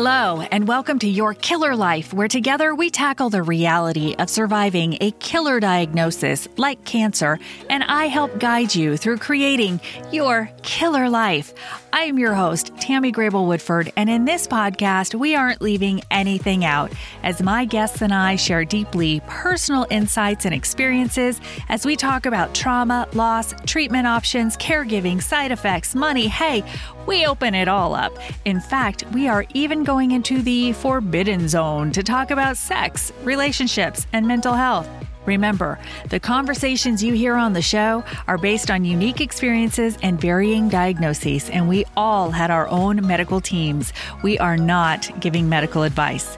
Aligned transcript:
Hello, 0.00 0.42
and 0.52 0.68
welcome 0.68 1.00
to 1.00 1.08
Your 1.08 1.34
Killer 1.34 1.74
Life, 1.74 2.14
where 2.14 2.28
together 2.28 2.72
we 2.72 2.88
tackle 2.88 3.30
the 3.30 3.42
reality 3.42 4.14
of 4.20 4.30
surviving 4.30 4.96
a 5.00 5.10
killer 5.18 5.58
diagnosis 5.58 6.46
like 6.56 6.84
cancer, 6.84 7.40
and 7.68 7.82
I 7.82 8.04
help 8.06 8.38
guide 8.38 8.76
you 8.76 8.96
through 8.96 9.18
creating 9.18 9.80
your 10.12 10.52
killer 10.62 11.08
life. 11.08 11.52
I 11.92 12.02
am 12.02 12.16
your 12.16 12.34
host, 12.34 12.70
Tammy 12.76 13.10
Grable 13.10 13.48
Woodford, 13.48 13.92
and 13.96 14.08
in 14.08 14.24
this 14.24 14.46
podcast, 14.46 15.18
we 15.18 15.34
aren't 15.34 15.60
leaving 15.60 16.02
anything 16.12 16.64
out 16.64 16.92
as 17.24 17.42
my 17.42 17.64
guests 17.64 18.00
and 18.00 18.14
I 18.14 18.36
share 18.36 18.64
deeply 18.64 19.20
personal 19.26 19.84
insights 19.90 20.44
and 20.44 20.54
experiences 20.54 21.40
as 21.68 21.84
we 21.84 21.96
talk 21.96 22.24
about 22.24 22.54
trauma, 22.54 23.08
loss, 23.14 23.52
treatment 23.66 24.06
options, 24.06 24.56
caregiving, 24.58 25.20
side 25.20 25.50
effects, 25.50 25.96
money. 25.96 26.28
Hey, 26.28 26.62
we 27.06 27.24
open 27.24 27.54
it 27.54 27.68
all 27.68 27.94
up. 27.94 28.12
In 28.44 28.60
fact, 28.60 29.02
we 29.14 29.26
are 29.28 29.46
even 29.54 29.82
going 29.88 30.10
into 30.10 30.42
the 30.42 30.70
forbidden 30.74 31.48
zone 31.48 31.90
to 31.90 32.02
talk 32.02 32.30
about 32.30 32.58
sex, 32.58 33.10
relationships, 33.22 34.06
and 34.12 34.28
mental 34.28 34.52
health. 34.52 34.86
Remember, 35.24 35.78
the 36.10 36.20
conversations 36.20 37.02
you 37.02 37.14
hear 37.14 37.36
on 37.36 37.54
the 37.54 37.62
show 37.62 38.04
are 38.26 38.36
based 38.36 38.70
on 38.70 38.84
unique 38.84 39.22
experiences 39.22 39.96
and 40.02 40.20
varying 40.20 40.68
diagnoses, 40.68 41.48
and 41.48 41.70
we 41.70 41.86
all 41.96 42.30
had 42.30 42.50
our 42.50 42.68
own 42.68 43.06
medical 43.06 43.40
teams. 43.40 43.94
We 44.22 44.38
are 44.38 44.58
not 44.58 45.08
giving 45.20 45.48
medical 45.48 45.84
advice. 45.84 46.36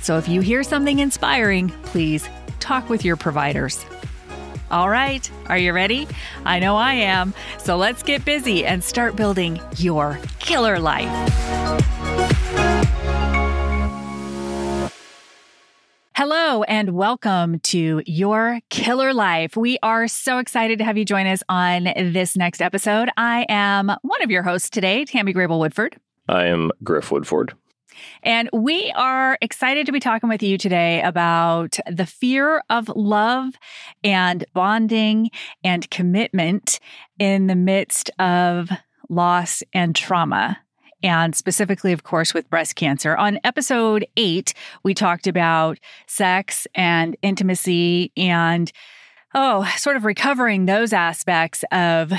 So 0.00 0.16
if 0.16 0.28
you 0.28 0.40
hear 0.40 0.62
something 0.62 1.00
inspiring, 1.00 1.70
please 1.86 2.28
talk 2.60 2.88
with 2.88 3.04
your 3.04 3.16
providers. 3.16 3.84
All 4.70 4.88
right, 4.88 5.28
are 5.46 5.58
you 5.58 5.72
ready? 5.72 6.06
I 6.44 6.60
know 6.60 6.76
I 6.76 6.92
am. 6.92 7.34
So 7.58 7.78
let's 7.78 8.04
get 8.04 8.24
busy 8.24 8.64
and 8.64 8.84
start 8.84 9.16
building 9.16 9.60
your 9.76 10.20
killer 10.38 10.78
life. 10.78 12.25
Hello 16.16 16.62
and 16.62 16.92
welcome 16.92 17.60
to 17.60 18.02
Your 18.06 18.60
Killer 18.70 19.12
Life. 19.12 19.54
We 19.54 19.78
are 19.82 20.08
so 20.08 20.38
excited 20.38 20.78
to 20.78 20.84
have 20.86 20.96
you 20.96 21.04
join 21.04 21.26
us 21.26 21.42
on 21.46 21.84
this 21.94 22.38
next 22.38 22.62
episode. 22.62 23.10
I 23.18 23.44
am 23.50 23.94
one 24.00 24.22
of 24.22 24.30
your 24.30 24.42
hosts 24.42 24.70
today, 24.70 25.04
Tammy 25.04 25.34
Grable 25.34 25.58
Woodford. 25.58 26.00
I 26.26 26.46
am 26.46 26.70
Griff 26.82 27.12
Woodford. 27.12 27.52
And 28.22 28.48
we 28.50 28.90
are 28.96 29.36
excited 29.42 29.84
to 29.84 29.92
be 29.92 30.00
talking 30.00 30.30
with 30.30 30.42
you 30.42 30.56
today 30.56 31.02
about 31.02 31.78
the 31.86 32.06
fear 32.06 32.62
of 32.70 32.88
love 32.88 33.52
and 34.02 34.42
bonding 34.54 35.30
and 35.62 35.90
commitment 35.90 36.80
in 37.18 37.46
the 37.46 37.54
midst 37.54 38.10
of 38.18 38.70
loss 39.10 39.62
and 39.74 39.94
trauma. 39.94 40.56
And 41.06 41.36
specifically, 41.36 41.92
of 41.92 42.02
course, 42.02 42.34
with 42.34 42.50
breast 42.50 42.74
cancer. 42.74 43.16
On 43.16 43.38
episode 43.44 44.04
eight, 44.16 44.54
we 44.82 44.92
talked 44.92 45.28
about 45.28 45.78
sex 46.08 46.66
and 46.74 47.16
intimacy 47.22 48.10
and 48.16 48.72
oh, 49.32 49.64
sort 49.76 49.96
of 49.96 50.04
recovering 50.04 50.66
those 50.66 50.92
aspects 50.92 51.64
of 51.70 52.12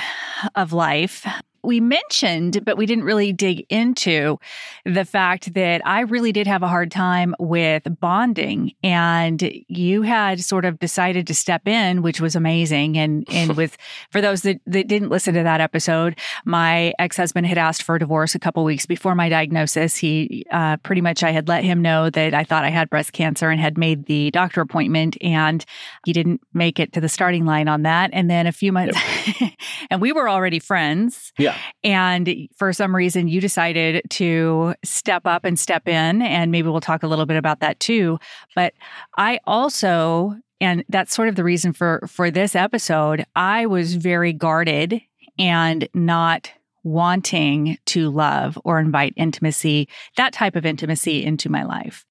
of 0.55 0.71
life 0.71 1.27
we 1.63 1.79
mentioned, 1.79 2.63
but 2.63 2.77
we 2.77 2.85
didn't 2.85 3.03
really 3.03 3.33
dig 3.33 3.65
into 3.69 4.39
the 4.85 5.05
fact 5.05 5.53
that 5.53 5.81
I 5.85 6.01
really 6.01 6.31
did 6.31 6.47
have 6.47 6.63
a 6.63 6.67
hard 6.67 6.91
time 6.91 7.35
with 7.39 7.83
bonding. 7.99 8.73
And 8.83 9.41
you 9.67 10.01
had 10.03 10.39
sort 10.39 10.65
of 10.65 10.79
decided 10.79 11.27
to 11.27 11.35
step 11.35 11.67
in, 11.67 12.01
which 12.01 12.21
was 12.21 12.35
amazing. 12.35 12.97
And, 12.97 13.27
and 13.31 13.55
with, 13.57 13.77
for 14.11 14.21
those 14.21 14.41
that, 14.43 14.61
that 14.65 14.87
didn't 14.87 15.09
listen 15.09 15.33
to 15.33 15.43
that 15.43 15.61
episode, 15.61 16.17
my 16.45 16.93
ex 16.99 17.17
husband 17.17 17.47
had 17.47 17.57
asked 17.57 17.83
for 17.83 17.95
a 17.95 17.99
divorce 17.99 18.35
a 18.35 18.39
couple 18.39 18.63
weeks 18.63 18.85
before 18.85 19.15
my 19.15 19.29
diagnosis. 19.29 19.97
He 19.97 20.45
uh, 20.51 20.77
pretty 20.77 21.01
much, 21.01 21.23
I 21.23 21.31
had 21.31 21.47
let 21.47 21.63
him 21.63 21.81
know 21.81 22.09
that 22.09 22.33
I 22.33 22.43
thought 22.43 22.63
I 22.63 22.69
had 22.69 22.89
breast 22.89 23.13
cancer 23.13 23.49
and 23.49 23.59
had 23.59 23.77
made 23.77 24.05
the 24.05 24.31
doctor 24.31 24.61
appointment. 24.61 25.17
And 25.21 25.65
he 26.05 26.13
didn't 26.13 26.41
make 26.53 26.79
it 26.79 26.93
to 26.93 27.01
the 27.01 27.09
starting 27.09 27.45
line 27.45 27.67
on 27.67 27.83
that. 27.83 28.11
And 28.13 28.29
then 28.29 28.47
a 28.47 28.51
few 28.51 28.71
months, 28.71 28.97
yep. 29.39 29.53
and 29.89 30.01
we 30.01 30.11
were 30.11 30.29
already 30.29 30.59
friends. 30.59 31.33
Yeah. 31.37 31.56
And 31.83 32.47
for 32.55 32.73
some 32.73 32.95
reason, 32.95 33.27
you 33.27 33.41
decided 33.41 34.01
to 34.11 34.75
step 34.83 35.25
up 35.25 35.45
and 35.45 35.59
step 35.59 35.87
in. 35.87 36.21
And 36.21 36.51
maybe 36.51 36.69
we'll 36.69 36.81
talk 36.81 37.03
a 37.03 37.07
little 37.07 37.25
bit 37.25 37.37
about 37.37 37.59
that 37.59 37.79
too. 37.79 38.19
But 38.55 38.73
I 39.17 39.39
also, 39.45 40.35
and 40.59 40.83
that's 40.89 41.15
sort 41.15 41.29
of 41.29 41.35
the 41.35 41.43
reason 41.43 41.73
for 41.73 42.07
for 42.07 42.31
this 42.31 42.55
episode, 42.55 43.25
I 43.35 43.65
was 43.65 43.95
very 43.95 44.33
guarded 44.33 45.01
and 45.39 45.87
not 45.93 46.51
wanting 46.83 47.77
to 47.85 48.09
love 48.09 48.57
or 48.63 48.79
invite 48.79 49.13
intimacy, 49.17 49.87
that 50.15 50.33
type 50.33 50.55
of 50.55 50.65
intimacy 50.65 51.23
into 51.23 51.49
my 51.49 51.63
life. 51.63 52.05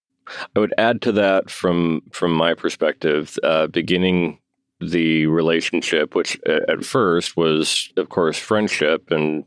I 0.54 0.60
would 0.60 0.74
add 0.76 1.02
to 1.02 1.12
that 1.12 1.50
from 1.50 2.02
from 2.12 2.32
my 2.32 2.54
perspective, 2.54 3.38
uh, 3.42 3.68
beginning 3.68 4.38
the 4.80 5.26
relationship, 5.26 6.14
which 6.14 6.38
at 6.46 6.84
first 6.84 7.36
was, 7.36 7.92
of 7.96 8.08
course, 8.08 8.38
friendship, 8.38 9.10
and 9.10 9.44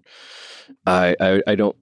I, 0.86 1.16
I, 1.20 1.42
I 1.48 1.56
don't 1.56 1.76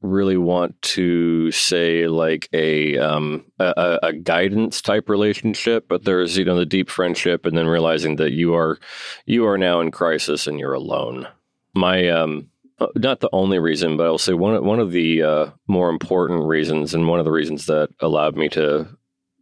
really 0.00 0.36
want 0.36 0.80
to 0.80 1.50
say 1.50 2.06
like 2.06 2.48
a, 2.52 2.96
um, 2.98 3.44
a 3.58 3.98
a 4.04 4.12
guidance 4.12 4.80
type 4.80 5.08
relationship, 5.08 5.86
but 5.88 6.04
there's 6.04 6.36
you 6.36 6.44
know 6.44 6.56
the 6.56 6.66
deep 6.66 6.88
friendship, 6.88 7.44
and 7.44 7.56
then 7.56 7.66
realizing 7.66 8.16
that 8.16 8.32
you 8.32 8.54
are 8.54 8.78
you 9.26 9.46
are 9.46 9.58
now 9.58 9.80
in 9.80 9.90
crisis 9.90 10.46
and 10.46 10.58
you're 10.58 10.72
alone. 10.72 11.26
My 11.74 12.08
um, 12.08 12.48
uh, 12.80 12.86
not 12.94 13.20
the 13.20 13.30
only 13.32 13.58
reason, 13.58 13.96
but 13.96 14.06
I'll 14.06 14.18
say 14.18 14.34
one 14.34 14.64
one 14.64 14.78
of 14.78 14.92
the 14.92 15.22
uh, 15.22 15.50
more 15.66 15.90
important 15.90 16.46
reasons, 16.46 16.94
and 16.94 17.08
one 17.08 17.18
of 17.18 17.24
the 17.24 17.32
reasons 17.32 17.66
that 17.66 17.90
allowed 18.00 18.36
me 18.36 18.48
to 18.50 18.88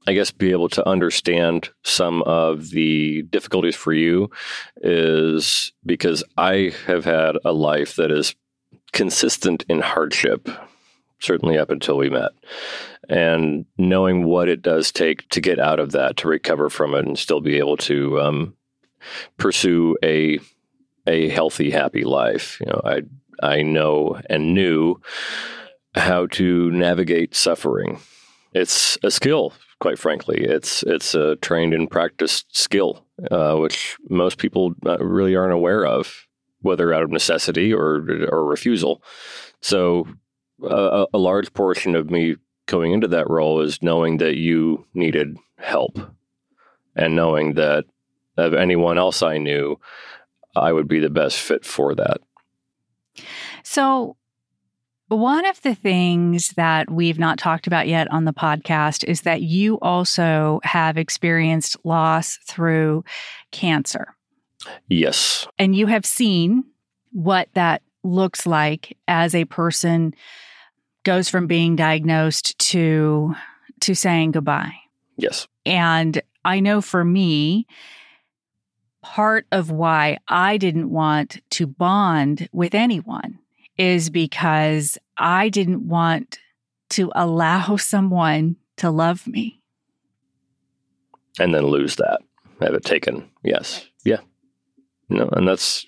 I 0.06 0.14
guess, 0.14 0.30
be 0.30 0.52
able 0.52 0.68
to 0.70 0.88
understand 0.88 1.70
some 1.82 2.22
of 2.22 2.70
the 2.70 3.22
difficulties 3.22 3.74
for 3.74 3.92
you 3.92 4.30
is 4.76 5.72
because 5.84 6.22
I 6.36 6.72
have 6.86 7.04
had 7.04 7.36
a 7.44 7.52
life 7.52 7.96
that 7.96 8.12
is 8.12 8.34
consistent 8.92 9.64
in 9.68 9.80
hardship, 9.80 10.48
certainly 11.18 11.58
up 11.58 11.70
until 11.70 11.96
we 11.96 12.08
met. 12.08 12.30
And 13.08 13.66
knowing 13.78 14.24
what 14.24 14.48
it 14.48 14.62
does 14.62 14.92
take 14.92 15.28
to 15.30 15.40
get 15.40 15.58
out 15.58 15.80
of 15.80 15.92
that, 15.92 16.16
to 16.18 16.28
recover 16.28 16.70
from 16.70 16.94
it, 16.94 17.04
and 17.04 17.18
still 17.18 17.40
be 17.40 17.58
able 17.58 17.76
to 17.78 18.20
um, 18.20 18.54
pursue 19.38 19.96
a 20.04 20.38
a 21.08 21.28
healthy, 21.28 21.70
happy 21.70 22.02
life. 22.02 22.58
You 22.60 22.66
know, 22.66 22.80
I 22.84 23.02
I 23.42 23.62
know 23.62 24.20
and 24.28 24.54
knew 24.54 25.00
how 25.94 26.26
to 26.26 26.70
navigate 26.72 27.34
suffering. 27.34 28.00
It's 28.52 28.98
a 29.02 29.10
skill 29.10 29.52
quite 29.80 29.98
frankly. 29.98 30.38
It's 30.38 30.82
it's 30.82 31.14
a 31.14 31.36
trained 31.36 31.74
and 31.74 31.90
practiced 31.90 32.56
skill, 32.56 33.04
uh, 33.30 33.56
which 33.56 33.96
most 34.08 34.38
people 34.38 34.74
uh, 34.84 34.98
really 34.98 35.36
aren't 35.36 35.52
aware 35.52 35.86
of, 35.86 36.26
whether 36.60 36.92
out 36.92 37.02
of 37.02 37.10
necessity 37.10 37.72
or 37.72 38.06
or 38.30 38.44
refusal. 38.44 39.02
So, 39.60 40.06
uh, 40.62 41.06
a 41.12 41.18
large 41.18 41.52
portion 41.52 41.96
of 41.96 42.10
me 42.10 42.36
going 42.66 42.92
into 42.92 43.08
that 43.08 43.30
role 43.30 43.60
is 43.60 43.82
knowing 43.82 44.18
that 44.18 44.36
you 44.36 44.86
needed 44.94 45.36
help, 45.58 45.98
and 46.94 47.16
knowing 47.16 47.54
that 47.54 47.84
of 48.36 48.54
anyone 48.54 48.98
else 48.98 49.22
I 49.22 49.38
knew, 49.38 49.78
I 50.54 50.72
would 50.72 50.88
be 50.88 51.00
the 51.00 51.10
best 51.10 51.38
fit 51.38 51.64
for 51.64 51.94
that. 51.94 52.20
So, 53.62 54.16
one 55.08 55.46
of 55.46 55.62
the 55.62 55.74
things 55.74 56.50
that 56.50 56.90
we've 56.90 57.18
not 57.18 57.38
talked 57.38 57.66
about 57.66 57.86
yet 57.86 58.10
on 58.10 58.24
the 58.24 58.32
podcast 58.32 59.04
is 59.04 59.22
that 59.22 59.42
you 59.42 59.78
also 59.80 60.60
have 60.64 60.96
experienced 60.96 61.76
loss 61.84 62.38
through 62.44 63.04
cancer. 63.52 64.16
Yes. 64.88 65.46
And 65.58 65.76
you 65.76 65.86
have 65.86 66.04
seen 66.04 66.64
what 67.12 67.48
that 67.54 67.82
looks 68.02 68.46
like 68.46 68.96
as 69.06 69.34
a 69.34 69.44
person 69.44 70.14
goes 71.04 71.28
from 71.28 71.46
being 71.46 71.76
diagnosed 71.76 72.58
to 72.58 73.34
to 73.80 73.94
saying 73.94 74.32
goodbye. 74.32 74.74
Yes. 75.16 75.46
And 75.64 76.20
I 76.44 76.60
know 76.60 76.80
for 76.80 77.04
me 77.04 77.66
part 79.02 79.46
of 79.52 79.70
why 79.70 80.18
I 80.26 80.56
didn't 80.56 80.90
want 80.90 81.40
to 81.50 81.66
bond 81.66 82.48
with 82.52 82.74
anyone 82.74 83.38
is 83.78 84.10
because 84.10 84.98
I 85.16 85.48
didn't 85.48 85.86
want 85.86 86.38
to 86.90 87.10
allow 87.14 87.76
someone 87.76 88.56
to 88.78 88.90
love 88.90 89.26
me. 89.26 89.60
And 91.38 91.54
then 91.54 91.66
lose 91.66 91.96
that, 91.96 92.20
have 92.60 92.74
it 92.74 92.84
taken. 92.84 93.28
Yes. 93.42 93.86
Yeah. 94.04 94.20
No, 95.08 95.28
and 95.32 95.46
that's 95.46 95.86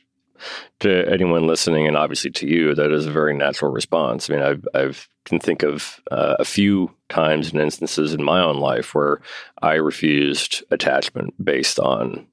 to 0.81 1.11
anyone 1.11 1.46
listening, 1.46 1.87
and 1.87 1.96
obviously 1.96 2.31
to 2.31 2.46
you, 2.46 2.75
that 2.75 2.93
is 2.93 3.06
a 3.06 3.11
very 3.11 3.37
natural 3.37 3.73
response. 3.73 4.29
I 4.29 4.34
mean, 4.34 4.43
I've, 4.43 4.69
I've 4.75 5.08
can 5.25 5.41
think 5.41 5.62
of 5.62 6.00
uh, 6.11 6.37
a 6.38 6.44
few 6.44 6.94
times 7.08 7.52
and 7.52 7.61
instances 7.61 8.14
in 8.14 8.23
my 8.23 8.41
own 8.41 8.58
life 8.58 8.94
where 8.94 9.20
I 9.61 9.75
refused 9.75 10.62
attachment 10.70 11.34
based 11.44 11.79
on 11.79 12.26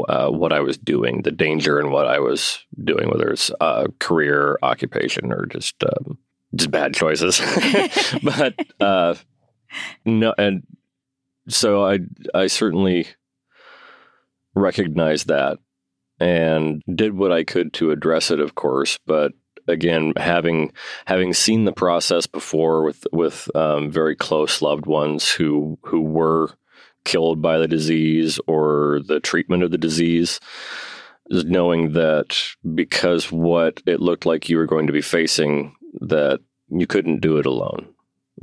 uh, 0.00 0.30
what 0.30 0.52
I 0.52 0.60
was 0.60 0.78
doing, 0.78 1.22
the 1.22 1.30
danger 1.30 1.80
in 1.80 1.90
what 1.90 2.06
I 2.06 2.18
was 2.18 2.64
doing, 2.82 3.08
whether 3.08 3.30
it's 3.30 3.50
uh, 3.60 3.88
career, 3.98 4.58
occupation, 4.62 5.32
or 5.32 5.46
just 5.46 5.82
um, 5.84 6.18
just 6.54 6.70
bad 6.70 6.94
choices. 6.94 7.40
but 8.22 8.54
uh, 8.80 9.14
no, 10.04 10.34
and 10.36 10.66
so 11.48 11.84
I 11.84 12.00
I 12.34 12.46
certainly 12.46 13.06
recognized 14.54 15.28
that 15.28 15.58
and 16.20 16.82
did 16.94 17.14
what 17.14 17.32
I 17.32 17.44
could 17.44 17.72
to 17.74 17.90
address 17.90 18.30
it, 18.30 18.40
of 18.40 18.54
course. 18.54 18.98
But 19.06 19.32
again, 19.68 20.12
having 20.16 20.72
having 21.06 21.32
seen 21.32 21.64
the 21.64 21.72
process 21.72 22.26
before 22.26 22.82
with 22.82 23.06
with 23.12 23.48
um, 23.54 23.90
very 23.90 24.16
close 24.16 24.62
loved 24.62 24.86
ones 24.86 25.30
who 25.30 25.78
who 25.82 26.02
were 26.02 26.50
killed 27.04 27.42
by 27.42 27.58
the 27.58 27.68
disease 27.68 28.40
or 28.46 29.00
the 29.06 29.20
treatment 29.20 29.62
of 29.62 29.70
the 29.70 29.78
disease, 29.78 30.40
is 31.26 31.44
knowing 31.44 31.92
that 31.92 32.38
because 32.74 33.30
what 33.30 33.82
it 33.86 34.00
looked 34.00 34.26
like 34.26 34.48
you 34.48 34.56
were 34.56 34.66
going 34.66 34.86
to 34.86 34.92
be 34.92 35.02
facing, 35.02 35.74
that 36.00 36.40
you 36.68 36.86
couldn't 36.86 37.20
do 37.20 37.38
it 37.38 37.46
alone. 37.46 37.88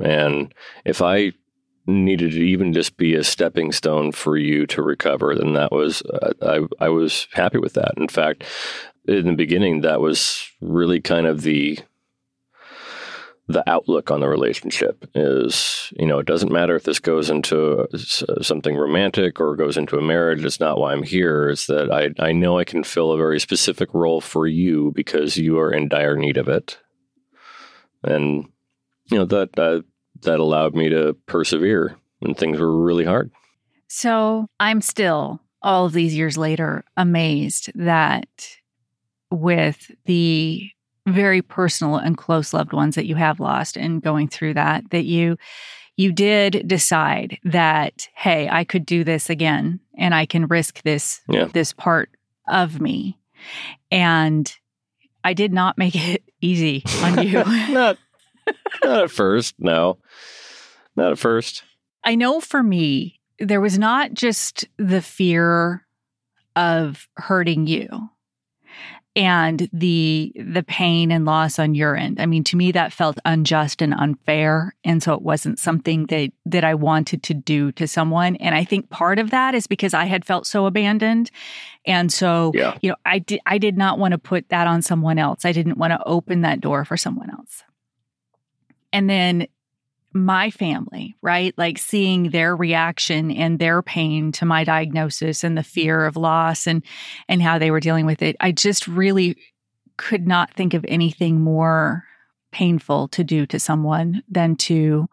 And 0.00 0.54
if 0.84 1.02
I 1.02 1.32
needed 1.86 2.32
to 2.32 2.40
even 2.40 2.72
just 2.72 2.96
be 2.96 3.14
a 3.14 3.24
stepping 3.24 3.72
stone 3.72 4.12
for 4.12 4.36
you 4.36 4.66
to 4.68 4.82
recover, 4.82 5.34
then 5.34 5.54
that 5.54 5.72
was 5.72 6.02
I 6.42 6.60
I 6.78 6.88
was 6.88 7.26
happy 7.32 7.58
with 7.58 7.74
that. 7.74 7.94
In 7.96 8.08
fact, 8.08 8.44
in 9.06 9.26
the 9.26 9.34
beginning, 9.34 9.80
that 9.80 10.00
was 10.00 10.48
really 10.60 11.00
kind 11.00 11.26
of 11.26 11.42
the 11.42 11.78
the 13.52 13.68
outlook 13.68 14.10
on 14.10 14.20
the 14.20 14.28
relationship 14.28 15.08
is 15.14 15.92
you 15.98 16.06
know 16.06 16.18
it 16.18 16.26
doesn't 16.26 16.52
matter 16.52 16.76
if 16.76 16.84
this 16.84 17.00
goes 17.00 17.30
into 17.30 17.86
something 18.42 18.76
romantic 18.76 19.40
or 19.40 19.56
goes 19.56 19.76
into 19.76 19.96
a 19.96 20.02
marriage 20.02 20.44
it's 20.44 20.60
not 20.60 20.78
why 20.78 20.92
i'm 20.92 21.02
here 21.02 21.48
it's 21.48 21.66
that 21.66 21.90
i 21.90 22.10
i 22.24 22.32
know 22.32 22.58
i 22.58 22.64
can 22.64 22.84
fill 22.84 23.12
a 23.12 23.16
very 23.16 23.40
specific 23.40 23.92
role 23.92 24.20
for 24.20 24.46
you 24.46 24.92
because 24.94 25.36
you 25.36 25.58
are 25.58 25.72
in 25.72 25.88
dire 25.88 26.16
need 26.16 26.36
of 26.36 26.48
it 26.48 26.78
and 28.04 28.46
you 29.10 29.18
know 29.18 29.24
that 29.24 29.52
that 29.54 29.84
that 30.22 30.40
allowed 30.40 30.74
me 30.74 30.88
to 30.88 31.16
persevere 31.26 31.96
when 32.20 32.34
things 32.34 32.58
were 32.58 32.84
really 32.84 33.04
hard. 33.04 33.30
So 33.88 34.46
I'm 34.60 34.80
still, 34.80 35.40
all 35.62 35.86
of 35.86 35.92
these 35.92 36.14
years 36.14 36.38
later, 36.38 36.84
amazed 36.96 37.72
that 37.74 38.28
with 39.30 39.90
the 40.04 40.70
very 41.06 41.42
personal 41.42 41.96
and 41.96 42.16
close 42.16 42.52
loved 42.52 42.72
ones 42.72 42.94
that 42.94 43.06
you 43.06 43.14
have 43.14 43.40
lost 43.40 43.76
and 43.76 44.02
going 44.02 44.28
through 44.28 44.54
that, 44.54 44.88
that 44.90 45.04
you 45.04 45.36
you 45.96 46.12
did 46.12 46.66
decide 46.66 47.38
that 47.44 48.08
hey 48.14 48.48
i 48.48 48.64
could 48.64 48.86
do 48.86 49.04
this 49.04 49.28
again 49.28 49.80
and 49.98 50.14
i 50.14 50.24
can 50.24 50.46
risk 50.46 50.80
this 50.82 51.20
yeah. 51.28 51.44
this 51.52 51.74
part 51.74 52.08
of 52.48 52.80
me 52.80 53.18
and 53.90 54.56
i 55.24 55.34
did 55.34 55.52
not 55.52 55.76
make 55.76 55.94
it 55.94 56.22
easy 56.40 56.82
on 57.02 57.26
you 57.26 57.44
not 57.70 57.98
not 58.84 59.04
at 59.04 59.10
first, 59.10 59.54
no. 59.58 59.98
Not 60.96 61.12
at 61.12 61.18
first. 61.18 61.62
I 62.04 62.14
know 62.14 62.40
for 62.40 62.62
me, 62.62 63.20
there 63.38 63.60
was 63.60 63.78
not 63.78 64.14
just 64.14 64.66
the 64.78 65.02
fear 65.02 65.86
of 66.56 67.08
hurting 67.16 67.66
you 67.66 67.88
and 69.16 69.68
the 69.72 70.32
the 70.36 70.62
pain 70.62 71.10
and 71.10 71.24
loss 71.24 71.58
on 71.58 71.74
your 71.74 71.96
end. 71.96 72.20
I 72.20 72.26
mean, 72.26 72.44
to 72.44 72.56
me 72.56 72.72
that 72.72 72.92
felt 72.92 73.18
unjust 73.24 73.82
and 73.82 73.92
unfair, 73.92 74.74
and 74.84 75.02
so 75.02 75.14
it 75.14 75.22
wasn't 75.22 75.58
something 75.58 76.06
that 76.06 76.30
that 76.46 76.64
I 76.64 76.74
wanted 76.74 77.22
to 77.24 77.34
do 77.34 77.72
to 77.72 77.88
someone. 77.88 78.36
And 78.36 78.54
I 78.54 78.64
think 78.64 78.88
part 78.90 79.18
of 79.18 79.30
that 79.30 79.54
is 79.54 79.66
because 79.66 79.94
I 79.94 80.04
had 80.04 80.24
felt 80.24 80.46
so 80.46 80.66
abandoned, 80.66 81.30
and 81.84 82.12
so 82.12 82.52
yeah. 82.54 82.76
you 82.82 82.90
know, 82.90 82.96
I 83.04 83.18
did 83.18 83.40
I 83.46 83.58
did 83.58 83.76
not 83.76 83.98
want 83.98 84.12
to 84.12 84.18
put 84.18 84.48
that 84.50 84.66
on 84.66 84.82
someone 84.82 85.18
else. 85.18 85.44
I 85.44 85.52
didn't 85.52 85.78
want 85.78 85.92
to 85.92 86.02
open 86.06 86.42
that 86.42 86.60
door 86.60 86.84
for 86.84 86.96
someone 86.96 87.30
else. 87.30 87.64
And 88.92 89.08
then 89.08 89.46
my 90.12 90.50
family, 90.50 91.16
right? 91.22 91.54
Like 91.56 91.78
seeing 91.78 92.30
their 92.30 92.56
reaction 92.56 93.30
and 93.30 93.58
their 93.58 93.82
pain 93.82 94.32
to 94.32 94.44
my 94.44 94.64
diagnosis 94.64 95.44
and 95.44 95.56
the 95.56 95.62
fear 95.62 96.04
of 96.04 96.16
loss 96.16 96.66
and 96.66 96.82
and 97.28 97.42
how 97.42 97.58
they 97.58 97.70
were 97.70 97.80
dealing 97.80 98.06
with 98.06 98.22
it. 98.22 98.36
I 98.40 98.52
just 98.52 98.88
really 98.88 99.36
could 99.96 100.26
not 100.26 100.52
think 100.54 100.74
of 100.74 100.84
anything 100.88 101.40
more 101.40 102.04
painful 102.50 103.08
to 103.08 103.22
do 103.22 103.46
to 103.46 103.60
someone 103.60 104.22
than 104.28 104.56
to 104.56 105.08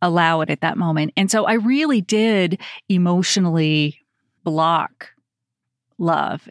allow 0.00 0.40
it 0.40 0.48
at 0.48 0.62
that 0.62 0.78
moment. 0.78 1.12
And 1.16 1.30
so 1.30 1.44
I 1.44 1.54
really 1.54 2.00
did 2.00 2.60
emotionally 2.88 3.98
block 4.44 5.10
love. 5.98 6.48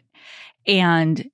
And 0.66 1.28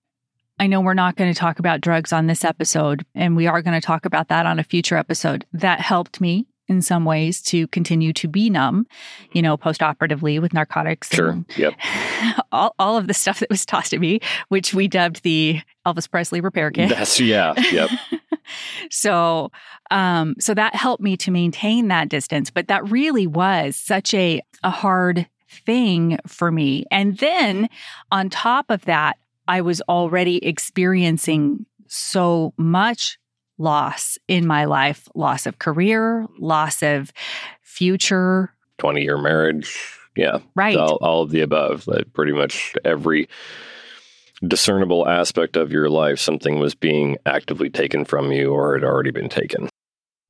I 0.59 0.67
know 0.67 0.81
we're 0.81 0.95
not 0.95 1.17
going 1.17 1.33
to 1.33 1.39
talk 1.39 1.59
about 1.59 1.81
drugs 1.81 2.13
on 2.13 2.27
this 2.27 2.45
episode, 2.45 3.05
and 3.15 3.37
we 3.37 3.47
are 3.47 3.61
going 3.61 3.79
to 3.79 3.87
talk 3.87 4.07
about 4.07 4.29
that 4.29 4.47
on 4.47 4.59
a 4.59 4.65
future 4.65 4.97
episode. 4.97 5.45
That 5.53 5.81
helped 5.81 6.21
me 6.21 6.47
in 6.69 6.83
some 6.83 7.05
ways 7.05 7.43
to 7.43 7.69
continue 7.69 8.13
to 8.15 8.27
be 8.27 8.51
numb, 8.51 8.87
you 9.33 9.43
know, 9.43 9.57
post-operatively 9.57 10.39
with 10.39 10.53
narcotics. 10.53 11.11
Sure. 11.11 11.45
Yep. 11.57 11.75
All, 12.53 12.75
all 12.79 12.97
of 12.97 13.07
the 13.07 13.15
stuff 13.15 13.41
that 13.41 13.51
was 13.51 13.67
tossed 13.67 13.93
at 13.93 14.01
me, 14.01 14.21
which 14.49 14.73
we 14.73 14.89
dubbed 14.89 15.23
the 15.23 15.61
Elvis 15.87 16.11
Presley 16.11 16.41
repair 16.41 16.71
kit. 16.71 16.89
That's 16.89 17.21
yeah. 17.21 17.53
Yep. 17.71 17.91
so, 18.91 19.53
um, 19.91 20.35
so 20.41 20.55
that 20.55 20.75
helped 20.75 21.03
me 21.03 21.17
to 21.19 21.31
maintain 21.31 21.89
that 21.89 22.09
distance, 22.09 22.51
but 22.51 22.69
that 22.69 22.89
really 22.91 23.27
was 23.27 23.77
such 23.77 24.15
a 24.15 24.41
a 24.63 24.71
hard 24.71 25.29
thing 25.49 26.19
for 26.27 26.51
me. 26.51 26.85
And 26.91 27.19
then 27.19 27.69
on 28.11 28.31
top 28.31 28.71
of 28.71 28.85
that, 28.87 29.19
I 29.49 29.61
was 29.61 29.81
already 29.83 30.45
experiencing 30.45 31.67
so 31.87 32.53
much 32.57 33.19
loss 33.59 34.19
in 34.29 34.47
my 34.47 34.65
life 34.65 35.09
loss 35.15 35.47
of 35.47 35.59
career, 35.59 36.27
loss 36.39 36.83
of 36.83 37.13
future. 37.63 38.53
20 38.79 39.03
year 39.03 39.19
marriage. 39.19 39.99
Yeah. 40.17 40.39
Right. 40.55 40.77
All, 40.77 40.97
all 40.97 41.23
of 41.23 41.31
the 41.31 41.41
above. 41.41 41.87
Like 41.87 42.13
pretty 42.13 42.33
much 42.33 42.75
every 42.85 43.29
discernible 44.47 45.09
aspect 45.09 45.57
of 45.57 45.73
your 45.73 45.89
life, 45.89 46.19
something 46.19 46.59
was 46.59 46.75
being 46.75 47.17
actively 47.25 47.71
taken 47.71 48.05
from 48.05 48.33
you 48.33 48.53
or 48.53 48.75
had 48.75 48.85
already 48.85 49.11
been 49.11 49.29
taken. 49.29 49.69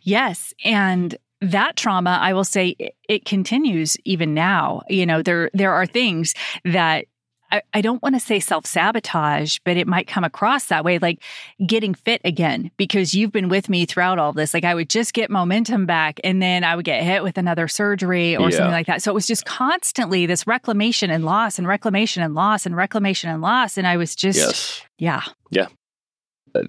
Yes. 0.01 0.55
And 0.65 1.17
that 1.41 1.77
trauma, 1.77 2.19
I 2.21 2.33
will 2.33 2.45
say, 2.45 2.77
it 3.09 3.25
continues 3.25 3.97
even 4.05 4.35
now. 4.35 4.83
You 4.89 5.07
know, 5.07 5.23
there 5.23 5.51
there 5.53 5.73
are 5.73 5.87
things 5.87 6.35
that 6.65 7.07
I, 7.51 7.63
I 7.75 7.81
don't 7.81 8.03
want 8.03 8.15
to 8.15 8.21
say 8.21 8.41
self 8.41 8.67
sabotage, 8.67 9.59
but 9.65 9.77
it 9.77 9.87
might 9.87 10.07
come 10.07 10.25
across 10.25 10.67
that 10.67 10.85
way, 10.85 10.99
like 10.99 11.23
getting 11.65 11.95
fit 11.95 12.21
again, 12.25 12.71
because 12.77 13.15
you've 13.15 13.33
been 13.33 13.49
with 13.49 13.69
me 13.69 13.87
throughout 13.87 14.19
all 14.19 14.33
this. 14.33 14.53
Like 14.55 14.65
I 14.65 14.75
would 14.75 14.89
just 14.89 15.15
get 15.15 15.31
momentum 15.31 15.87
back 15.87 16.21
and 16.25 16.43
then 16.43 16.65
I 16.65 16.77
would 16.77 16.85
get 16.85 17.03
hit 17.03 17.23
with 17.23 17.39
another 17.39 17.69
surgery 17.69 18.37
or 18.37 18.51
yeah. 18.51 18.57
something 18.57 18.73
like 18.73 18.87
that. 18.87 19.03
So 19.03 19.11
it 19.13 19.15
was 19.15 19.27
just 19.27 19.45
constantly 19.45 20.27
this 20.27 20.47
reclamation 20.47 21.11
and 21.11 21.25
loss 21.25 21.59
and 21.59 21.69
reclamation 21.69 22.23
and 22.23 22.35
loss 22.35 22.67
and 22.67 22.77
reclamation 22.77 23.31
and 23.31 23.41
loss. 23.43 23.77
And 23.77 23.87
I 23.87 23.97
was 23.97 24.15
just, 24.17 24.39
yes. 24.39 24.83
yeah. 24.99 25.23
Yeah. 25.51 25.67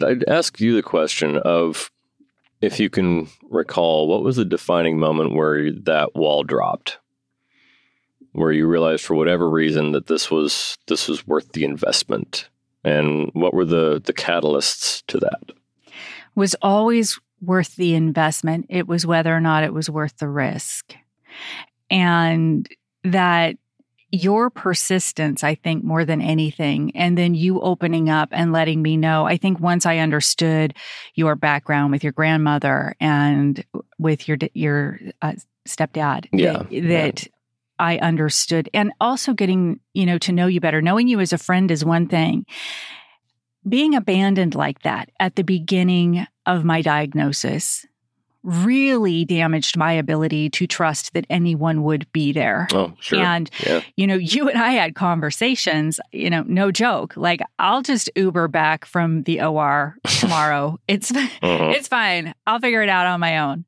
I'd 0.04 0.28
ask 0.28 0.60
you 0.60 0.76
the 0.76 0.84
question 0.84 1.38
of 1.38 1.90
if 2.62 2.80
you 2.80 2.90
can 2.90 3.28
recall, 3.50 4.08
what 4.08 4.24
was 4.24 4.36
the 4.36 4.46
defining 4.46 5.00
moment 5.00 5.34
where 5.34 5.72
that 5.72 6.16
wall 6.16 6.44
dropped? 6.44 6.98
Where 8.38 8.52
you 8.52 8.68
realized 8.68 9.04
for 9.04 9.16
whatever 9.16 9.50
reason 9.50 9.92
that 9.94 10.08
this 10.08 10.30
was 10.30 10.78
this 10.88 11.08
was 11.08 11.26
worth 11.26 11.52
the 11.54 11.64
investment 11.64 12.50
and 12.84 13.32
what 13.34 13.54
were 13.54 13.66
the 13.66 14.02
the 14.06 14.14
catalysts 14.14 15.04
to 15.08 15.18
that 15.18 15.52
was 16.36 16.56
always 16.62 17.20
worth 17.42 17.76
the 17.76 17.96
investment 17.96 18.66
it 18.70 18.88
was 18.88 19.06
whether 19.06 19.36
or 19.36 19.42
not 19.42 19.64
it 19.64 19.74
was 19.74 19.90
worth 19.90 20.18
the 20.18 20.28
risk 20.28 20.96
and 21.90 22.68
that 23.04 23.58
your 24.12 24.50
persistence, 24.50 25.44
I 25.44 25.56
think, 25.56 25.84
more 25.84 26.06
than 26.06 26.22
anything, 26.22 26.96
and 26.96 27.18
then 27.18 27.36
you 27.36 27.60
opening 27.60 28.10
up 28.10 28.30
and 28.32 28.54
letting 28.54 28.82
me 28.82 28.96
know. 28.96 29.26
I 29.26 29.36
think 29.36 29.60
once 29.60 29.86
I 29.86 29.98
understood 29.98 30.74
your 31.16 31.36
background 31.36 31.92
with 31.92 32.04
your 32.04 32.14
grandmother 32.14 32.96
and 33.02 33.64
with 34.00 34.28
your 34.28 34.38
your 34.54 35.00
uh, 35.22 35.34
stepdad, 35.68 36.28
yeah, 36.32 36.54
that, 36.54 36.70
that 36.70 37.24
yeah. 37.24 37.30
I 37.80 37.98
understood 37.98 38.70
and 38.74 38.92
also 39.00 39.34
getting, 39.34 39.80
you 39.94 40.06
know, 40.06 40.18
to 40.20 40.32
know 40.32 40.48
you 40.48 40.60
better. 40.60 40.82
Knowing 40.82 41.08
you 41.08 41.20
as 41.20 41.34
a 41.34 41.38
friend 41.38 41.70
is 41.72 41.86
one 41.86 42.08
thing. 42.08 42.46
Being 43.68 43.96
abandoned 43.96 44.56
like 44.56 44.84
that 44.84 45.10
at 45.20 45.36
the 45.36 45.44
beginning 45.44 46.26
of 46.46 46.64
my 46.64 46.82
diagnosis 46.82 47.86
really 48.48 49.26
damaged 49.26 49.76
my 49.76 49.92
ability 49.92 50.50
to 50.50 50.66
trust 50.66 51.14
that 51.14 51.26
anyone 51.30 51.84
would 51.84 52.10
be 52.14 52.32
there. 52.32 52.68
Oh, 52.74 52.94
sure. 53.00 53.20
And, 53.20 53.50
yeah. 53.66 53.82
you 53.98 54.08
know, 54.08 54.16
you 54.16 54.48
and 54.48 54.58
I 54.58 54.72
had 54.72 54.96
conversations, 54.96 56.00
you 56.14 56.30
know, 56.30 56.44
no 56.48 56.72
joke. 56.72 57.18
Like, 57.18 57.42
I'll 57.60 57.82
just 57.82 58.10
Uber 58.16 58.48
back 58.48 58.86
from 58.86 59.24
the 59.24 59.42
OR 59.42 59.98
tomorrow. 60.20 60.80
it's, 60.88 61.12
uh-huh. 61.12 61.28
it's 61.76 61.90
fine. 61.90 62.34
I'll 62.46 62.60
figure 62.60 62.82
it 62.82 62.90
out 62.90 63.06
on 63.06 63.20
my 63.20 63.40
own. 63.40 63.66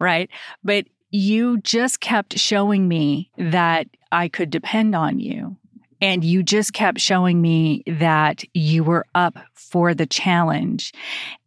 Right. 0.00 0.30
But 0.64 0.86
you 1.12 1.58
just 1.60 2.00
kept 2.00 2.36
showing 2.38 2.88
me 2.88 3.30
that 3.38 3.86
I 4.10 4.28
could 4.28 4.50
depend 4.50 4.96
on 4.96 5.20
you. 5.20 5.56
And 6.00 6.24
you 6.24 6.42
just 6.42 6.72
kept 6.72 6.98
showing 6.98 7.40
me 7.40 7.84
that 7.86 8.42
you 8.54 8.82
were 8.82 9.06
up 9.14 9.38
for 9.54 9.94
the 9.94 10.06
challenge. 10.06 10.92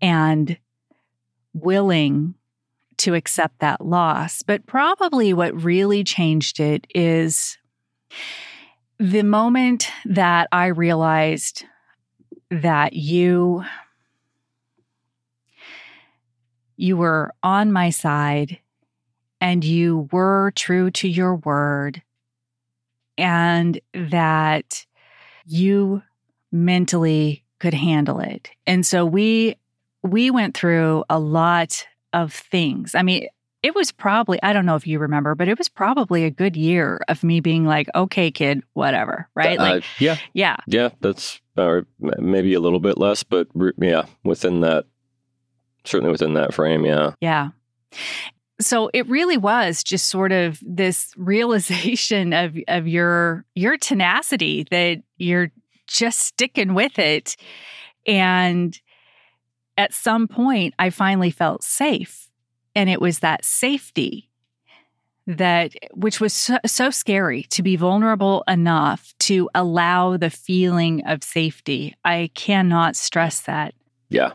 And 0.02 0.58
willing 1.56 2.36
to 2.98 3.16
accept 3.16 3.60
that 3.60 3.84
loss. 3.84 4.44
But 4.44 4.66
probably 4.68 5.34
what 5.34 5.60
really 5.60 6.04
changed 6.04 6.60
it 6.60 6.86
is 6.94 7.58
the 9.00 9.24
moment 9.24 9.90
that 10.06 10.48
I 10.52 10.68
realized 10.68 11.66
that 12.52 12.94
you 12.94 13.64
you 16.78 16.98
were 16.98 17.34
on 17.42 17.72
my 17.72 17.90
side 17.90 18.60
and 19.42 19.64
you 19.64 20.10
were 20.12 20.52
true 20.56 20.92
to 20.92 21.08
your 21.08 21.36
word 21.36 22.02
and 23.18 23.80
that 23.94 24.86
you 25.46 26.02
mentally 26.52 27.44
could 27.60 27.74
handle 27.74 28.20
it. 28.20 28.50
And 28.66 28.86
so 28.86 29.06
we 29.06 29.56
we 30.04 30.32
went 30.32 30.56
through 30.56 31.04
a 31.10 31.20
lot 31.20 31.86
of 32.14 32.34
things. 32.34 32.96
I 32.96 33.02
mean, 33.02 33.28
it 33.64 33.74
was 33.74 33.92
probably, 33.92 34.40
I 34.44 34.54
don't 34.54 34.68
know 34.68 34.76
if 34.76 34.86
you 34.86 35.00
remember, 35.00 35.34
but 35.34 35.48
it 35.48 35.58
was 35.58 35.70
probably 35.70 36.24
a 36.24 36.30
good 36.30 36.56
year 36.56 37.02
of 37.08 37.24
me 37.24 37.40
being 37.40 37.66
like, 37.66 37.88
okay, 37.96 38.30
kid, 38.30 38.62
whatever. 38.74 39.28
Right. 39.34 39.58
Uh, 39.58 39.64
like, 39.64 39.84
yeah. 39.98 40.18
yeah. 40.34 40.58
Yeah. 40.68 40.90
That's, 41.02 41.42
or 41.58 41.88
maybe 42.00 42.54
a 42.54 42.60
little 42.60 42.80
bit 42.80 43.00
less, 43.00 43.24
but 43.24 43.48
yeah, 43.80 44.06
within 44.24 44.60
that, 44.60 44.86
certainly 45.84 46.12
within 46.12 46.36
that 46.36 46.54
frame. 46.54 46.86
Yeah. 46.86 47.14
Yeah. 47.20 47.50
So 48.60 48.90
it 48.94 49.08
really 49.10 49.38
was 49.38 49.84
just 49.84 50.08
sort 50.08 50.32
of 50.32 50.60
this 50.66 51.14
realization 51.18 52.34
of, 52.34 52.58
of 52.68 52.88
your, 52.88 53.46
your 53.54 53.78
tenacity 53.78 54.66
that 54.72 55.02
you're 55.18 55.52
just 55.88 56.20
sticking 56.20 56.74
with 56.74 56.98
it. 56.98 57.36
And 58.08 58.80
at 59.78 59.94
some 59.94 60.28
point, 60.28 60.74
I 60.80 60.90
finally 60.90 61.32
felt 61.32 61.64
safe. 61.64 62.30
And 62.76 62.90
it 62.90 63.02
was 63.02 63.20
that 63.20 63.44
safety 63.44 64.30
that 65.28 65.74
which 65.94 66.22
was 66.22 66.34
so, 66.34 66.60
so, 66.68 66.92
scary 66.92 67.44
to 67.44 67.64
be 67.64 67.76
vulnerable 67.76 68.44
enough 68.48 69.12
to 69.18 69.50
allow 69.56 70.18
the 70.18 70.30
feeling 70.30 71.04
of 71.08 71.24
safety. 71.24 71.96
I 72.06 72.30
cannot 72.36 72.96
stress 72.96 73.40
that. 73.42 73.74
Yeah 74.10 74.34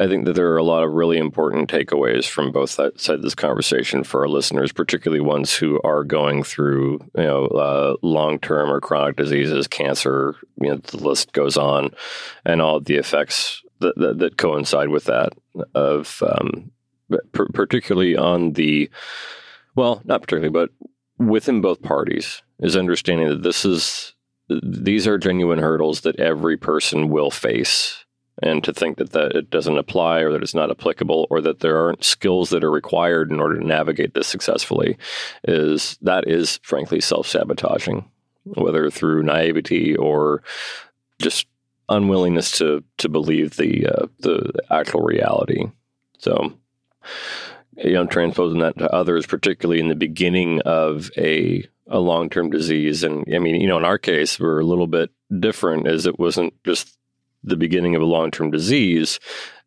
i 0.00 0.06
think 0.06 0.24
that 0.24 0.34
there 0.34 0.52
are 0.52 0.58
a 0.58 0.64
lot 0.64 0.82
of 0.82 0.92
really 0.92 1.18
important 1.18 1.70
takeaways 1.70 2.28
from 2.28 2.52
both 2.52 2.70
sides 2.70 3.08
of 3.08 3.22
this 3.22 3.34
conversation 3.34 4.04
for 4.04 4.20
our 4.20 4.28
listeners 4.28 4.72
particularly 4.72 5.20
ones 5.20 5.54
who 5.54 5.80
are 5.84 6.04
going 6.04 6.42
through 6.42 6.98
you 7.16 7.22
know 7.22 7.46
uh, 7.46 7.96
long-term 8.02 8.70
or 8.70 8.80
chronic 8.80 9.16
diseases 9.16 9.66
cancer 9.66 10.34
you 10.60 10.68
know 10.68 10.76
the 10.76 10.96
list 10.96 11.32
goes 11.32 11.56
on 11.56 11.90
and 12.44 12.62
all 12.62 12.80
the 12.80 12.96
effects 12.96 13.62
that, 13.80 13.96
that, 13.96 14.18
that 14.18 14.36
coincide 14.38 14.88
with 14.88 15.04
that 15.04 15.32
of 15.74 16.22
um, 16.22 16.70
particularly 17.32 18.16
on 18.16 18.52
the, 18.52 18.90
well, 19.74 20.02
not 20.04 20.22
particularly, 20.22 20.50
but 20.50 20.70
within 21.18 21.60
both 21.60 21.82
parties, 21.82 22.42
is 22.58 22.76
understanding 22.76 23.28
that 23.28 23.42
this 23.42 23.64
is 23.64 24.14
these 24.48 25.08
are 25.08 25.18
genuine 25.18 25.58
hurdles 25.58 26.02
that 26.02 26.20
every 26.20 26.56
person 26.56 27.08
will 27.08 27.32
face 27.32 28.04
and 28.42 28.62
to 28.64 28.72
think 28.72 28.98
that, 28.98 29.12
that 29.12 29.32
it 29.32 29.50
doesn't 29.50 29.78
apply 29.78 30.20
or 30.20 30.32
that 30.32 30.42
it's 30.42 30.54
not 30.54 30.70
applicable 30.70 31.26
or 31.30 31.40
that 31.40 31.60
there 31.60 31.78
aren't 31.78 32.04
skills 32.04 32.50
that 32.50 32.64
are 32.64 32.70
required 32.70 33.30
in 33.30 33.40
order 33.40 33.58
to 33.58 33.66
navigate 33.66 34.14
this 34.14 34.26
successfully 34.26 34.96
is 35.44 35.98
that 36.02 36.28
is 36.28 36.58
frankly 36.62 37.00
self-sabotaging 37.00 38.08
whether 38.44 38.90
through 38.90 39.22
naivety 39.22 39.96
or 39.96 40.42
just 41.20 41.46
unwillingness 41.88 42.50
to 42.58 42.82
to 42.98 43.08
believe 43.08 43.56
the 43.56 43.86
uh, 43.86 44.06
the 44.20 44.52
actual 44.70 45.02
reality 45.02 45.64
so 46.18 46.52
you 47.76 47.92
know, 47.92 48.06
transposing 48.06 48.60
that 48.60 48.78
to 48.78 48.92
others, 48.92 49.26
particularly 49.26 49.80
in 49.80 49.88
the 49.88 49.94
beginning 49.94 50.60
of 50.62 51.10
a 51.16 51.66
a 51.88 51.98
long 51.98 52.30
term 52.30 52.50
disease. 52.50 53.04
And 53.04 53.24
I 53.32 53.38
mean, 53.38 53.60
you 53.60 53.68
know, 53.68 53.78
in 53.78 53.84
our 53.84 53.98
case, 53.98 54.40
we're 54.40 54.60
a 54.60 54.64
little 54.64 54.86
bit 54.86 55.10
different, 55.38 55.86
as 55.86 56.06
it 56.06 56.18
wasn't 56.18 56.54
just 56.64 56.96
the 57.46 57.56
beginning 57.56 57.94
of 57.94 58.02
a 58.02 58.06
long 58.06 58.30
term 58.30 58.50
disease; 58.50 59.18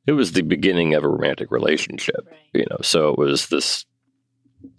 it 0.06 0.14
was 0.14 0.32
the 0.32 0.42
beginning 0.42 0.94
of 0.94 1.04
a 1.04 1.10
romantic 1.10 1.52
relationship. 1.52 2.28
Right. 2.30 2.40
You 2.54 2.66
know, 2.70 2.78
so 2.82 3.10
it 3.10 3.18
was 3.18 3.48
this, 3.48 3.86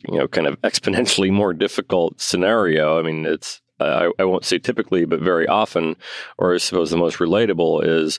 you 0.09 0.19
know, 0.19 0.29
kind 0.29 0.47
of 0.47 0.61
exponentially 0.63 1.31
more 1.31 1.53
difficult 1.53 2.21
scenario. 2.21 2.99
I 2.99 3.03
mean, 3.03 3.27
it's 3.27 3.61
I, 3.81 4.11
I, 4.19 4.25
won't 4.25 4.45
say 4.45 4.59
typically, 4.59 5.05
but 5.05 5.21
very 5.21 5.47
often, 5.47 5.97
or 6.39 6.55
I 6.55 6.59
suppose 6.59 6.91
the 6.91 6.97
most 6.97 7.19
relatable 7.19 7.85
is 7.85 8.19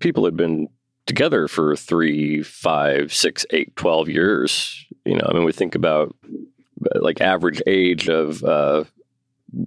people 0.00 0.24
had 0.24 0.36
been 0.36 0.68
together 1.06 1.48
for 1.48 1.76
three, 1.76 2.42
five, 2.42 3.12
six, 3.12 3.44
eight, 3.50 3.74
12 3.76 4.08
years. 4.08 4.86
You 5.04 5.16
know, 5.16 5.26
I 5.28 5.34
mean, 5.34 5.44
we 5.44 5.52
think 5.52 5.74
about 5.74 6.14
like 6.94 7.20
average 7.20 7.60
age 7.66 8.08
of 8.08 8.42
uh, 8.44 8.84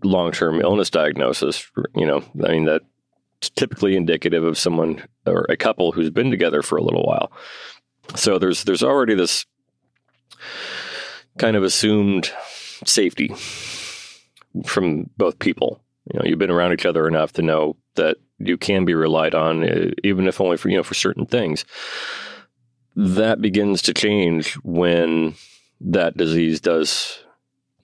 long 0.04 0.32
term 0.32 0.62
illness 0.62 0.90
diagnosis, 0.90 1.70
you 1.96 2.06
know, 2.06 2.24
I 2.44 2.52
mean, 2.52 2.66
that's 2.66 2.86
typically 3.42 3.96
indicative 3.96 4.44
of 4.44 4.58
someone 4.58 5.04
or 5.25 5.46
a 5.50 5.58
couple 5.58 5.92
who's 5.92 6.10
been 6.10 6.32
together 6.32 6.62
for 6.62 6.77
a 6.77 6.84
little 6.84 7.04
while. 7.04 7.32
So 8.15 8.38
there's 8.38 8.63
there's 8.63 8.84
already 8.84 9.15
this 9.15 9.46
kind 11.38 11.56
of 11.56 11.63
assumed 11.63 12.32
safety 12.86 13.34
from 14.65 15.10
both 15.18 15.39
people. 15.39 15.82
You 16.12 16.20
know, 16.20 16.25
you've 16.25 16.39
been 16.39 16.51
around 16.51 16.74
each 16.74 16.86
other 16.86 17.08
enough 17.08 17.34
to 17.34 17.42
know 17.42 17.77
that 17.96 18.18
you 18.39 18.58
can 18.58 18.86
be 18.86 18.94
relied 18.94 19.34
on, 19.34 19.63
uh, 19.63 19.92
even 20.04 20.27
if 20.27 20.39
only 20.39 20.58
for 20.58 20.70
you 20.70 20.77
know 20.77 20.84
for 20.84 20.94
certain 20.94 21.25
things. 21.25 21.65
That 22.96 23.42
begins 23.42 23.82
to 23.84 23.94
change 23.94 24.54
when 24.63 25.36
that 25.82 26.15
disease 26.15 26.62
does. 26.62 27.25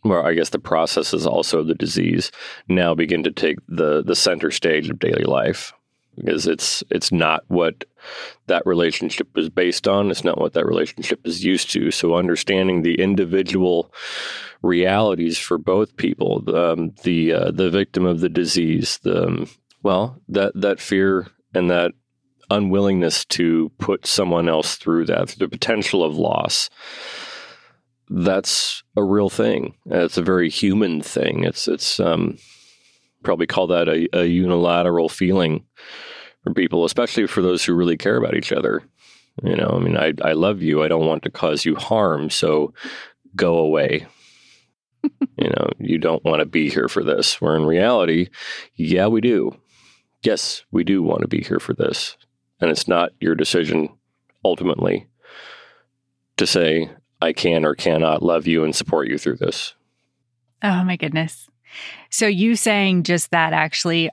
Well, 0.03 0.25
I 0.25 0.33
guess 0.33 0.49
the 0.49 0.59
processes 0.59 1.27
also 1.27 1.59
of 1.59 1.67
the 1.67 1.75
disease 1.75 2.31
now 2.67 2.95
begin 2.95 3.23
to 3.23 3.31
take 3.31 3.57
the 3.67 4.01
the 4.01 4.15
center 4.15 4.51
stage 4.51 4.89
of 4.89 4.99
daily 4.99 5.23
life 5.23 5.73
because 6.15 6.47
it's 6.47 6.83
it's 6.89 7.11
not 7.11 7.43
what 7.47 7.85
that 8.47 8.65
relationship 8.65 9.37
is 9.37 9.49
based 9.49 9.87
on. 9.87 10.11
It's 10.11 10.23
not 10.23 10.39
what 10.39 10.53
that 10.53 10.65
relationship 10.65 11.25
is 11.25 11.43
used 11.43 11.71
to. 11.71 11.91
So 11.91 12.15
understanding 12.15 12.81
the 12.81 12.95
individual 12.95 13.93
realities 14.61 15.37
for 15.37 15.57
both 15.57 15.95
people, 15.95 16.43
um, 16.55 16.93
the 17.03 17.33
uh, 17.33 17.51
the 17.51 17.69
victim 17.69 18.05
of 18.05 18.19
the 18.19 18.29
disease, 18.29 18.99
the 19.03 19.27
um, 19.27 19.49
well, 19.83 20.19
that 20.29 20.53
that 20.55 20.79
fear 20.79 21.27
and 21.53 21.69
that 21.69 21.91
unwillingness 22.49 23.23
to 23.25 23.71
put 23.77 24.05
someone 24.05 24.49
else 24.49 24.75
through 24.75 25.05
that, 25.05 25.29
the 25.39 25.47
potential 25.47 26.03
of 26.03 26.17
loss. 26.17 26.69
That's 28.13 28.83
a 28.97 29.03
real 29.03 29.29
thing. 29.29 29.75
It's 29.85 30.17
a 30.17 30.23
very 30.23 30.49
human 30.49 31.01
thing. 31.01 31.43
It's 31.43 31.67
it's 31.67 31.99
um, 31.99 32.37
probably 33.23 33.47
call 33.47 33.67
that 33.67 33.87
a, 33.87 34.07
a 34.13 34.25
unilateral 34.25 35.09
feeling 35.09 35.65
for 36.43 36.53
people, 36.53 36.83
especially 36.85 37.27
for 37.27 37.41
those 37.41 37.63
who 37.63 37.73
really 37.73 37.97
care 37.97 38.17
about 38.17 38.35
each 38.35 38.51
other. 38.51 38.83
You 39.41 39.55
know, 39.55 39.73
I 39.73 39.79
mean, 39.79 39.97
I 39.97 40.13
I 40.23 40.33
love 40.33 40.61
you. 40.61 40.83
I 40.83 40.87
don't 40.87 41.05
want 41.05 41.23
to 41.23 41.31
cause 41.31 41.65
you 41.65 41.75
harm, 41.75 42.29
so 42.29 42.73
go 43.35 43.57
away 43.59 44.05
you 45.37 45.49
know, 45.49 45.69
you 45.79 45.97
don't 45.97 46.23
want 46.25 46.41
to 46.41 46.45
be 46.45 46.69
here 46.69 46.89
for 46.89 47.03
this. 47.03 47.39
Where 47.39 47.55
in 47.55 47.65
reality, 47.65 48.27
yeah, 48.75 49.07
we 49.07 49.21
do 49.21 49.57
yes, 50.23 50.63
we 50.71 50.83
do 50.83 51.01
want 51.03 51.21
to 51.21 51.27
be 51.27 51.41
here 51.41 51.59
for 51.59 51.73
this. 51.73 52.15
And 52.59 52.69
it's 52.69 52.87
not 52.87 53.11
your 53.19 53.35
decision 53.35 53.89
ultimately 54.45 55.07
to 56.37 56.47
say, 56.47 56.89
I 57.21 57.33
can 57.33 57.65
or 57.65 57.75
cannot 57.75 58.23
love 58.23 58.47
you 58.47 58.63
and 58.63 58.75
support 58.75 59.07
you 59.07 59.17
through 59.17 59.37
this. 59.37 59.75
Oh 60.63 60.83
my 60.83 60.95
goodness. 60.95 61.47
So 62.09 62.27
you 62.27 62.55
saying 62.55 63.03
just 63.03 63.31
that 63.31 63.53
actually 63.53 64.09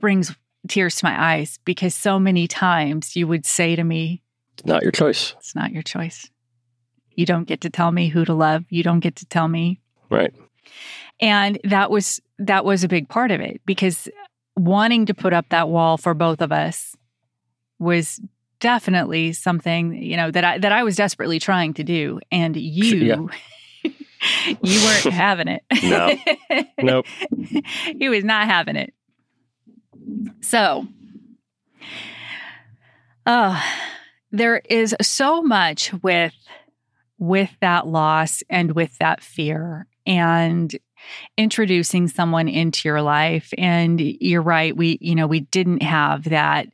brings 0.00 0.34
tears 0.68 0.96
to 0.96 1.04
my 1.04 1.34
eyes 1.34 1.58
because 1.64 1.94
so 1.94 2.18
many 2.18 2.46
times 2.46 3.16
you 3.16 3.26
would 3.26 3.46
say 3.46 3.76
to 3.76 3.84
me, 3.84 4.22
It's 4.54 4.66
not 4.66 4.82
your 4.82 4.92
choice. 4.92 5.34
It's 5.38 5.54
not 5.54 5.72
your 5.72 5.82
choice. 5.82 6.28
You 7.14 7.26
don't 7.26 7.46
get 7.46 7.60
to 7.62 7.70
tell 7.70 7.92
me 7.92 8.08
who 8.08 8.24
to 8.24 8.34
love. 8.34 8.64
You 8.68 8.82
don't 8.82 9.00
get 9.00 9.16
to 9.16 9.26
tell 9.26 9.48
me. 9.48 9.80
Right. 10.10 10.34
And 11.20 11.58
that 11.64 11.90
was 11.90 12.20
that 12.38 12.64
was 12.64 12.84
a 12.84 12.88
big 12.88 13.08
part 13.08 13.30
of 13.30 13.40
it 13.40 13.60
because 13.64 14.08
wanting 14.56 15.06
to 15.06 15.14
put 15.14 15.32
up 15.32 15.48
that 15.50 15.68
wall 15.68 15.96
for 15.96 16.14
both 16.14 16.40
of 16.40 16.52
us 16.52 16.96
was 17.78 18.20
definitely 18.62 19.32
something 19.32 19.92
you 20.00 20.16
know 20.16 20.30
that 20.30 20.44
I 20.44 20.58
that 20.58 20.72
I 20.72 20.84
was 20.84 20.96
desperately 20.96 21.38
trying 21.38 21.74
to 21.74 21.84
do, 21.84 22.20
and 22.30 22.56
you. 22.56 23.28
Yeah. 23.84 23.90
you 24.62 24.80
weren't 24.80 25.12
having 25.12 25.48
it. 25.48 25.64
No. 25.82 26.14
Nope. 26.80 27.06
he 27.98 28.08
was 28.08 28.22
not 28.22 28.46
having 28.46 28.76
it. 28.76 28.94
So, 30.40 30.86
uh, 33.26 33.60
there 34.30 34.58
is 34.58 34.94
so 35.02 35.42
much 35.42 35.92
with 36.04 36.34
with 37.18 37.50
that 37.60 37.88
loss 37.88 38.44
and 38.48 38.72
with 38.76 38.96
that 38.98 39.22
fear 39.22 39.88
and 40.06 40.72
introducing 41.36 42.06
someone 42.06 42.46
into 42.46 42.88
your 42.88 43.02
life. 43.02 43.52
And 43.58 44.00
you're 44.00 44.42
right, 44.42 44.76
we, 44.76 44.98
you 45.00 45.14
know, 45.16 45.26
we 45.26 45.40
didn't 45.40 45.82
have 45.82 46.24
that 46.24 46.68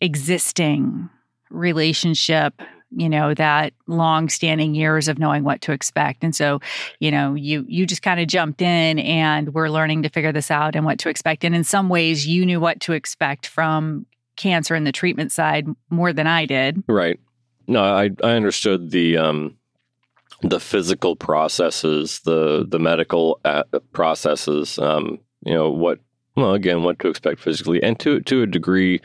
existing 0.00 1.08
relationship 1.50 2.60
you 2.96 3.08
know 3.08 3.34
that 3.34 3.72
long 3.86 4.28
standing 4.28 4.74
years 4.74 5.08
of 5.08 5.18
knowing 5.18 5.44
what 5.44 5.60
to 5.62 5.72
expect. 5.72 6.24
And 6.24 6.34
so 6.34 6.60
you 7.00 7.10
know 7.10 7.34
you 7.34 7.64
you 7.68 7.86
just 7.86 8.02
kind 8.02 8.20
of 8.20 8.26
jumped 8.26 8.62
in 8.62 8.98
and 8.98 9.52
we're 9.52 9.68
learning 9.68 10.02
to 10.02 10.08
figure 10.08 10.32
this 10.32 10.50
out 10.50 10.76
and 10.76 10.84
what 10.84 10.98
to 11.00 11.08
expect. 11.08 11.44
And 11.44 11.54
in 11.54 11.64
some 11.64 11.88
ways 11.88 12.26
you 12.26 12.46
knew 12.46 12.60
what 12.60 12.80
to 12.80 12.92
expect 12.92 13.46
from 13.46 14.06
cancer 14.36 14.74
and 14.74 14.86
the 14.86 14.92
treatment 14.92 15.32
side 15.32 15.66
more 15.90 16.12
than 16.12 16.26
I 16.26 16.46
did. 16.46 16.82
Right. 16.86 17.18
No 17.66 17.82
I 17.82 18.10
I 18.22 18.32
understood 18.32 18.90
the 18.90 19.16
um 19.16 19.56
the 20.42 20.60
physical 20.60 21.16
processes 21.16 22.20
the 22.24 22.66
the 22.68 22.78
medical 22.78 23.40
uh, 23.44 23.64
processes 23.92 24.78
um 24.78 25.18
you 25.44 25.54
know 25.54 25.70
what 25.70 26.00
well, 26.36 26.54
again, 26.54 26.82
what 26.82 26.98
to 27.00 27.08
expect 27.08 27.40
physically, 27.40 27.82
and 27.82 27.98
to 28.00 28.20
to 28.20 28.42
a 28.42 28.46
degree, 28.46 29.00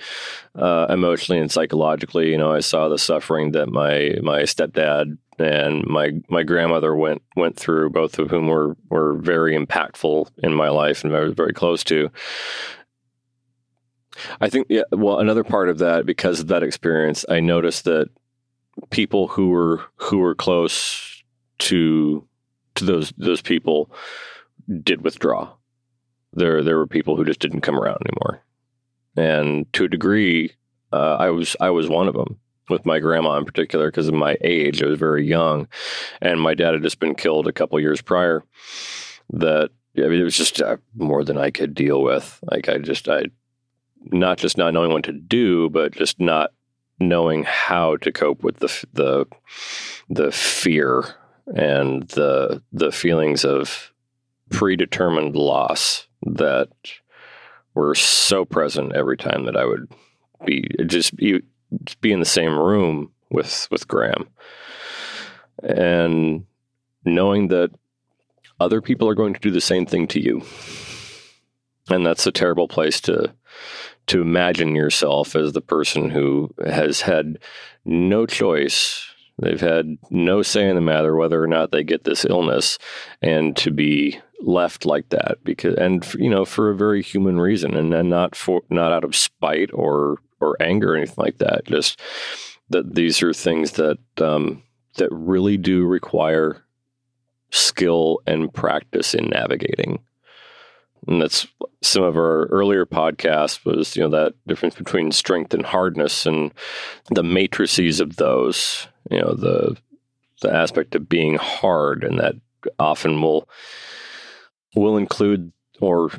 uh, 0.56 0.88
emotionally 0.90 1.40
and 1.40 1.52
psychologically. 1.52 2.32
You 2.32 2.38
know, 2.38 2.52
I 2.52 2.60
saw 2.60 2.90
the 2.90 2.98
suffering 2.98 3.52
that 3.52 3.70
my 3.70 4.16
my 4.22 4.42
stepdad 4.44 5.18
and 5.38 5.86
my 5.86 6.14
my 6.30 6.44
grandmother 6.44 6.96
went 6.96 7.22
went 7.36 7.56
through, 7.56 7.92
both 7.92 8.20
of 8.20 8.30
whom 8.30 8.48
were 8.48 8.76
were 8.90 9.16
very 9.16 9.58
impactful 9.58 10.30
in 10.40 10.54
my 10.54 10.70
life 10.70 11.04
and 11.04 11.16
I 11.16 11.22
was 11.22 11.34
very 11.34 11.54
close 11.54 11.84
to. 11.86 12.10
I 14.42 14.50
think, 14.50 14.68
yeah. 14.70 14.84
Well, 14.92 15.20
another 15.20 15.46
part 15.46 15.70
of 15.70 15.78
that, 15.78 16.06
because 16.06 16.42
of 16.42 16.48
that 16.48 16.64
experience, 16.64 17.24
I 17.30 17.40
noticed 17.40 17.86
that 17.86 18.10
people 18.90 19.28
who 19.28 19.50
were 19.50 19.82
who 19.98 20.18
were 20.18 20.36
close 20.36 21.24
to 21.60 22.28
to 22.76 22.86
those 22.86 23.14
those 23.18 23.42
people 23.42 23.92
did 24.84 25.04
withdraw 25.04 25.54
there 26.34 26.64
there 26.64 26.78
were 26.78 26.88
people 26.88 27.16
who 27.16 27.26
just 27.26 27.40
didn't 27.40 27.62
come 27.62 27.80
around 27.80 28.00
anymore, 28.06 28.44
and 29.16 29.72
to 29.74 29.86
a 29.86 29.90
degree, 29.90 30.54
uh, 30.92 31.16
I 31.16 31.30
was 31.30 31.56
I 31.60 31.70
was 31.70 31.90
one 31.90 32.08
of 32.08 32.14
them 32.14 32.40
with 32.70 32.86
my 32.86 33.00
grandma 33.00 33.38
in 33.38 33.46
particular 33.46 33.90
because 33.90 34.08
of 34.08 34.14
my 34.14 34.38
age. 34.42 34.82
I 34.82 34.88
was 34.88 35.00
very 35.00 35.26
young, 35.26 35.68
and 36.22 36.40
my 36.40 36.54
dad 36.54 36.74
had 36.74 36.84
just 36.84 37.00
been 37.00 37.16
killed 37.16 37.48
a 37.48 37.54
couple 37.54 37.80
years 37.80 38.02
prior. 38.02 38.44
That 39.32 39.72
I 39.98 40.02
mean, 40.02 40.22
it 40.22 40.24
was 40.24 40.38
just 40.38 40.62
uh, 40.62 40.78
more 40.96 41.24
than 41.24 41.38
I 41.38 41.52
could 41.52 41.74
deal 41.74 42.02
with. 42.02 42.40
Like 42.50 42.70
I 42.70 42.78
just 42.78 43.10
I 43.10 43.26
not 44.06 44.38
just 44.38 44.58
not 44.58 44.74
knowing 44.74 44.92
what 44.92 45.04
to 45.04 45.14
do, 45.14 45.70
but 45.70 45.94
just 45.94 46.20
not 46.20 46.52
knowing 47.00 47.44
how 47.44 47.98
to 47.98 48.12
cope 48.12 48.44
with 48.44 48.58
the 48.58 48.86
the 48.94 49.26
the 50.10 50.32
fear 50.32 51.16
and 51.56 52.08
the 52.10 52.62
the 52.72 52.92
feelings 52.92 53.44
of 53.46 53.92
predetermined 54.50 55.36
loss 55.36 56.08
that 56.24 56.70
were 57.74 57.96
so 57.96 58.46
present 58.46 58.96
every 58.96 59.18
time 59.18 59.46
that 59.46 59.56
I 59.56 59.66
would 59.66 59.92
be 60.46 60.68
just 60.86 61.16
be, 61.16 61.42
just 61.84 62.02
be 62.02 62.12
in 62.12 62.20
the 62.20 62.26
same 62.26 62.58
room 62.58 63.12
with 63.30 63.68
with 63.72 63.88
Graham, 63.88 64.30
and 65.64 66.46
knowing 67.06 67.48
that 67.50 67.72
other 68.60 68.82
people 68.82 69.08
are 69.08 69.16
going 69.16 69.34
to 69.34 69.40
do 69.40 69.52
the 69.52 69.62
same 69.62 69.86
thing 69.86 70.08
to 70.08 70.20
you, 70.20 70.42
and 71.90 72.06
that's 72.06 72.28
a 72.28 72.32
terrible 72.32 72.68
place 72.68 73.00
to 73.02 73.34
to 74.08 74.22
imagine 74.22 74.76
yourself 74.76 75.36
as 75.36 75.54
the 75.54 75.62
person 75.62 76.10
who 76.10 76.50
has 76.66 77.02
had 77.02 77.38
no 77.86 78.26
choice. 78.26 79.09
They've 79.42 79.60
had 79.60 79.98
no 80.10 80.42
say 80.42 80.70
in 80.70 80.76
the 80.76 80.82
matter 80.82 81.16
whether 81.16 81.42
or 81.42 81.48
not 81.48 81.72
they 81.72 81.84
get 81.84 82.04
this 82.04 82.26
illness, 82.26 82.78
and 83.22 83.56
to 83.58 83.72
be 83.72 84.20
left 84.42 84.86
like 84.86 85.10
that 85.10 85.38
because 85.44 85.76
and 85.76 86.06
you 86.14 86.30
know 86.30 86.46
for 86.46 86.70
a 86.70 86.76
very 86.76 87.02
human 87.02 87.40
reason 87.40 87.76
and, 87.76 87.92
then 87.92 88.08
not 88.08 88.36
for 88.36 88.62
not 88.70 88.92
out 88.94 89.04
of 89.04 89.16
spite 89.16 89.70
or 89.74 90.18
or 90.40 90.56
anger 90.62 90.94
or 90.94 90.98
anything 90.98 91.16
like 91.18 91.38
that. 91.40 91.66
Just 91.66 92.00
that 92.70 92.96
these 92.96 93.22
are 93.22 93.34
things 93.34 93.74
that 93.74 94.00
um, 94.22 94.64
that 94.98 95.10
really 95.12 95.58
do 95.58 95.86
require 95.86 96.64
skill 97.52 98.22
and 98.28 98.54
practice 98.54 99.14
in 99.14 99.30
navigating. 99.30 100.00
And 101.08 101.22
that's 101.22 101.48
some 101.82 102.04
of 102.04 102.18
our 102.18 102.46
earlier 102.48 102.86
podcasts 102.86 103.66
was 103.66 103.96
you 103.96 104.04
know 104.04 104.10
that 104.10 104.34
difference 104.48 104.76
between 104.76 105.12
strength 105.12 105.54
and 105.54 105.66
hardness 105.66 106.26
and 106.26 106.54
the 107.12 107.24
matrices 107.24 108.00
of 108.00 108.18
those 108.18 108.88
you 109.10 109.20
know 109.20 109.34
the 109.34 109.78
the 110.42 110.54
aspect 110.54 110.96
of 110.96 111.10
being 111.10 111.36
hard 111.36 112.04
and 112.04 112.20
that 112.20 112.36
often 112.78 113.22
will 113.22 113.48
will 114.76 114.98
include 114.98 115.52
or 115.82 116.12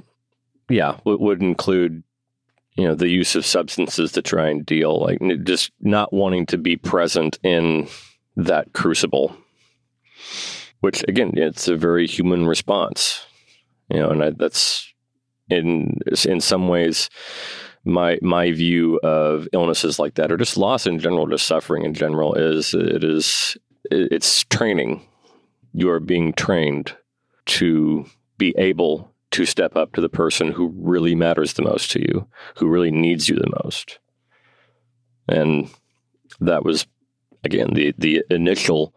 yeah 0.68 0.98
would 1.04 1.42
include 1.42 2.02
you 2.76 2.86
know 2.86 2.94
the 2.94 3.08
use 3.08 3.34
of 3.34 3.46
substances 3.46 4.12
to 4.12 4.22
try 4.22 4.48
and 4.48 4.66
deal 4.66 5.00
like 5.00 5.18
just 5.44 5.70
not 5.80 6.12
wanting 6.12 6.46
to 6.46 6.58
be 6.58 6.76
present 6.76 7.38
in 7.42 7.88
that 8.36 8.72
crucible. 8.72 9.36
Which 10.80 11.04
again 11.06 11.32
it's 11.36 11.68
a 11.68 11.76
very 11.76 12.06
human 12.06 12.46
response 12.46 13.26
you 13.90 13.98
know 13.98 14.10
and 14.10 14.22
I, 14.24 14.30
that's 14.30 14.92
in 15.50 15.98
in 16.26 16.40
some 16.40 16.68
ways 16.68 17.10
my 17.84 18.18
my 18.22 18.52
view 18.52 18.98
of 19.02 19.48
illnesses 19.52 19.98
like 19.98 20.14
that 20.14 20.30
or 20.30 20.36
just 20.36 20.56
loss 20.56 20.86
in 20.86 20.98
general 20.98 21.26
just 21.26 21.46
suffering 21.46 21.84
in 21.84 21.94
general 21.94 22.34
is 22.34 22.74
it 22.74 23.02
is 23.02 23.56
it's 23.90 24.44
training 24.44 25.02
you 25.72 25.90
are 25.90 26.00
being 26.00 26.32
trained 26.32 26.94
to 27.46 28.04
be 28.38 28.54
able 28.58 29.12
to 29.30 29.46
step 29.46 29.76
up 29.76 29.92
to 29.92 30.00
the 30.00 30.08
person 30.08 30.52
who 30.52 30.74
really 30.76 31.14
matters 31.14 31.52
the 31.52 31.62
most 31.62 31.90
to 31.92 32.00
you, 32.00 32.26
who 32.56 32.68
really 32.68 32.90
needs 32.90 33.28
you 33.28 33.36
the 33.36 33.52
most. 33.62 33.98
And 35.28 35.70
that 36.40 36.64
was 36.64 36.86
again 37.44 37.70
the 37.74 37.94
the 37.96 38.24
initial 38.30 38.94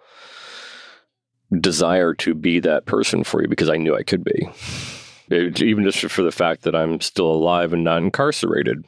desire 1.59 2.13
to 2.15 2.33
be 2.33 2.59
that 2.59 2.85
person 2.85 3.23
for 3.23 3.41
you 3.41 3.47
because 3.47 3.69
I 3.69 3.77
knew 3.77 3.95
I 3.95 4.03
could 4.03 4.23
be. 4.23 4.49
It, 5.33 5.61
even 5.61 5.83
just 5.83 5.99
for 6.11 6.23
the 6.23 6.31
fact 6.31 6.63
that 6.63 6.75
I'm 6.75 7.01
still 7.01 7.31
alive 7.31 7.73
and 7.73 7.83
not 7.83 8.01
incarcerated. 8.01 8.85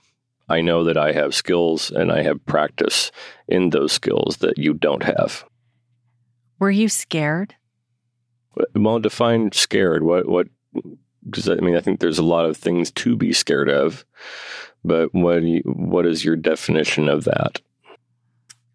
I 0.48 0.62
know 0.62 0.84
that 0.84 0.98
I 0.98 1.12
have 1.12 1.34
skills 1.34 1.90
and 1.90 2.12
I 2.12 2.22
have 2.22 2.46
practice 2.46 3.12
in 3.48 3.72
those 3.72 3.92
skills 3.92 4.38
that 4.38 4.58
you 4.58 4.74
don't 4.74 5.04
have. 5.04 5.44
Were 6.60 6.72
you 6.72 6.88
scared? 6.88 7.56
Well, 8.76 9.00
define 9.00 9.52
scared. 9.52 10.04
What 10.04 10.28
what? 10.28 10.48
Because 11.26 11.50
I 11.50 11.56
mean, 11.56 11.76
I 11.76 11.82
think 11.82 12.00
there's 12.00 12.20
a 12.20 12.24
lot 12.24 12.46
of 12.46 12.56
things 12.56 12.92
to 12.92 13.16
be 13.16 13.34
scared 13.34 13.70
of, 13.70 14.06
but 14.84 15.14
what 15.14 15.42
you, 15.42 15.62
what 15.66 16.06
is 16.06 16.24
your 16.24 16.36
definition 16.36 17.10
of 17.10 17.26
that? 17.26 17.60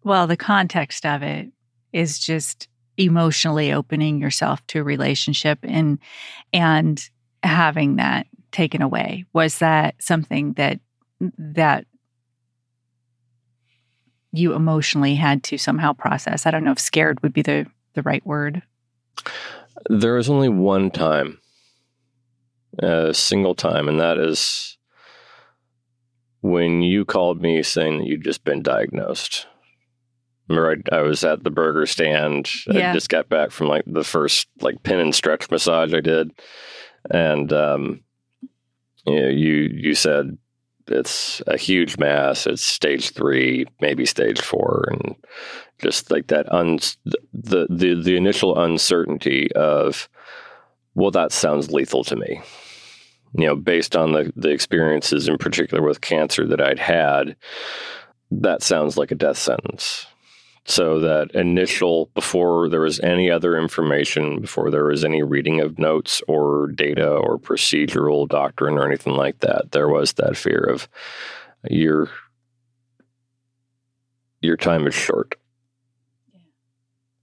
Well, 0.03 0.27
the 0.27 0.37
context 0.37 1.05
of 1.05 1.23
it 1.23 1.51
is 1.93 2.19
just 2.19 2.67
emotionally 2.97 3.71
opening 3.71 4.19
yourself 4.19 4.65
to 4.67 4.79
a 4.79 4.83
relationship 4.83 5.59
and 5.63 5.99
and 6.53 7.09
having 7.43 7.97
that 7.97 8.27
taken 8.51 8.81
away. 8.81 9.25
Was 9.33 9.59
that 9.59 9.95
something 9.99 10.53
that 10.53 10.79
that 11.37 11.85
you 14.33 14.53
emotionally 14.53 15.15
had 15.15 15.43
to 15.43 15.57
somehow 15.57 15.93
process? 15.93 16.45
I 16.45 16.51
don't 16.51 16.63
know 16.63 16.71
if 16.71 16.79
scared 16.79 17.21
would 17.23 17.33
be 17.33 17.41
the 17.41 17.67
the 17.93 18.01
right 18.01 18.25
word. 18.25 18.61
There 19.89 20.15
was 20.15 20.29
only 20.29 20.49
one 20.49 20.91
time, 20.91 21.39
a 22.79 23.13
single 23.13 23.55
time, 23.55 23.87
and 23.87 23.99
that 23.99 24.17
is 24.17 24.77
when 26.41 26.81
you 26.81 27.05
called 27.05 27.41
me 27.41 27.63
saying 27.63 27.99
that 27.99 28.07
you'd 28.07 28.23
just 28.23 28.43
been 28.43 28.61
diagnosed. 28.61 29.47
Remember, 30.47 30.75
I, 30.91 30.97
I 30.97 31.01
was 31.01 31.23
at 31.23 31.43
the 31.43 31.51
burger 31.51 31.85
stand. 31.85 32.49
Yeah. 32.67 32.91
I 32.91 32.93
just 32.93 33.09
got 33.09 33.29
back 33.29 33.51
from 33.51 33.67
like 33.67 33.83
the 33.85 34.03
first 34.03 34.47
like 34.59 34.83
pin 34.83 34.99
and 34.99 35.15
stretch 35.15 35.49
massage 35.49 35.93
I 35.93 36.01
did, 36.01 36.31
and 37.09 37.51
um, 37.51 38.01
you 39.05 39.19
know, 39.21 39.29
you 39.29 39.69
you 39.73 39.95
said 39.95 40.37
it's 40.87 41.41
a 41.47 41.57
huge 41.57 41.97
mass. 41.97 42.45
It's 42.45 42.61
stage 42.61 43.11
three, 43.11 43.65
maybe 43.79 44.05
stage 44.05 44.41
four, 44.41 44.85
and 44.91 45.15
just 45.81 46.11
like 46.11 46.27
that 46.27 46.51
un 46.51 46.79
the 47.33 47.67
the 47.69 47.95
the 47.95 48.15
initial 48.15 48.61
uncertainty 48.61 49.51
of 49.53 50.07
well 50.95 51.11
that 51.11 51.31
sounds 51.31 51.71
lethal 51.71 52.03
to 52.03 52.15
me 52.15 52.41
you 53.37 53.45
know 53.45 53.55
based 53.55 53.95
on 53.95 54.11
the 54.11 54.31
the 54.35 54.49
experiences 54.49 55.27
in 55.27 55.37
particular 55.37 55.83
with 55.83 56.01
cancer 56.01 56.45
that 56.47 56.61
I'd 56.61 56.79
had 56.79 57.35
that 58.29 58.63
sounds 58.63 58.97
like 58.97 59.11
a 59.11 59.15
death 59.15 59.37
sentence 59.37 60.05
so 60.65 60.99
that 60.99 61.31
initial 61.31 62.11
before 62.13 62.69
there 62.69 62.81
was 62.81 62.99
any 62.99 63.31
other 63.31 63.57
information 63.57 64.39
before 64.39 64.69
there 64.69 64.85
was 64.85 65.03
any 65.03 65.23
reading 65.23 65.59
of 65.59 65.79
notes 65.79 66.21
or 66.27 66.67
data 66.67 67.09
or 67.09 67.39
procedural 67.39 68.27
doctrine 68.27 68.77
or 68.77 68.85
anything 68.85 69.13
like 69.13 69.39
that 69.39 69.71
there 69.71 69.89
was 69.89 70.13
that 70.13 70.37
fear 70.37 70.63
of 70.63 70.87
your 71.69 72.09
your 74.41 74.57
time 74.57 74.85
is 74.85 74.93
short 74.93 75.35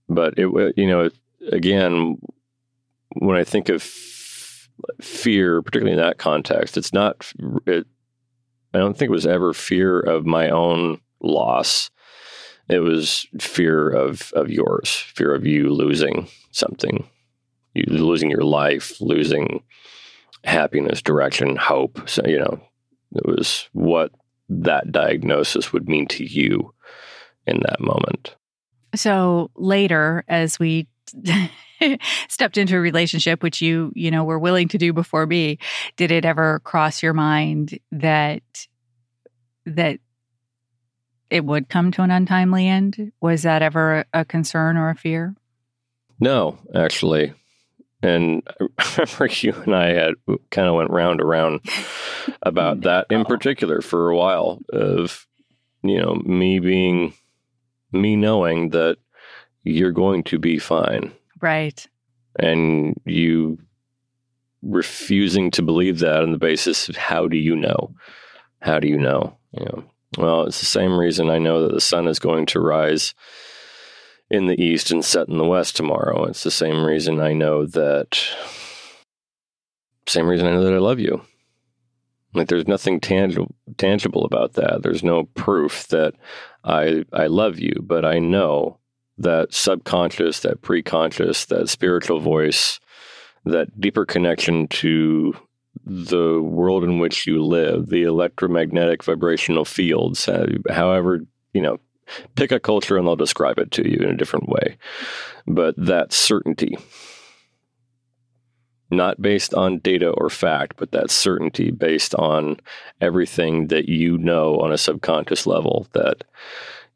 but 0.09 0.33
it 0.37 0.73
you 0.75 0.87
know 0.87 1.09
again 1.51 2.17
when 3.13 3.37
I 3.37 3.43
think 3.43 3.69
of 3.69 3.81
fear, 5.01 5.61
particularly 5.61 5.97
in 5.97 6.03
that 6.03 6.17
context, 6.17 6.77
it's 6.77 6.93
not. 6.93 7.31
It, 7.65 7.85
I 8.73 8.77
don't 8.77 8.95
think 8.95 9.09
it 9.09 9.13
was 9.13 9.25
ever 9.25 9.53
fear 9.53 9.99
of 9.99 10.25
my 10.25 10.49
own 10.49 11.01
loss. 11.21 11.89
It 12.69 12.79
was 12.79 13.25
fear 13.39 13.89
of 13.89 14.31
of 14.33 14.49
yours, 14.49 14.89
fear 15.13 15.33
of 15.33 15.45
you 15.45 15.69
losing 15.69 16.27
something, 16.51 17.07
you 17.73 17.83
losing 17.87 18.29
your 18.29 18.43
life, 18.43 18.99
losing 19.01 19.63
happiness, 20.43 21.01
direction, 21.01 21.55
hope. 21.55 22.07
So 22.07 22.21
you 22.25 22.39
know, 22.39 22.61
it 23.15 23.25
was 23.25 23.67
what 23.73 24.11
that 24.49 24.91
diagnosis 24.91 25.73
would 25.73 25.87
mean 25.87 26.07
to 26.07 26.23
you 26.23 26.73
in 27.45 27.59
that 27.61 27.79
moment. 27.79 28.35
So 28.95 29.51
later, 29.55 30.23
as 30.27 30.59
we 30.59 30.87
stepped 32.27 32.57
into 32.57 32.75
a 32.75 32.79
relationship, 32.79 33.43
which 33.43 33.61
you, 33.61 33.91
you 33.95 34.11
know, 34.11 34.23
were 34.23 34.39
willing 34.39 34.67
to 34.69 34.77
do 34.77 34.93
before 34.93 35.25
me, 35.25 35.59
did 35.95 36.11
it 36.11 36.25
ever 36.25 36.59
cross 36.59 37.03
your 37.03 37.13
mind 37.13 37.79
that 37.91 38.43
that 39.65 39.99
it 41.29 41.45
would 41.45 41.69
come 41.69 41.91
to 41.91 42.01
an 42.01 42.11
untimely 42.11 42.67
end? 42.67 43.11
Was 43.21 43.43
that 43.43 43.61
ever 43.61 44.05
a 44.13 44.25
concern 44.25 44.77
or 44.77 44.89
a 44.89 44.95
fear? 44.95 45.35
No, 46.19 46.57
actually. 46.75 47.33
And 48.01 48.43
I 48.57 48.95
remember 48.97 49.33
you 49.33 49.53
and 49.53 49.75
I 49.75 49.93
had 49.93 50.13
kind 50.51 50.67
of 50.67 50.75
went 50.75 50.91
round 50.91 51.21
around 51.21 51.61
about 52.43 52.81
that 52.81 53.07
in 53.09 53.25
particular 53.25 53.81
for 53.81 54.09
a 54.09 54.17
while 54.17 54.59
of, 54.71 55.27
you 55.83 56.01
know, 56.01 56.15
me 56.15 56.59
being, 56.59 57.13
me 57.91 58.15
knowing 58.15 58.69
that 58.69 58.97
you're 59.63 59.91
going 59.91 60.23
to 60.23 60.39
be 60.39 60.59
fine. 60.59 61.11
Right. 61.41 61.85
And 62.37 62.99
you 63.05 63.59
refusing 64.61 65.51
to 65.51 65.61
believe 65.61 65.99
that 65.99 66.21
on 66.21 66.31
the 66.31 66.37
basis 66.37 66.89
of 66.89 66.95
how 66.95 67.27
do 67.27 67.37
you 67.37 67.55
know? 67.55 67.93
How 68.61 68.79
do 68.79 68.87
you 68.87 68.97
know? 68.97 69.37
You 69.51 69.65
know, 69.65 69.83
well, 70.17 70.43
it's 70.43 70.59
the 70.59 70.65
same 70.65 70.97
reason 70.97 71.29
I 71.29 71.37
know 71.37 71.63
that 71.63 71.73
the 71.73 71.81
sun 71.81 72.07
is 72.07 72.19
going 72.19 72.45
to 72.47 72.59
rise 72.59 73.13
in 74.29 74.47
the 74.47 74.61
east 74.61 74.91
and 74.91 75.03
set 75.03 75.27
in 75.27 75.37
the 75.37 75.45
west 75.45 75.75
tomorrow. 75.75 76.25
It's 76.25 76.43
the 76.43 76.51
same 76.51 76.83
reason 76.83 77.19
I 77.19 77.33
know 77.33 77.65
that. 77.65 78.19
Same 80.07 80.27
reason 80.27 80.47
I 80.47 80.51
know 80.51 80.63
that 80.63 80.73
I 80.73 80.79
love 80.79 80.99
you. 80.99 81.21
Like 82.33 82.47
there's 82.47 82.67
nothing 82.67 82.99
tangible 82.99 83.55
tangible 83.77 84.25
about 84.25 84.53
that. 84.53 84.81
There's 84.83 85.03
no 85.03 85.23
proof 85.23 85.87
that 85.87 86.13
I 86.63 87.05
I 87.11 87.27
love 87.27 87.59
you, 87.59 87.73
but 87.81 88.05
I 88.05 88.19
know 88.19 88.79
that 89.17 89.53
subconscious, 89.53 90.41
that 90.41 90.61
preconscious, 90.61 91.45
that 91.47 91.69
spiritual 91.69 92.19
voice, 92.19 92.79
that 93.45 93.79
deeper 93.79 94.05
connection 94.05 94.67
to 94.67 95.35
the 95.89 96.41
world 96.41 96.83
in 96.83 96.99
which 96.99 97.27
you 97.27 97.43
live, 97.43 97.87
the 97.87 98.03
electromagnetic 98.03 99.03
vibrational 99.03 99.65
fields, 99.65 100.27
uh, 100.27 100.47
however, 100.69 101.21
you 101.53 101.61
know, 101.61 101.79
pick 102.35 102.51
a 102.51 102.59
culture 102.59 102.97
and 102.97 103.07
they'll 103.07 103.15
describe 103.15 103.59
it 103.59 103.71
to 103.71 103.89
you 103.89 103.97
in 103.97 104.11
a 104.11 104.17
different 104.17 104.47
way. 104.47 104.77
But 105.47 105.75
that 105.77 106.13
certainty, 106.13 106.77
not 108.91 109.21
based 109.21 109.53
on 109.53 109.79
data 109.79 110.09
or 110.09 110.29
fact, 110.29 110.75
but 110.77 110.91
that 110.91 111.11
certainty 111.11 111.71
based 111.71 112.15
on 112.15 112.59
everything 113.01 113.67
that 113.67 113.89
you 113.89 114.17
know 114.17 114.59
on 114.59 114.71
a 114.71 114.77
subconscious 114.77 115.45
level 115.45 115.87
that 115.93 116.23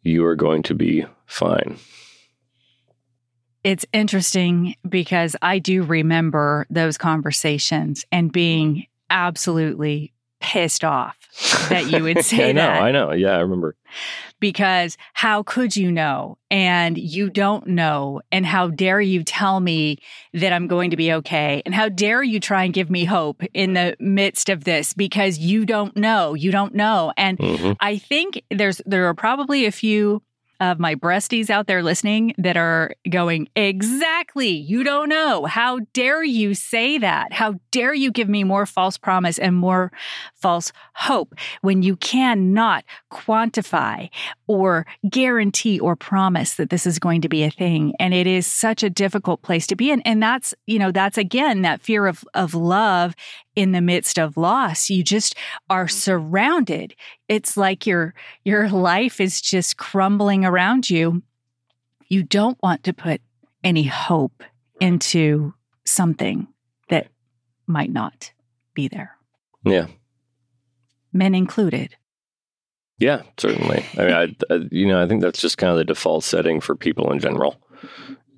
you 0.01 0.25
are 0.25 0.35
going 0.35 0.63
to 0.63 0.75
be 0.75 1.05
fine. 1.25 1.77
It's 3.63 3.85
interesting 3.93 4.75
because 4.87 5.35
I 5.41 5.59
do 5.59 5.83
remember 5.83 6.65
those 6.69 6.97
conversations 6.97 8.05
and 8.11 8.31
being 8.31 8.87
absolutely 9.09 10.13
pissed 10.41 10.83
off 10.83 11.15
that 11.69 11.89
you 11.89 12.03
would 12.03 12.23
say 12.25 12.49
I 12.49 12.51
know, 12.51 12.61
that. 12.61 12.81
I 12.81 12.91
know. 12.91 13.11
Yeah, 13.13 13.37
I 13.37 13.39
remember. 13.39 13.75
Because 14.41 14.97
how 15.13 15.43
could 15.43 15.77
you 15.77 15.89
know? 15.91 16.37
And 16.51 16.97
you 16.97 17.29
don't 17.29 17.65
know. 17.67 18.21
And 18.31 18.45
how 18.45 18.67
dare 18.67 18.99
you 18.99 19.23
tell 19.23 19.59
me 19.61 19.99
that 20.33 20.51
I'm 20.51 20.67
going 20.67 20.89
to 20.89 20.97
be 20.97 21.13
okay? 21.13 21.61
And 21.65 21.73
how 21.73 21.87
dare 21.87 22.21
you 22.21 22.41
try 22.41 22.65
and 22.65 22.73
give 22.73 22.89
me 22.89 23.05
hope 23.05 23.41
in 23.53 23.73
the 23.73 23.95
midst 23.99 24.49
of 24.49 24.65
this 24.65 24.93
because 24.93 25.37
you 25.37 25.65
don't 25.65 25.95
know. 25.95 26.33
You 26.33 26.51
don't 26.51 26.75
know. 26.75 27.13
And 27.15 27.39
hmm 27.39 27.71
I 27.79 27.97
think 27.97 28.43
there's 28.51 28.81
there 28.85 29.07
are 29.07 29.13
probably 29.13 29.65
a 29.65 29.71
few 29.71 30.21
of 30.63 30.79
my 30.79 30.95
breasties 30.95 31.49
out 31.49 31.67
there 31.67 31.83
listening 31.83 32.33
that 32.37 32.55
are 32.55 32.95
going, 33.09 33.49
Exactly. 33.55 34.49
You 34.49 34.83
don't 34.83 35.09
know. 35.09 35.45
How 35.45 35.79
dare 35.91 36.23
you 36.23 36.53
say 36.53 36.97
that? 36.97 37.33
How 37.33 37.55
dare 37.71 37.93
you 37.93 38.11
give 38.11 38.29
me 38.29 38.45
more 38.45 38.65
false 38.65 38.97
promise 38.97 39.37
and 39.37 39.55
more 39.55 39.91
false 40.35 40.71
hope 40.95 41.35
when 41.61 41.83
you 41.83 41.97
cannot 41.97 42.85
quantify 43.11 44.09
or 44.47 44.85
guarantee 45.09 45.79
or 45.79 45.95
promise 45.95 46.55
that 46.55 46.69
this 46.69 46.85
is 46.85 46.97
going 46.97 47.21
to 47.21 47.29
be 47.29 47.43
a 47.43 47.51
thing? 47.51 47.93
And 47.99 48.13
it 48.13 48.25
is 48.25 48.47
such 48.47 48.83
a 48.83 48.89
difficult 48.89 49.41
place 49.41 49.67
to 49.67 49.75
be 49.75 49.91
in. 49.91 49.99
And 50.01 50.23
that's, 50.23 50.53
you 50.65 50.79
know, 50.79 50.91
that's 50.91 51.17
again 51.17 51.63
that 51.63 51.81
fear 51.81 52.07
of, 52.07 52.23
of 52.33 52.53
love 52.53 53.15
in 53.55 53.71
the 53.71 53.81
midst 53.81 54.17
of 54.17 54.37
loss. 54.37 54.89
You 54.89 55.03
just 55.03 55.35
are 55.69 55.85
mm-hmm. 55.85 55.97
surrounded. 55.97 56.95
It's 57.27 57.57
like 57.57 57.87
your 57.87 58.13
your 58.43 58.69
life 58.69 59.19
is 59.19 59.41
just 59.41 59.77
crumbling 59.77 60.45
around 60.45 60.89
you. 60.89 61.23
You 62.07 62.23
don't 62.23 62.57
want 62.61 62.83
to 62.83 62.93
put 62.93 63.21
any 63.63 63.83
hope 63.83 64.43
into 64.79 65.53
something 65.85 66.47
that 66.89 67.07
might 67.65 67.91
not 67.91 68.31
be 68.73 68.87
there. 68.87 69.17
Yeah. 69.63 69.87
Men 71.11 71.33
included. 71.35 71.95
Yeah, 72.99 73.23
certainly. 73.37 73.85
I 73.97 74.05
mean, 74.05 74.13
I, 74.13 74.53
I, 74.53 74.59
you 74.71 74.87
know, 74.87 75.01
I 75.01 75.07
think 75.07 75.21
that's 75.21 75.41
just 75.41 75.57
kind 75.57 75.71
of 75.71 75.77
the 75.77 75.85
default 75.85 76.23
setting 76.23 76.61
for 76.61 76.75
people 76.75 77.11
in 77.11 77.19
general. 77.19 77.57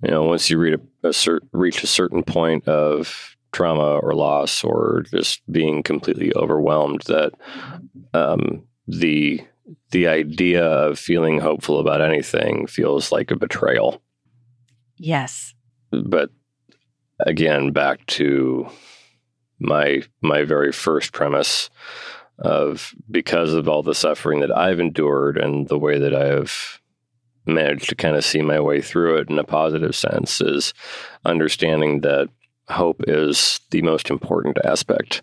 You 0.04 0.12
know, 0.12 0.24
once 0.24 0.50
you 0.50 0.58
reach 0.58 0.80
a, 1.04 1.08
a 1.10 1.14
cer- 1.14 1.42
reach 1.52 1.84
a 1.84 1.88
certain 1.88 2.24
point 2.24 2.68
of 2.68 3.36
trauma 3.52 3.98
or 3.98 4.14
loss 4.14 4.64
or 4.64 5.04
just 5.12 5.42
being 5.52 5.84
completely 5.84 6.34
overwhelmed, 6.36 7.02
that 7.08 7.34
um, 8.14 8.64
the 8.88 9.42
the 9.92 10.08
idea 10.08 10.64
of 10.64 11.00
feeling 11.00 11.40
hopeful 11.40 11.80
about 11.80 12.02
anything 12.02 12.68
feels 12.68 13.12
like 13.12 13.32
a 13.32 13.36
betrayal. 13.36 14.02
Yes. 14.98 15.56
But 15.92 16.30
again, 17.20 17.72
back 17.72 18.06
to 18.08 18.68
my 19.60 20.04
my 20.22 20.44
very 20.44 20.72
first 20.72 21.14
premise 21.14 21.70
of 22.40 22.94
because 23.10 23.54
of 23.54 23.70
all 23.70 23.82
the 23.82 23.96
suffering 23.96 24.42
that 24.42 24.56
I've 24.56 24.80
endured 24.80 25.38
and 25.38 25.68
the 25.68 25.80
way 25.80 25.98
that 26.00 26.14
I 26.14 26.26
have 26.26 26.82
managed 27.46 27.90
to 27.90 27.96
kind 27.96 28.16
of 28.16 28.26
see 28.26 28.42
my 28.42 28.60
way 28.60 28.82
through 28.82 29.18
it 29.18 29.30
in 29.30 29.40
a 29.40 29.44
positive 29.44 29.96
sense 29.96 30.42
is 30.42 30.74
understanding 31.24 32.02
that 32.02 32.30
hope 32.68 33.04
is 33.08 33.60
the 33.70 33.82
most 33.84 34.10
important 34.10 34.58
aspect 34.66 35.22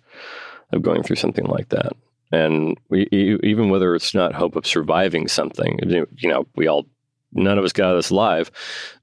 of 0.73 0.83
going 0.83 1.03
through 1.03 1.17
something 1.17 1.45
like 1.45 1.69
that. 1.71 1.93
And 2.33 2.79
we, 2.89 3.07
even 3.43 3.69
whether 3.69 3.95
it's 3.95 4.15
not 4.15 4.35
hope 4.35 4.57
of 4.57 4.67
surviving 4.67 5.29
something, 5.29 5.79
you 6.17 6.29
know, 6.29 6.47
we 6.57 6.67
all, 6.67 6.87
none 7.33 7.59
of 7.59 7.65
us 7.65 7.73
got 7.73 7.95
this 7.95 8.11
alive, 8.11 8.51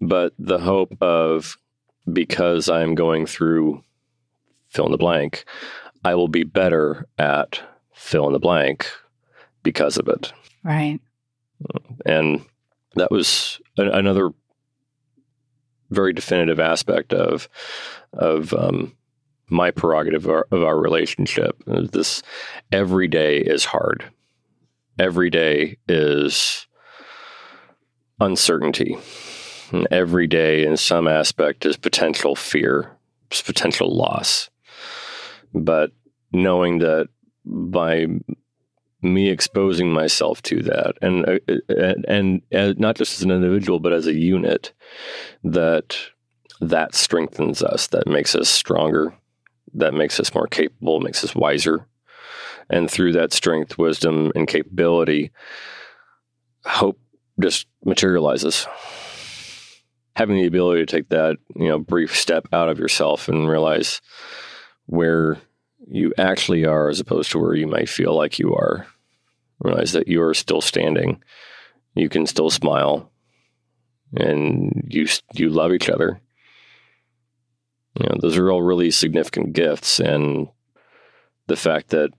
but 0.02 0.34
the 0.40 0.58
hope 0.58 0.98
of 1.00 1.58
because 2.12 2.70
I'm 2.70 2.96
going 2.96 3.28
through 3.28 3.84
fill 4.70 4.86
in 4.86 4.92
the 4.92 4.98
blank, 4.98 5.46
I 6.04 6.16
will 6.16 6.28
be 6.28 6.44
better 6.44 7.08
at 7.18 7.62
fill 7.94 8.28
in 8.28 8.34
the 8.34 8.40
blank 8.40 8.90
because 9.64 9.98
of 9.98 10.08
it. 10.08 10.34
Right. 10.64 11.00
And 12.06 12.44
that 12.96 13.12
was 13.12 13.62
a- 13.78 13.92
another 13.92 14.32
very 15.90 16.14
definitive 16.14 16.60
aspect 16.60 17.14
of 17.14 17.50
of 18.14 18.54
um, 18.54 18.96
my 19.50 19.72
prerogative 19.72 20.26
of 20.26 20.32
our, 20.32 20.48
of 20.52 20.64
our 20.64 20.78
relationship. 20.78 21.62
This 21.66 22.22
every 22.72 23.08
day 23.08 23.38
is 23.38 23.66
hard. 23.66 24.12
Every 24.98 25.30
day 25.30 25.78
is 25.88 26.68
uncertainty. 28.20 28.98
And 29.72 29.88
every 29.92 30.28
day, 30.28 30.66
in 30.66 30.78
some 30.78 31.08
aspect, 31.08 31.66
is 31.66 31.78
potential 31.78 32.36
fear, 32.36 32.98
is 33.32 33.42
potential 33.42 33.96
loss. 33.96 34.50
But 35.54 35.92
knowing 36.32 36.80
that 36.80 37.10
by 37.46 38.08
me 39.02 39.30
exposing 39.30 39.92
myself 39.92 40.42
to 40.44 40.62
that, 40.64 40.98
and 41.02 41.28
uh, 41.28 41.40
and, 41.70 42.06
and, 42.08 42.42
and 42.52 42.80
not 42.80 42.96
just 42.96 43.14
as 43.18 43.24
an 43.24 43.32
individual, 43.32 43.80
but 43.80 43.94
as 43.94 44.08
a 44.08 44.14
unit, 44.14 44.74
that 45.44 45.98
that 46.62 46.94
strengthens 46.94 47.64
us. 47.64 47.88
That 47.88 48.08
makes 48.08 48.36
us 48.36 48.50
stronger. 48.50 49.14
That 49.74 49.94
makes 49.94 50.20
us 50.20 50.34
more 50.34 50.48
capable. 50.48 51.00
Makes 51.00 51.24
us 51.24 51.36
wiser. 51.36 51.88
And 52.70 52.90
through 52.90 53.14
that 53.14 53.34
strength, 53.34 53.78
wisdom, 53.78 54.32
and 54.36 54.48
capability, 54.48 55.32
hope 56.66 57.00
just 57.42 57.68
materializes. 57.84 58.68
Having 60.16 60.38
the 60.38 60.48
ability 60.48 60.86
to 60.86 60.86
take 60.86 61.10
that, 61.10 61.38
you 61.56 61.68
know, 61.68 61.80
brief 61.80 62.16
step 62.16 62.48
out 62.52 62.70
of 62.70 62.78
yourself 62.78 63.28
and 63.28 63.50
realize 63.50 64.02
where 64.86 65.38
you 65.88 66.14
actually 66.18 66.66
are 66.66 66.90
as 66.90 67.00
opposed 67.00 67.32
to 67.32 67.40
where 67.40 67.56
you 67.56 67.66
might 67.68 67.90
feel 67.90 68.16
like 68.16 68.38
you 68.38 68.54
are. 68.54 68.86
Realize 69.60 69.94
that 69.94 70.08
you 70.08 70.22
are 70.22 70.34
still 70.34 70.62
standing. 70.62 71.24
you 71.96 72.10
can 72.10 72.26
still 72.26 72.50
smile 72.50 73.12
and 74.16 74.88
you 74.88 75.08
you 75.34 75.50
love 75.50 75.74
each 75.74 75.90
other. 75.90 76.22
You 77.96 78.08
know, 78.08 78.18
those 78.20 78.38
are 78.38 78.52
all 78.52 78.62
really 78.62 78.92
significant 78.92 79.54
gifts 79.54 80.00
and 80.00 80.48
the 81.48 81.56
fact 81.56 81.90
that 81.90 82.12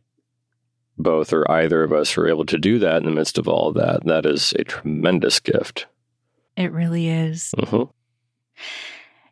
both 0.98 1.32
or 1.32 1.50
either 1.50 1.82
of 1.82 1.92
us 1.92 2.16
are 2.18 2.28
able 2.28 2.44
to 2.46 2.58
do 2.58 2.78
that 2.78 2.98
in 2.98 3.04
the 3.04 3.10
midst 3.10 3.38
of 3.38 3.48
all 3.48 3.68
of 3.68 3.74
that, 3.74 4.04
that 4.04 4.26
is 4.26 4.52
a 4.58 4.64
tremendous 4.64 5.40
gift. 5.40 5.86
It 6.56 6.72
really 6.72 7.08
is. 7.08 7.54
Mm-hmm. 7.56 7.90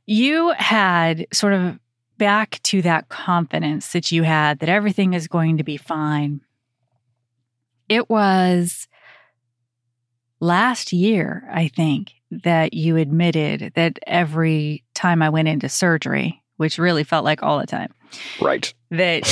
You 0.06 0.54
had 0.56 1.26
sort 1.32 1.52
of 1.52 1.78
back 2.16 2.60
to 2.64 2.82
that 2.82 3.08
confidence 3.08 3.92
that 3.92 4.10
you 4.10 4.22
had 4.22 4.60
that 4.60 4.68
everything 4.68 5.12
is 5.12 5.28
going 5.28 5.58
to 5.58 5.64
be 5.64 5.76
fine. 5.76 6.40
It 7.88 8.08
was 8.08 8.88
last 10.40 10.92
year, 10.92 11.48
I 11.52 11.68
think, 11.68 12.12
that 12.30 12.74
you 12.74 12.96
admitted 12.96 13.72
that 13.74 13.98
every 14.06 14.84
time 14.94 15.22
I 15.22 15.30
went 15.30 15.48
into 15.48 15.68
surgery, 15.68 16.42
which 16.56 16.78
really 16.78 17.04
felt 17.04 17.24
like 17.24 17.42
all 17.42 17.58
the 17.58 17.66
time. 17.66 17.92
Right. 18.40 18.72
That 18.90 19.22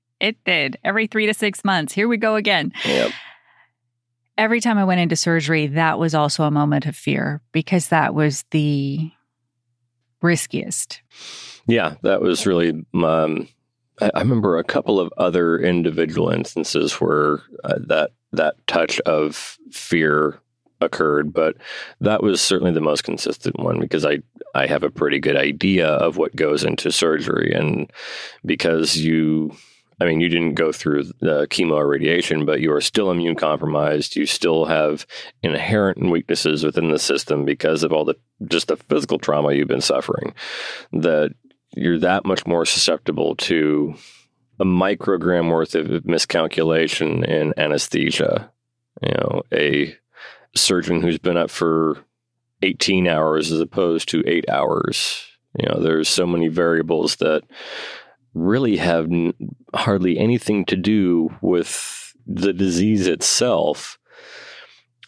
it 0.20 0.36
did. 0.44 0.78
Every 0.84 1.06
three 1.06 1.26
to 1.26 1.34
six 1.34 1.64
months. 1.64 1.92
Here 1.92 2.08
we 2.08 2.16
go 2.16 2.36
again. 2.36 2.72
Yep. 2.84 3.12
Every 4.38 4.60
time 4.60 4.76
I 4.76 4.84
went 4.84 5.00
into 5.00 5.16
surgery, 5.16 5.66
that 5.68 5.98
was 5.98 6.14
also 6.14 6.44
a 6.44 6.50
moment 6.50 6.84
of 6.84 6.94
fear 6.94 7.40
because 7.52 7.88
that 7.88 8.14
was 8.14 8.44
the 8.50 9.10
riskiest. 10.20 11.00
Yeah, 11.66 11.94
that 12.02 12.20
was 12.20 12.46
really. 12.46 12.84
Um, 12.94 13.48
I, 14.00 14.10
I, 14.14 14.20
remember 14.20 14.58
a 14.58 14.64
couple 14.64 15.00
of 15.00 15.12
other 15.16 15.58
individual 15.58 16.28
instances 16.28 16.94
where 16.94 17.40
uh, 17.64 17.78
that 17.86 18.10
that 18.32 18.54
touch 18.66 19.00
of 19.00 19.56
fear 19.70 20.40
occurred, 20.80 21.32
but 21.32 21.56
that 22.00 22.22
was 22.22 22.40
certainly 22.40 22.72
the 22.72 22.80
most 22.80 23.04
consistent 23.04 23.58
one 23.58 23.80
because 23.80 24.04
I 24.04 24.18
I 24.54 24.66
have 24.66 24.82
a 24.82 24.90
pretty 24.90 25.18
good 25.18 25.36
idea 25.36 25.86
of 25.86 26.16
what 26.16 26.36
goes 26.36 26.64
into 26.64 26.90
surgery, 26.90 27.52
and 27.52 27.90
because 28.44 28.96
you. 28.96 29.54
I 29.98 30.04
mean, 30.04 30.20
you 30.20 30.28
didn't 30.28 30.56
go 30.56 30.72
through 30.72 31.04
the 31.20 31.46
chemo 31.48 31.76
or 31.76 31.86
radiation, 31.88 32.44
but 32.44 32.60
you 32.60 32.70
are 32.74 32.82
still 32.82 33.10
immune 33.10 33.34
compromised. 33.34 34.14
You 34.14 34.26
still 34.26 34.66
have 34.66 35.06
inherent 35.42 36.10
weaknesses 36.10 36.62
within 36.62 36.90
the 36.90 36.98
system 36.98 37.46
because 37.46 37.82
of 37.82 37.94
all 37.94 38.04
the 38.04 38.14
just 38.46 38.68
the 38.68 38.76
physical 38.76 39.18
trauma 39.18 39.54
you've 39.54 39.68
been 39.68 39.80
suffering. 39.80 40.34
That 40.92 41.32
you're 41.74 41.98
that 42.00 42.26
much 42.26 42.46
more 42.46 42.66
susceptible 42.66 43.36
to 43.36 43.94
a 44.58 44.64
microgram 44.64 45.50
worth 45.50 45.74
of 45.74 46.04
miscalculation 46.04 47.24
in 47.24 47.54
anesthesia. 47.56 48.50
You 49.02 49.14
know, 49.14 49.42
a 49.52 49.96
surgeon 50.56 51.00
who's 51.02 51.18
been 51.18 51.36
up 51.36 51.50
for 51.50 51.98
18 52.62 53.06
hours 53.06 53.52
as 53.52 53.60
opposed 53.60 54.08
to 54.08 54.26
eight 54.26 54.48
hours. 54.48 55.24
You 55.58 55.68
know, 55.68 55.80
there's 55.80 56.08
so 56.08 56.26
many 56.26 56.48
variables 56.48 57.16
that 57.16 57.42
really 58.34 58.76
have 58.76 59.06
n- 59.06 59.34
hardly 59.74 60.18
anything 60.18 60.64
to 60.66 60.76
do 60.76 61.30
with 61.40 62.14
the 62.26 62.52
disease 62.52 63.06
itself, 63.06 63.98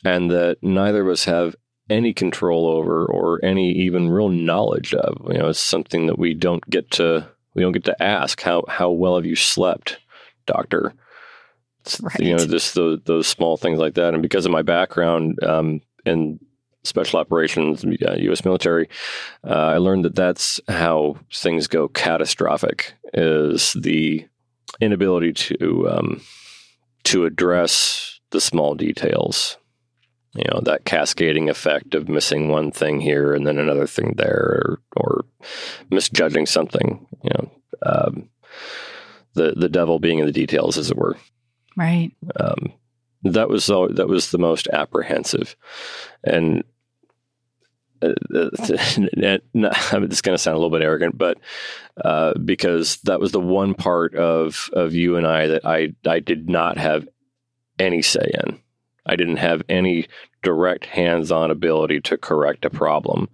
and 0.05 0.31
that 0.31 0.59
neither 0.63 1.03
of 1.03 1.09
us 1.09 1.25
have 1.25 1.57
any 1.91 2.13
control 2.13 2.67
over 2.67 3.05
or 3.07 3.45
any 3.45 3.73
even 3.73 4.11
real 4.11 4.29
knowledge 4.29 4.95
of. 4.95 5.21
You 5.31 5.39
know, 5.39 5.49
it's 5.49 5.59
something 5.59 6.07
that 6.07 6.19
we 6.19 6.35
don't 6.35 6.69
get 6.71 6.91
to 6.93 7.29
we 7.55 7.63
don't 7.63 7.73
get 7.73 7.85
to 7.85 8.03
ask 8.03 8.41
how 8.41 8.65
how 8.69 8.91
well 8.91 9.17
have 9.17 9.27
you 9.27 9.37
slept, 9.37 9.99
doctor. 10.47 10.95
Right. 12.01 12.21
You 12.21 12.37
know, 12.37 12.47
just 12.47 12.75
those, 12.75 13.01
those 13.05 13.27
small 13.27 13.57
things 13.57 13.79
like 13.79 13.95
that. 13.95 14.15
And 14.15 14.23
because 14.23 14.47
of 14.47 14.53
my 14.53 14.63
background 14.63 15.43
um, 15.43 15.81
in 16.05 16.39
special 16.85 17.21
operations, 17.21 17.85
uh, 17.85 18.15
U.S. 18.19 18.45
military, 18.45 18.89
uh, 19.45 19.53
I 19.75 19.79
learned 19.79 20.05
that 20.05 20.15
that's 20.15 20.61
how 20.69 21.17
things 21.33 21.67
go 21.67 21.89
catastrophic. 21.89 22.95
Is 23.15 23.73
the 23.73 24.27
inability 24.81 25.33
to 25.33 25.89
um, 25.89 26.21
to 27.05 27.25
address 27.25 28.21
the 28.31 28.41
small 28.41 28.75
details. 28.75 29.57
You 30.35 30.45
know 30.53 30.61
that 30.61 30.85
cascading 30.85 31.49
effect 31.49 31.95
of 31.95 32.09
missing 32.09 32.49
one 32.49 32.71
thing 32.71 33.01
here 33.01 33.35
and 33.35 33.47
then 33.47 33.59
another 33.59 33.87
thing 33.87 34.15
there, 34.17 34.37
or, 34.37 34.81
or 34.97 35.25
misjudging 35.91 36.47
something. 36.47 37.07
You 37.25 37.31
know, 37.31 37.51
um, 37.83 38.29
the 39.35 39.55
the 39.57 39.71
devil 39.71 39.99
being 39.99 40.19
in 40.19 40.27
the 40.27 40.33
details, 40.33 40.77
as 40.77 40.91
it 40.91 40.97
were. 40.97 41.17
Right. 41.79 42.13
Um, 42.39 42.73
that 43.23 43.49
was 43.49 43.65
so, 43.65 43.89
that 43.89 44.09
was 44.09 44.31
the 44.31 44.39
most 44.39 44.69
apprehensive, 44.73 45.57
and 46.25 46.65
uh, 48.03 48.15
I 48.35 48.99
mean, 48.99 49.09
this 49.53 50.19
is 50.19 50.23
going 50.23 50.35
to 50.35 50.39
sound 50.39 50.55
a 50.55 50.59
little 50.59 50.77
bit 50.77 50.85
arrogant, 50.85 51.17
but 51.17 51.39
uh, 52.05 52.35
because 52.35 52.99
that 53.05 53.21
was 53.21 53.33
the 53.33 53.41
one 53.41 53.75
part 53.75 54.15
of 54.15 54.69
of 54.73 54.95
you 54.95 55.17
and 55.17 55.27
I 55.27 55.47
that 55.47 55.65
I 55.65 55.95
I 56.07 56.21
did 56.21 56.49
not 56.49 56.79
have 56.79 57.09
any 57.79 58.03
say 58.03 58.31
in. 58.45 58.59
I 59.07 59.17
didn't 59.17 59.39
have 59.39 59.63
any 59.69 60.07
direct 60.43 60.87
hands 60.87 61.33
on 61.33 61.51
ability 61.51 62.01
to 62.03 62.19
correct 62.19 62.65
a 62.65 62.71
problem 62.71 63.29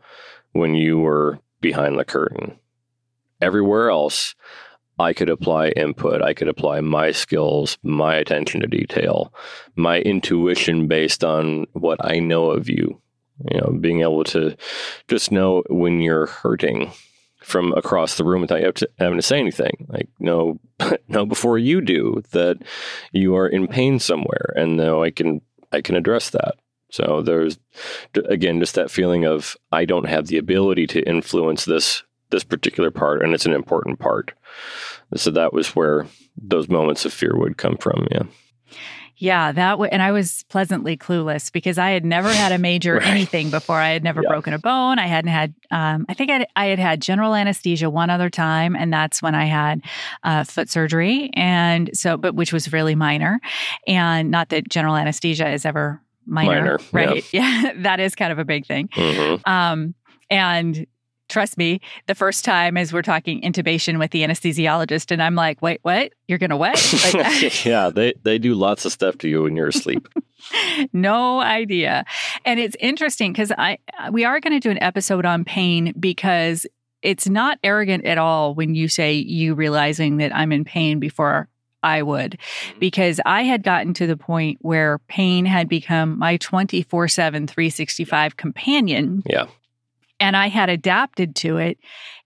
when 0.53 0.75
you 0.75 0.99
were 0.99 1.41
behind 1.61 1.99
the 1.99 2.05
curtain. 2.05 2.59
Everywhere 3.41 3.91
else, 3.91 4.35
I 4.99 5.13
could 5.13 5.29
apply 5.29 5.69
input. 5.69 6.23
I 6.23 6.35
could 6.35 6.49
apply 6.49 6.81
my 6.81 7.11
skills, 7.11 7.79
my 7.83 8.15
attention 8.17 8.61
to 8.61 8.67
detail, 8.67 9.35
my 9.77 10.01
intuition 10.01 10.87
based 10.87 11.25
on 11.25 11.67
what 11.73 11.99
I 12.05 12.21
know 12.21 12.51
of 12.51 12.69
you. 12.69 13.01
You 13.51 13.61
know, 13.61 13.77
being 13.81 14.03
able 14.03 14.23
to 14.25 14.57
just 15.09 15.33
know 15.33 15.65
when 15.69 16.01
you're 16.01 16.27
hurting 16.27 16.93
from 17.45 17.73
across 17.73 18.17
the 18.17 18.25
room 18.25 18.41
without 18.41 18.81
you 18.81 18.89
having 18.99 19.19
to 19.19 19.23
say 19.23 19.39
anything. 19.39 19.87
Like, 19.89 20.09
know, 20.21 20.61
know 21.09 21.27
before 21.35 21.59
you 21.59 21.81
do 21.81 22.23
that 22.31 22.59
you 23.13 23.37
are 23.37 23.49
in 23.49 23.67
pain 23.67 23.99
somewhere, 23.99 24.53
and 24.55 24.77
now 24.77 25.03
I 25.03 25.11
can 25.11 25.41
I 25.73 25.81
can 25.81 25.97
address 25.97 26.31
that. 26.31 26.55
So 26.91 27.23
there's 27.23 27.59
again 28.15 28.61
just 28.61 28.77
that 28.77 28.91
feeling 28.91 29.25
of 29.25 29.57
I 29.73 29.85
don't 29.85 30.09
have 30.09 30.29
the 30.29 30.39
ability 30.39 30.87
to 30.89 31.03
influence 31.03 31.65
this 31.65 32.04
this 32.31 32.45
particular 32.45 32.91
part, 32.91 33.23
and 33.23 33.35
it's 33.35 33.47
an 33.47 33.53
important 33.53 33.99
part. 33.99 34.33
So 35.17 35.31
that 35.33 35.53
was 35.53 35.77
where 35.77 36.07
those 36.37 36.69
moments 36.69 37.05
of 37.05 37.13
fear 37.13 37.33
would 37.37 37.57
come 37.57 37.77
from. 37.77 38.07
Yeah. 38.11 38.25
Yeah, 39.17 39.53
that 39.53 39.71
w- 39.73 39.89
and 39.93 40.03
I 40.03 40.11
was 40.11 40.45
pleasantly 40.49 40.97
clueless 40.97 41.53
because 41.53 41.79
I 41.79 41.91
had 41.91 42.05
never 42.05 42.29
had 42.33 42.51
a 42.51 42.59
major 42.59 42.95
right. 42.99 43.07
anything 43.07 43.51
before. 43.51 43.77
I 43.77 43.91
had 43.91 44.03
never 44.03 44.23
yeah. 44.23 44.29
broken 44.29 44.53
a 44.53 44.59
bone. 44.59 44.99
I 44.99 45.07
hadn't 45.07 45.31
had. 45.31 45.55
Um, 45.71 46.05
I 46.09 46.15
think 46.15 46.31
I'd, 46.31 46.47
I 46.57 46.67
had 46.67 46.81
had 46.81 47.01
general 47.01 47.35
anesthesia 47.35 47.89
one 47.89 48.11
other 48.11 48.29
time, 48.29 48.75
and 48.75 48.93
that's 48.93 49.23
when 49.23 49.37
I 49.37 49.45
had 49.45 49.83
uh, 50.25 50.43
foot 50.43 50.69
surgery, 50.69 51.31
and 51.35 51.91
so, 51.93 52.17
but 52.17 52.35
which 52.35 52.53
was 52.53 52.73
really 52.73 52.97
minor, 52.97 53.41
and 53.87 54.33
not 54.33 54.49
that 54.49 54.69
general 54.69 54.97
anesthesia 54.97 55.49
is 55.49 55.65
ever 55.65 56.03
minor, 56.27 56.51
minor 56.61 56.79
right? 56.91 57.33
Yeah. 57.33 57.63
yeah. 57.63 57.73
that 57.77 58.01
is 58.01 58.17
kind 58.17 58.33
of 58.33 58.41
a 58.41 58.45
big 58.45 58.67
thing. 58.67 58.89
Mm-hmm. 58.89 59.49
Um, 59.49 59.95
and 60.29 60.87
trust 61.29 61.57
me, 61.59 61.81
the 62.07 62.15
first 62.15 62.45
time 62.45 62.77
as 62.77 62.93
we're 62.93 63.03
talking 63.03 63.41
intubation 63.43 63.99
with 63.99 64.11
the 64.11 64.23
anesthesiologist, 64.23 65.11
and 65.11 65.23
I'm 65.23 65.35
like, 65.35 65.61
wait, 65.63 65.81
what? 65.83 66.13
You're 66.29 66.39
gonna 66.39 66.57
what? 66.57 66.75
Like, 67.15 67.65
yeah, 67.65 67.91
they 67.91 68.15
they 68.23 68.39
do 68.39 68.55
lots 68.55 68.85
of 68.85 68.93
stuff 68.93 69.19
to 69.19 69.29
you 69.29 69.43
when 69.43 69.57
you're 69.57 69.69
asleep. 69.69 70.09
no 70.93 71.41
idea, 71.41 72.05
and 72.45 72.61
it's 72.61 72.77
interesting 72.81 73.33
because 73.33 73.53
I 73.57 73.79
we 74.11 74.25
are 74.25 74.41
going 74.41 74.53
to 74.53 74.61
do 74.61 74.71
an 74.71 74.83
episode 74.83 75.25
on 75.25 75.45
pain 75.45 75.95
because 75.99 76.67
it's 77.03 77.29
not 77.29 77.59
arrogant 77.63 78.07
at 78.07 78.19
all 78.19 78.55
when 78.55 78.75
you 78.75 78.89
say 78.89 79.15
you 79.15 79.55
realizing 79.55 80.17
that 80.19 80.35
I'm 80.35 80.53
in 80.53 80.65
pain 80.65 81.01
before 81.01 81.49
I 81.83 82.03
would, 82.03 82.33
mm-hmm. 82.33 82.79
because 82.79 83.21
I 83.27 83.43
had 83.43 83.63
gotten 83.63 83.93
to 83.95 84.07
the 84.07 84.17
point 84.17 84.59
where 84.63 84.99
pain 85.07 85.45
had 85.45 85.69
become 85.69 86.19
my 86.19 86.39
24 86.39 87.09
7, 87.09 87.47
365 87.47 88.37
companion. 88.37 89.23
Yeah 89.27 89.47
and 90.25 90.39
I 90.39 90.49
had 90.49 90.71
adapted 90.71 91.37
to 91.37 91.59
it 91.59 91.79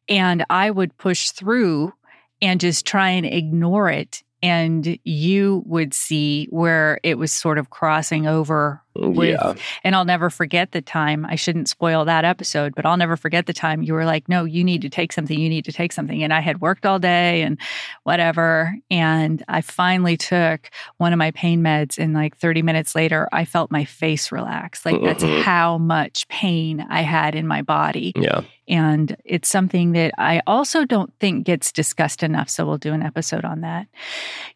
and 0.09 0.45
I 0.49 0.71
would 0.71 0.97
push 0.99 1.31
through 1.31 1.93
and 2.41 2.61
just 2.61 2.87
try 2.87 3.11
and 3.11 3.27
ignore 3.27 3.91
it 3.91 4.23
and 4.43 4.99
you 5.05 5.63
would 5.67 5.93
see 5.93 6.47
where 6.51 7.01
it 7.03 7.19
was 7.19 7.33
sort 7.33 7.59
of 7.59 7.71
crossing 7.71 8.27
over 8.27 8.81
mm, 8.97 9.15
with, 9.15 9.31
yeah. 9.31 9.55
and 9.83 9.95
I'll 9.95 10.05
never 10.05 10.31
forget 10.31 10.73
the 10.73 10.81
time. 10.81 11.27
I 11.27 11.35
shouldn't 11.35 11.69
spoil 11.69 12.05
that 12.05 12.25
episode, 12.25 12.75
but 12.75 12.87
I'll 12.87 12.97
never 12.97 13.17
forget 13.17 13.47
the 13.47 13.53
time 13.53 13.83
you 13.83 13.95
were 13.95 14.05
like, 14.05 14.29
"No, 14.29 14.45
you 14.45 14.63
need 14.63 14.83
to 14.83 14.89
take 14.89 15.13
something. 15.13 15.39
You 15.39 15.49
need 15.49 15.65
to 15.65 15.73
take 15.73 15.93
something." 15.93 16.23
And 16.23 16.33
I 16.33 16.41
had 16.41 16.61
worked 16.61 16.87
all 16.87 16.99
day 16.99 17.43
and 17.43 17.59
whatever, 18.05 18.75
and 18.91 19.43
I 19.49 19.61
finally 19.61 20.17
took 20.17 20.71
one 20.99 21.13
of 21.13 21.19
my 21.19 21.31
pain 21.33 21.63
meds 21.63 21.99
and 21.99 22.15
like 22.15 22.37
30 22.37 22.63
minutes 22.63 22.95
later, 22.95 23.29
I 23.33 23.45
felt 23.45 23.71
my 23.71 23.85
face 23.85 24.31
relax. 24.31 24.87
Like 24.87 24.97
mm-hmm. 24.97 25.07
that's 25.07 25.45
how 25.45 25.79
much 25.79 26.29
pain 26.29 26.87
I 26.89 27.03
had 27.03 27.35
in 27.35 27.47
my 27.47 27.63
body. 27.63 28.13
Yeah. 28.17 28.43
And 28.69 29.17
it's 29.25 29.49
something 29.49 29.93
that 29.93 30.13
I 30.19 30.43
also 30.47 30.85
don't 30.85 31.13
think 31.19 31.47
gets 31.47 31.73
discussed 31.73 32.23
enough. 32.23 32.49
So 32.49 32.67
we'll 32.67 32.79
do 32.79 32.93
an 32.93 33.03
episode 33.03 33.45
on 33.45 33.63
that. 33.63 33.87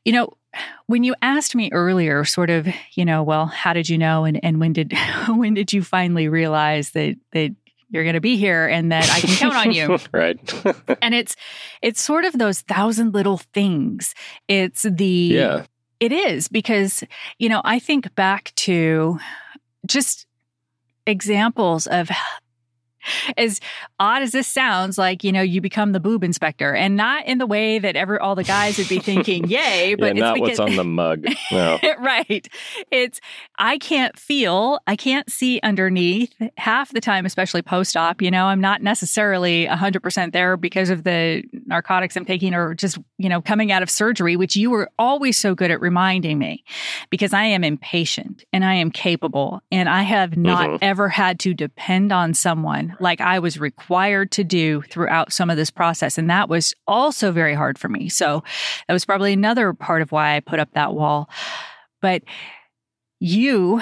You 0.04 0.12
know, 0.12 0.32
when 0.86 1.02
you 1.02 1.14
asked 1.22 1.54
me 1.54 1.70
earlier, 1.72 2.24
sort 2.24 2.50
of, 2.50 2.68
you 2.92 3.04
know, 3.04 3.22
well, 3.22 3.46
how 3.46 3.72
did 3.72 3.88
you 3.88 3.98
know, 3.98 4.24
and 4.24 4.42
and 4.44 4.60
when 4.60 4.72
did 4.72 4.92
when 5.28 5.54
did 5.54 5.72
you 5.72 5.82
finally 5.82 6.28
realize 6.28 6.90
that 6.90 7.16
that 7.32 7.54
you're 7.92 8.04
going 8.04 8.14
to 8.14 8.20
be 8.20 8.38
here 8.38 8.66
and 8.66 8.90
that 8.90 9.08
I 9.10 9.20
can 9.20 9.36
count 9.36 9.54
on 9.54 9.72
you. 9.72 9.98
right. 10.12 10.64
and 11.02 11.14
it's 11.14 11.36
it's 11.82 12.00
sort 12.00 12.24
of 12.24 12.32
those 12.32 12.62
thousand 12.62 13.14
little 13.14 13.38
things. 13.38 14.14
It's 14.48 14.82
the 14.82 15.04
Yeah. 15.04 15.66
It 16.00 16.10
is 16.10 16.48
because, 16.48 17.04
you 17.38 17.48
know, 17.48 17.60
I 17.64 17.78
think 17.78 18.12
back 18.16 18.52
to 18.56 19.20
just 19.86 20.26
examples 21.06 21.86
of 21.86 22.10
as 23.36 23.60
odd 24.00 24.22
as 24.22 24.32
this 24.32 24.46
sounds, 24.46 24.98
like, 24.98 25.24
you 25.24 25.32
know, 25.32 25.42
you 25.42 25.60
become 25.60 25.92
the 25.92 26.00
boob 26.00 26.24
inspector 26.24 26.74
and 26.74 26.96
not 26.96 27.26
in 27.26 27.38
the 27.38 27.46
way 27.46 27.78
that 27.78 27.96
ever 27.96 28.20
all 28.20 28.34
the 28.34 28.44
guys 28.44 28.78
would 28.78 28.88
be 28.88 28.98
thinking, 28.98 29.44
yay, 29.48 29.94
but 29.94 30.06
yeah, 30.06 30.10
it's 30.12 30.20
not 30.20 30.34
because, 30.34 30.58
what's 30.58 30.60
on 30.60 30.76
the 30.76 30.84
mug. 30.84 31.24
No. 31.52 31.78
right. 32.00 32.48
It's, 32.90 33.20
I 33.58 33.76
can't 33.78 34.18
feel, 34.18 34.80
I 34.86 34.96
can't 34.96 35.30
see 35.30 35.60
underneath 35.62 36.32
half 36.56 36.92
the 36.92 37.00
time, 37.00 37.26
especially 37.26 37.60
post 37.62 37.96
op. 37.96 38.22
You 38.22 38.30
know, 38.30 38.46
I'm 38.46 38.60
not 38.60 38.82
necessarily 38.82 39.66
100% 39.66 40.32
there 40.32 40.56
because 40.56 40.88
of 40.90 41.04
the 41.04 41.42
narcotics 41.66 42.16
I'm 42.16 42.24
taking 42.24 42.54
or 42.54 42.74
just, 42.74 42.98
you 43.18 43.28
know, 43.28 43.42
coming 43.42 43.70
out 43.70 43.82
of 43.82 43.90
surgery, 43.90 44.36
which 44.36 44.56
you 44.56 44.70
were 44.70 44.90
always 44.98 45.36
so 45.36 45.54
good 45.54 45.70
at 45.70 45.80
reminding 45.80 46.38
me 46.38 46.64
because 47.10 47.32
I 47.34 47.44
am 47.44 47.64
impatient 47.64 48.44
and 48.52 48.64
I 48.64 48.74
am 48.74 48.90
capable 48.90 49.60
and 49.70 49.88
I 49.88 50.02
have 50.02 50.36
not 50.36 50.70
Mhm. 50.70 50.78
ever 50.80 51.08
had 51.10 51.38
to 51.40 51.52
depend 51.54 52.12
on 52.12 52.32
someone 52.34 52.91
like 53.00 53.20
I 53.20 53.38
was 53.38 53.58
required 53.58 54.30
to 54.32 54.44
do 54.44 54.82
throughout 54.82 55.32
some 55.32 55.50
of 55.50 55.56
this 55.56 55.70
process. 55.70 56.18
And 56.18 56.30
that 56.30 56.48
was 56.48 56.74
also 56.86 57.32
very 57.32 57.54
hard 57.54 57.78
for 57.78 57.88
me. 57.88 58.08
So 58.08 58.42
that 58.86 58.92
was 58.92 59.04
probably 59.04 59.32
another 59.32 59.72
part 59.72 60.02
of 60.02 60.12
why 60.12 60.36
I 60.36 60.40
put 60.40 60.60
up 60.60 60.72
that 60.74 60.94
wall. 60.94 61.28
But 62.00 62.22
you 63.20 63.80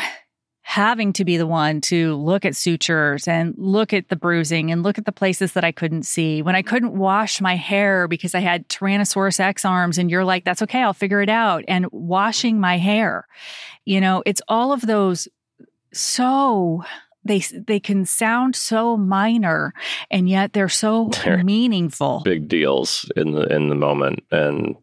having 0.71 1.13
to 1.13 1.25
be 1.25 1.37
the 1.37 1.49
one 1.49 1.81
to 1.81 2.15
look 2.15 2.45
at 2.45 2.55
sutures 2.55 3.27
and 3.27 3.55
look 3.59 3.93
at 3.93 4.09
the 4.09 4.15
bruising 4.15 4.71
and 4.71 4.85
look 4.85 4.99
at 4.99 5.05
the 5.05 5.11
places 5.11 5.55
that 5.55 5.65
I 5.65 5.73
couldn't 5.73 6.05
see. 6.05 6.43
When 6.43 6.55
I 6.55 6.63
couldn't 6.63 6.97
wash 6.97 7.41
my 7.41 7.57
hair 7.57 8.07
because 8.07 8.37
I 8.37 8.39
had 8.39 8.69
Tyrannosaurus 8.69 9.41
Rex 9.41 9.65
arms, 9.65 9.99
and 9.99 10.09
you're 10.09 10.25
like, 10.25 10.45
that's 10.45 10.63
okay, 10.63 10.81
I'll 10.81 10.93
figure 10.93 11.23
it 11.23 11.29
out. 11.29 11.65
And 11.67 11.87
washing 11.91 12.61
my 12.61 12.79
hair, 12.79 13.27
you 13.85 14.01
know, 14.01 14.23
it's 14.27 14.43
all 14.47 14.73
of 14.73 14.83
those 14.83 15.27
so 15.93 16.85
they 17.25 17.41
they 17.41 17.81
can 17.81 18.05
sound 18.05 18.57
so 18.57 18.97
minor 18.97 19.75
and 20.11 20.29
yet 20.29 20.53
they're 20.53 20.69
so 20.69 21.11
They're 21.25 21.45
meaningful. 21.45 22.23
Big 22.25 22.49
deals 22.49 23.11
in 23.17 23.33
the 23.33 23.43
in 23.55 23.69
the 23.69 23.75
moment 23.75 24.25
and 24.31 24.77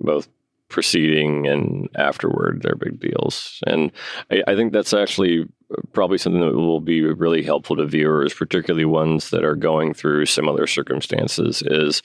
both 0.00 0.28
preceding 0.68 1.46
and 1.46 1.88
afterward 1.96 2.62
they're 2.62 2.76
big 2.76 3.00
deals. 3.00 3.60
And 3.66 3.92
I, 4.30 4.42
I 4.46 4.54
think 4.54 4.72
that's 4.72 4.94
actually 4.94 5.42
uh, 5.42 5.80
probably 5.92 6.16
something 6.16 6.40
that 6.40 6.54
will 6.54 6.80
be 6.80 7.02
really 7.02 7.42
helpful 7.42 7.76
to 7.76 7.86
viewers, 7.86 8.32
particularly 8.32 8.84
ones 8.84 9.30
that 9.30 9.44
are 9.44 9.56
going 9.56 9.94
through 9.94 10.26
similar 10.26 10.66
circumstances, 10.66 11.62
is 11.66 12.02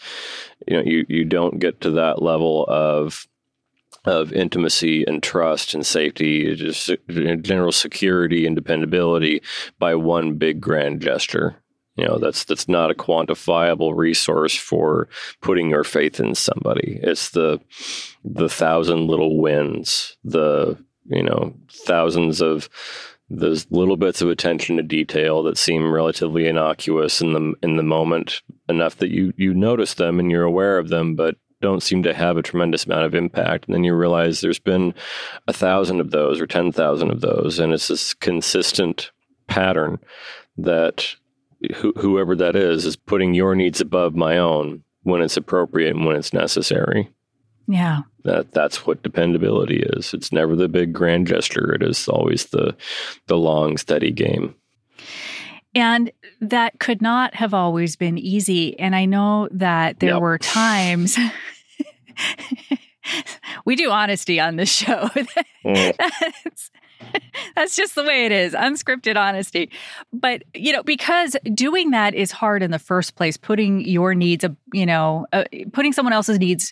you 0.67 0.75
know, 0.75 0.83
you, 0.83 1.05
you 1.07 1.23
don't 1.25 1.59
get 1.59 1.79
to 1.81 1.91
that 1.91 2.21
level 2.21 2.65
of 2.67 3.27
of 4.05 4.31
intimacy 4.33 5.03
and 5.05 5.21
trust 5.21 5.73
and 5.73 5.85
safety, 5.85 6.55
just 6.55 6.91
general 7.41 7.71
security 7.71 8.45
and 8.45 8.55
dependability 8.55 9.41
by 9.79 9.95
one 9.95 10.35
big 10.35 10.61
grand 10.61 11.01
gesture. 11.01 11.55
You 11.95 12.05
know, 12.05 12.17
that's 12.17 12.43
that's 12.43 12.67
not 12.67 12.91
a 12.91 12.95
quantifiable 12.95 13.95
resource 13.95 14.53
for 14.53 15.07
putting 15.41 15.69
your 15.69 15.85
faith 15.85 16.19
in 16.19 16.35
somebody. 16.35 16.99
It's 17.01 17.29
the 17.29 17.61
the 18.23 18.49
thousand 18.49 19.07
little 19.07 19.39
wins, 19.39 20.17
the 20.23 20.77
you 21.05 21.23
know 21.23 21.55
thousands 21.71 22.41
of 22.41 22.69
those 23.29 23.65
little 23.71 23.97
bits 23.97 24.21
of 24.21 24.29
attention 24.29 24.77
to 24.77 24.83
detail 24.83 25.41
that 25.43 25.57
seem 25.57 25.91
relatively 25.91 26.47
innocuous 26.47 27.21
in 27.21 27.33
the 27.33 27.53
in 27.63 27.77
the 27.77 27.83
moment, 27.83 28.41
enough 28.67 28.97
that 28.97 29.09
you 29.09 29.31
you 29.37 29.53
notice 29.53 29.93
them 29.93 30.19
and 30.19 30.29
you're 30.29 30.43
aware 30.43 30.77
of 30.77 30.89
them, 30.89 31.15
but 31.15 31.37
don't 31.65 31.81
seem 31.83 32.03
to 32.03 32.13
have 32.13 32.37
a 32.37 32.43
tremendous 32.43 32.85
amount 32.85 33.05
of 33.05 33.15
impact. 33.15 33.65
And 33.65 33.73
then 33.73 33.83
you 33.83 33.95
realize 33.95 34.39
there's 34.41 34.59
been 34.59 34.93
a 35.47 35.53
thousand 35.53 35.99
of 35.99 36.11
those 36.11 36.39
or 36.39 36.45
10,000 36.45 37.09
of 37.09 37.21
those. 37.21 37.57
And 37.59 37.73
it's 37.73 37.87
this 37.87 38.13
consistent 38.13 39.11
pattern 39.47 39.97
that 40.57 41.15
wh- 41.73 41.97
whoever 41.97 42.35
that 42.35 42.55
is 42.55 42.85
is 42.85 42.95
putting 42.95 43.33
your 43.33 43.55
needs 43.55 43.81
above 43.81 44.15
my 44.15 44.37
own 44.37 44.83
when 45.03 45.21
it's 45.21 45.37
appropriate 45.37 45.95
and 45.95 46.05
when 46.05 46.15
it's 46.15 46.33
necessary. 46.33 47.09
Yeah. 47.67 48.01
That 48.25 48.51
that's 48.51 48.85
what 48.85 49.01
dependability 49.03 49.77
is. 49.83 50.13
It's 50.13 50.31
never 50.31 50.55
the 50.55 50.67
big 50.69 50.93
grand 50.93 51.25
gesture. 51.27 51.73
It 51.73 51.81
is 51.81 52.07
always 52.07 52.45
the 52.47 52.75
the 53.27 53.37
long, 53.37 53.77
steady 53.77 54.11
game. 54.11 54.53
And 55.73 56.11
that 56.41 56.79
could 56.79 57.01
not 57.01 57.35
have 57.35 57.53
always 57.53 57.95
been 57.97 58.17
easy. 58.17 58.79
And 58.79 58.95
I 58.95 59.05
know 59.05 59.49
that 59.51 59.99
there 59.99 60.11
Yep. 60.13 60.21
were 60.21 60.37
times. 60.37 61.17
we 63.65 63.75
do 63.75 63.89
honesty 63.91 64.39
on 64.39 64.55
this 64.55 64.71
show. 64.71 65.09
Mm. 65.65 65.97
that's, 65.97 66.71
that's 67.55 67.75
just 67.75 67.95
the 67.95 68.03
way 68.03 68.27
it 68.27 68.31
is 68.31 68.53
unscripted 68.53 69.17
honesty. 69.17 69.71
But, 70.13 70.43
you 70.53 70.73
know, 70.73 70.83
because 70.83 71.35
doing 71.55 71.89
that 71.89 72.13
is 72.13 72.31
hard 72.31 72.61
in 72.61 72.69
the 72.69 72.77
first 72.77 73.15
place, 73.15 73.35
putting 73.35 73.81
your 73.81 74.13
needs, 74.13 74.45
you 74.73 74.85
know, 74.85 75.25
uh, 75.33 75.45
putting 75.73 75.91
someone 75.91 76.13
else's 76.13 76.37
needs 76.37 76.71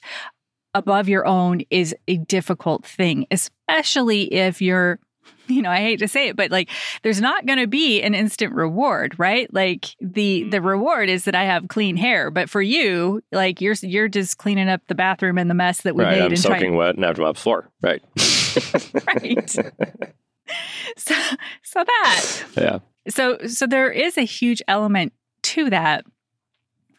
above 0.75 1.09
your 1.09 1.25
own 1.25 1.61
is 1.71 1.95
a 2.07 2.17
difficult 2.17 2.85
thing, 2.85 3.25
especially 3.31 4.31
if 4.31 4.61
you're 4.61 4.99
you 5.47 5.61
know, 5.61 5.69
I 5.69 5.77
hate 5.77 5.99
to 5.99 6.07
say 6.07 6.29
it, 6.29 6.35
but 6.35 6.51
like 6.51 6.69
there's 7.01 7.21
not 7.21 7.45
going 7.45 7.59
to 7.59 7.67
be 7.67 8.01
an 8.01 8.13
instant 8.13 8.53
reward, 8.53 9.17
right? 9.17 9.53
Like 9.53 9.87
the 9.99 10.41
mm-hmm. 10.41 10.49
the 10.49 10.61
reward 10.61 11.09
is 11.09 11.25
that 11.25 11.35
I 11.35 11.43
have 11.43 11.67
clean 11.67 11.97
hair, 11.97 12.31
but 12.31 12.49
for 12.49 12.61
you, 12.61 13.21
like 13.31 13.61
you're 13.61 13.75
you're 13.81 14.07
just 14.07 14.37
cleaning 14.37 14.69
up 14.69 14.81
the 14.87 14.95
bathroom 14.95 15.37
and 15.37 15.49
the 15.49 15.55
mess 15.55 15.81
that 15.81 15.95
we 15.95 16.03
right. 16.03 16.11
made 16.11 16.21
I'm 16.21 16.31
and 16.31 16.39
soaking 16.39 16.59
trying 16.59 16.75
wet 16.75 16.95
and 16.95 17.03
have 17.03 17.15
to 17.15 17.21
mop 17.21 17.35
the 17.35 17.41
floor. 17.41 17.69
Right. 17.81 18.01
right. 19.07 19.49
so 20.97 21.15
so 21.63 21.83
that 21.83 22.43
yeah. 22.57 22.79
so 23.09 23.37
so 23.47 23.67
there 23.67 23.91
is 23.91 24.17
a 24.17 24.23
huge 24.23 24.61
element 24.67 25.13
to 25.43 25.69
that 25.69 26.05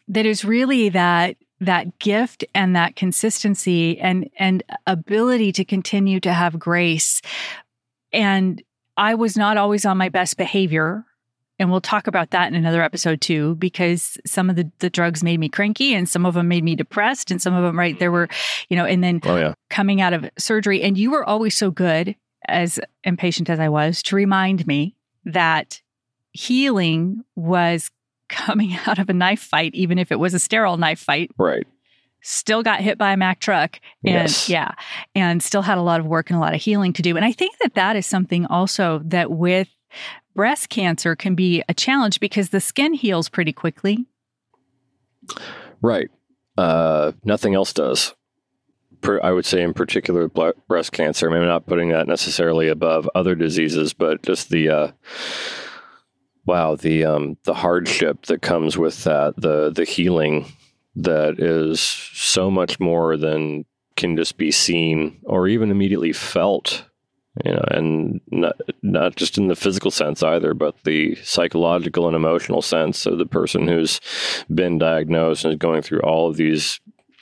that 0.07 0.25
is 0.25 0.45
really 0.45 0.89
that 0.89 1.37
that 1.61 1.99
gift 1.99 2.43
and 2.53 2.75
that 2.75 2.95
consistency 2.95 3.97
and 3.99 4.29
and 4.37 4.63
ability 4.85 5.51
to 5.53 5.63
continue 5.63 6.19
to 6.19 6.33
have 6.33 6.59
grace 6.59 7.21
and 8.15 8.61
i 8.97 9.13
was 9.15 9.35
not 9.37 9.57
always 9.57 9.85
on 9.85 9.97
my 9.97 10.09
best 10.09 10.37
behavior 10.37 11.05
and 11.57 11.71
we'll 11.71 11.79
talk 11.81 12.07
about 12.07 12.31
that 12.31 12.47
in 12.49 12.55
another 12.55 12.81
episode 12.81 13.21
too 13.21 13.55
because 13.55 14.17
some 14.25 14.49
of 14.49 14.55
the, 14.57 14.69
the 14.79 14.89
drugs 14.89 15.23
made 15.23 15.39
me 15.39 15.47
cranky 15.49 15.93
and 15.93 16.09
some 16.09 16.25
of 16.25 16.33
them 16.33 16.47
made 16.49 16.63
me 16.63 16.75
depressed 16.75 17.31
and 17.31 17.41
some 17.41 17.53
of 17.53 17.63
them 17.63 17.77
right 17.79 17.97
there 17.99 18.11
were 18.11 18.27
you 18.69 18.75
know 18.77 18.85
and 18.85 19.03
then 19.03 19.21
Oh 19.23 19.37
yeah. 19.37 19.53
coming 19.69 20.01
out 20.01 20.13
of 20.13 20.29
surgery 20.37 20.81
and 20.81 20.97
you 20.97 21.11
were 21.11 21.23
always 21.23 21.55
so 21.55 21.71
good 21.71 22.15
as 22.47 22.79
impatient 23.03 23.49
as 23.49 23.59
i 23.59 23.69
was 23.69 24.01
to 24.03 24.15
remind 24.15 24.65
me 24.67 24.95
that 25.25 25.81
healing 26.33 27.23
was 27.35 27.89
coming 28.29 28.75
out 28.87 28.97
of 28.99 29.09
a 29.09 29.13
knife 29.13 29.41
fight 29.41 29.73
even 29.75 29.97
if 29.99 30.11
it 30.11 30.19
was 30.19 30.33
a 30.33 30.39
sterile 30.39 30.77
knife 30.77 30.99
fight 30.99 31.31
Right. 31.37 31.67
Still 32.27 32.63
got 32.63 32.81
hit 32.81 32.97
by 32.97 33.11
a 33.13 33.17
mack 33.17 33.39
truck 33.39 33.79
and 34.03 34.13
Yes. 34.15 34.49
yeah 34.49 34.71
and 35.13 35.43
still 35.43 35.61
had 35.61 35.77
a 35.77 35.81
lot 35.81 35.99
of 35.99 36.07
work 36.07 36.29
and 36.31 36.37
a 36.37 36.39
lot 36.39 36.55
of 36.55 36.61
healing 36.61 36.91
to 36.93 37.01
do 37.03 37.15
and 37.15 37.23
i 37.23 37.31
think 37.31 37.55
that 37.59 37.75
that 37.75 37.95
is 37.95 38.05
something 38.07 38.45
also 38.47 38.99
that 39.05 39.29
with 39.31 39.67
breast 40.35 40.69
cancer 40.69 41.15
can 41.15 41.35
be 41.35 41.61
a 41.69 41.73
challenge 41.73 42.19
because 42.19 42.49
the 42.49 42.59
skin 42.59 42.93
heals 42.93 43.29
pretty 43.29 43.53
quickly 43.53 44.05
Right. 45.81 46.09
Uh, 46.57 47.11
nothing 47.23 47.53
else 47.53 47.73
does. 47.73 48.13
Per, 49.01 49.19
I 49.23 49.31
would 49.31 49.45
say, 49.45 49.61
in 49.61 49.73
particular, 49.73 50.27
ble- 50.27 50.53
breast 50.67 50.91
cancer. 50.91 51.29
Maybe 51.29 51.45
not 51.45 51.65
putting 51.67 51.89
that 51.89 52.07
necessarily 52.07 52.69
above 52.69 53.09
other 53.13 53.35
diseases, 53.35 53.93
but 53.93 54.23
just 54.23 54.49
the 54.49 54.69
uh, 54.69 54.91
wow, 56.45 56.75
the 56.75 57.05
um, 57.05 57.37
the 57.43 57.53
hardship 57.53 58.25
that 58.27 58.41
comes 58.41 58.77
with 58.77 59.03
that, 59.03 59.35
the 59.37 59.69
the 59.71 59.83
healing 59.83 60.45
that 60.95 61.39
is 61.39 61.79
so 61.79 62.49
much 62.49 62.79
more 62.79 63.17
than 63.17 63.65
can 63.95 64.15
just 64.15 64.37
be 64.37 64.51
seen 64.51 65.19
or 65.23 65.47
even 65.47 65.71
immediately 65.71 66.13
felt. 66.13 66.85
You 67.43 67.51
know, 67.51 67.65
and 67.69 68.21
not 68.31 68.55
not 68.81 69.17
just 69.17 69.37
in 69.37 69.47
the 69.47 69.57
physical 69.57 69.91
sense 69.91 70.23
either, 70.23 70.53
but 70.53 70.81
the 70.85 71.15
psychological 71.15 72.07
and 72.07 72.15
emotional 72.15 72.61
sense 72.61 73.05
of 73.05 73.17
the 73.17 73.25
person 73.25 73.67
who's 73.67 73.99
been 74.53 74.77
diagnosed 74.77 75.43
and 75.43 75.53
is 75.53 75.59
going 75.59 75.81
through 75.81 75.99
all 75.99 76.29
of 76.29 76.37
these 76.37 76.79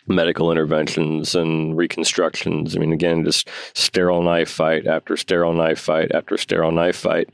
medical 0.07 0.51
interventions 0.51 1.33
and 1.33 1.75
reconstructions. 1.77 2.75
I 2.75 2.79
mean, 2.79 2.93
again, 2.93 3.23
just 3.23 3.49
sterile 3.73 4.21
knife 4.21 4.49
fight 4.49 4.85
after 4.85 5.17
sterile 5.17 5.53
knife 5.53 5.79
fight 5.79 6.11
after 6.13 6.37
sterile 6.37 6.71
knife 6.71 6.97
fight, 6.97 7.29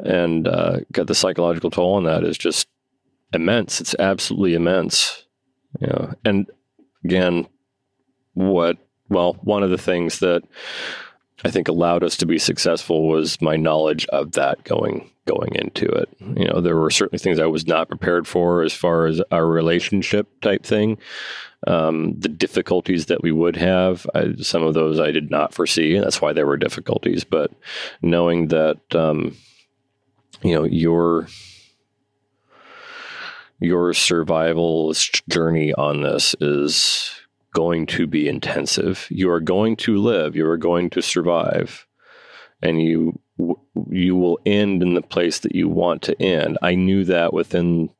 and 0.00 0.46
uh, 0.46 0.80
got 0.92 1.06
the 1.06 1.14
psychological 1.14 1.70
toll 1.70 1.94
on 1.94 2.04
that 2.04 2.24
is 2.24 2.36
just 2.36 2.68
immense. 3.32 3.80
It's 3.80 3.96
absolutely 3.98 4.54
immense. 4.54 5.24
Know, 5.80 6.14
and 6.24 6.50
again, 7.04 7.46
what 8.34 8.78
well, 9.08 9.34
one 9.42 9.62
of 9.62 9.70
the 9.70 9.78
things 9.78 10.20
that 10.20 10.42
I 11.44 11.50
think 11.50 11.68
allowed 11.68 12.04
us 12.04 12.16
to 12.18 12.26
be 12.26 12.38
successful 12.38 13.08
was 13.08 13.40
my 13.42 13.56
knowledge 13.56 14.06
of 14.06 14.32
that 14.32 14.64
going 14.64 15.10
going 15.26 15.54
into 15.54 15.86
it. 15.86 16.08
You 16.20 16.46
know, 16.46 16.60
there 16.60 16.76
were 16.76 16.90
certainly 16.90 17.18
things 17.18 17.38
I 17.38 17.46
was 17.46 17.66
not 17.66 17.88
prepared 17.88 18.26
for 18.26 18.62
as 18.62 18.72
far 18.72 19.06
as 19.06 19.20
our 19.30 19.46
relationship 19.46 20.28
type 20.40 20.64
thing. 20.64 20.98
Um, 21.66 22.18
the 22.18 22.28
difficulties 22.28 23.06
that 23.06 23.22
we 23.22 23.30
would 23.30 23.54
have, 23.54 24.04
I, 24.16 24.34
some 24.40 24.64
of 24.64 24.74
those 24.74 24.98
I 24.98 25.12
did 25.12 25.30
not 25.30 25.54
foresee, 25.54 25.96
that's 25.96 26.20
why 26.20 26.32
there 26.32 26.46
were 26.46 26.56
difficulties. 26.56 27.22
But 27.22 27.52
knowing 28.02 28.48
that, 28.48 28.80
um, 28.94 29.36
you 30.42 30.54
know, 30.56 30.64
your 30.64 31.28
your 33.64 33.92
survival 33.94 34.92
journey 35.28 35.72
on 35.74 36.02
this 36.02 36.34
is 36.40 37.10
going 37.54 37.86
to 37.86 38.06
be 38.06 38.28
intensive. 38.28 39.06
You 39.10 39.30
are 39.30 39.40
going 39.40 39.76
to 39.76 39.96
live. 39.96 40.34
You 40.34 40.48
are 40.48 40.56
going 40.56 40.90
to 40.90 41.02
survive, 41.02 41.86
and 42.60 42.80
you 42.82 43.18
you 43.90 44.14
will 44.14 44.38
end 44.46 44.82
in 44.82 44.94
the 44.94 45.02
place 45.02 45.40
that 45.40 45.54
you 45.54 45.68
want 45.68 46.02
to 46.02 46.22
end. 46.22 46.58
I 46.62 46.74
knew 46.74 47.04
that 47.04 47.32
within 47.32 47.90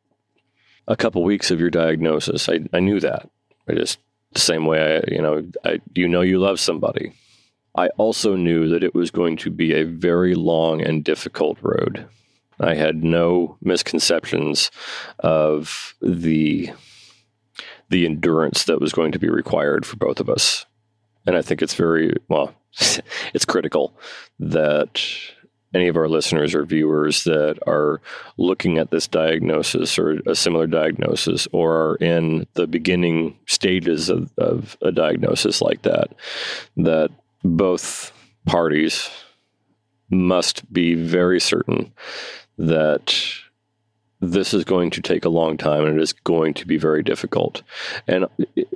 a 0.86 0.96
couple 0.96 1.22
weeks 1.22 1.50
of 1.50 1.60
your 1.60 1.70
diagnosis. 1.70 2.48
I, 2.48 2.60
I 2.72 2.80
knew 2.80 3.00
that. 3.00 3.28
I 3.68 3.74
just 3.74 3.98
the 4.32 4.40
same 4.40 4.66
way 4.66 4.98
I, 4.98 5.12
you 5.12 5.22
know, 5.22 5.44
I, 5.64 5.80
you 5.94 6.08
know, 6.08 6.22
you 6.22 6.38
love 6.38 6.58
somebody. 6.60 7.12
I 7.74 7.88
also 7.96 8.36
knew 8.36 8.68
that 8.68 8.84
it 8.84 8.94
was 8.94 9.10
going 9.10 9.36
to 9.38 9.50
be 9.50 9.72
a 9.72 9.84
very 9.84 10.34
long 10.34 10.82
and 10.82 11.04
difficult 11.04 11.58
road. 11.62 12.06
I 12.62 12.74
had 12.74 13.02
no 13.02 13.56
misconceptions 13.60 14.70
of 15.18 15.94
the 16.00 16.70
the 17.90 18.06
endurance 18.06 18.64
that 18.64 18.80
was 18.80 18.92
going 18.92 19.12
to 19.12 19.18
be 19.18 19.28
required 19.28 19.84
for 19.84 19.96
both 19.96 20.18
of 20.18 20.30
us. 20.30 20.64
And 21.26 21.36
I 21.36 21.42
think 21.42 21.60
it's 21.60 21.74
very 21.74 22.14
well, 22.28 22.54
it's 23.34 23.44
critical 23.44 23.98
that 24.40 25.04
any 25.74 25.88
of 25.88 25.96
our 25.96 26.08
listeners 26.08 26.54
or 26.54 26.64
viewers 26.64 27.24
that 27.24 27.58
are 27.66 28.00
looking 28.36 28.78
at 28.78 28.90
this 28.90 29.06
diagnosis 29.06 29.98
or 29.98 30.20
a 30.26 30.34
similar 30.34 30.66
diagnosis 30.66 31.48
or 31.52 31.72
are 31.72 31.96
in 31.96 32.46
the 32.54 32.66
beginning 32.66 33.38
stages 33.46 34.08
of, 34.08 34.32
of 34.38 34.76
a 34.82 34.92
diagnosis 34.92 35.62
like 35.62 35.82
that, 35.82 36.08
that 36.76 37.10
both 37.42 38.12
parties 38.46 39.08
must 40.10 40.70
be 40.72 40.94
very 40.94 41.40
certain 41.40 41.92
that 42.58 43.14
this 44.20 44.54
is 44.54 44.64
going 44.64 44.90
to 44.90 45.02
take 45.02 45.24
a 45.24 45.30
long 45.30 45.56
time 45.56 45.84
and 45.84 45.98
it 45.98 46.02
is 46.02 46.12
going 46.12 46.54
to 46.54 46.66
be 46.66 46.78
very 46.78 47.02
difficult. 47.02 47.62
And 48.06 48.26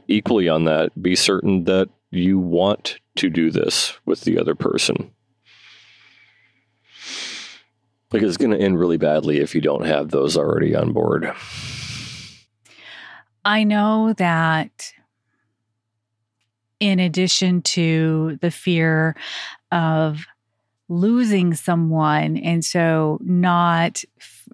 equally 0.08 0.48
on 0.48 0.64
that, 0.64 1.00
be 1.00 1.14
certain 1.14 1.64
that 1.64 1.88
you 2.10 2.38
want 2.38 2.98
to 3.16 3.30
do 3.30 3.50
this 3.50 3.94
with 4.04 4.22
the 4.22 4.38
other 4.38 4.54
person 4.54 5.12
because 8.10 8.28
it's 8.28 8.36
going 8.36 8.56
to 8.56 8.64
end 8.64 8.78
really 8.78 8.96
badly 8.96 9.38
if 9.38 9.54
you 9.54 9.60
don't 9.60 9.86
have 9.86 10.10
those 10.10 10.36
already 10.36 10.74
on 10.74 10.92
board. 10.92 11.32
I 13.44 13.64
know 13.64 14.12
that 14.14 14.92
in 16.80 16.98
addition 16.98 17.62
to 17.62 18.38
the 18.40 18.50
fear 18.50 19.16
of 19.72 20.26
losing 20.88 21.54
someone 21.54 22.36
and 22.36 22.64
so 22.64 23.18
not 23.22 24.04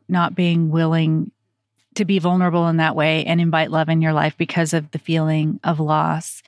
not 0.08 0.34
being 0.34 0.70
willing 0.70 1.30
to 1.94 2.04
be 2.04 2.18
vulnerable 2.18 2.68
in 2.68 2.78
that 2.78 2.96
way 2.96 3.24
and 3.24 3.40
invite 3.40 3.70
love 3.70 3.90
in 3.90 4.00
your 4.00 4.14
life 4.14 4.34
because 4.38 4.72
of 4.72 4.90
the 4.92 4.98
feeling 4.98 5.60
of 5.62 5.78
loss 5.78 6.42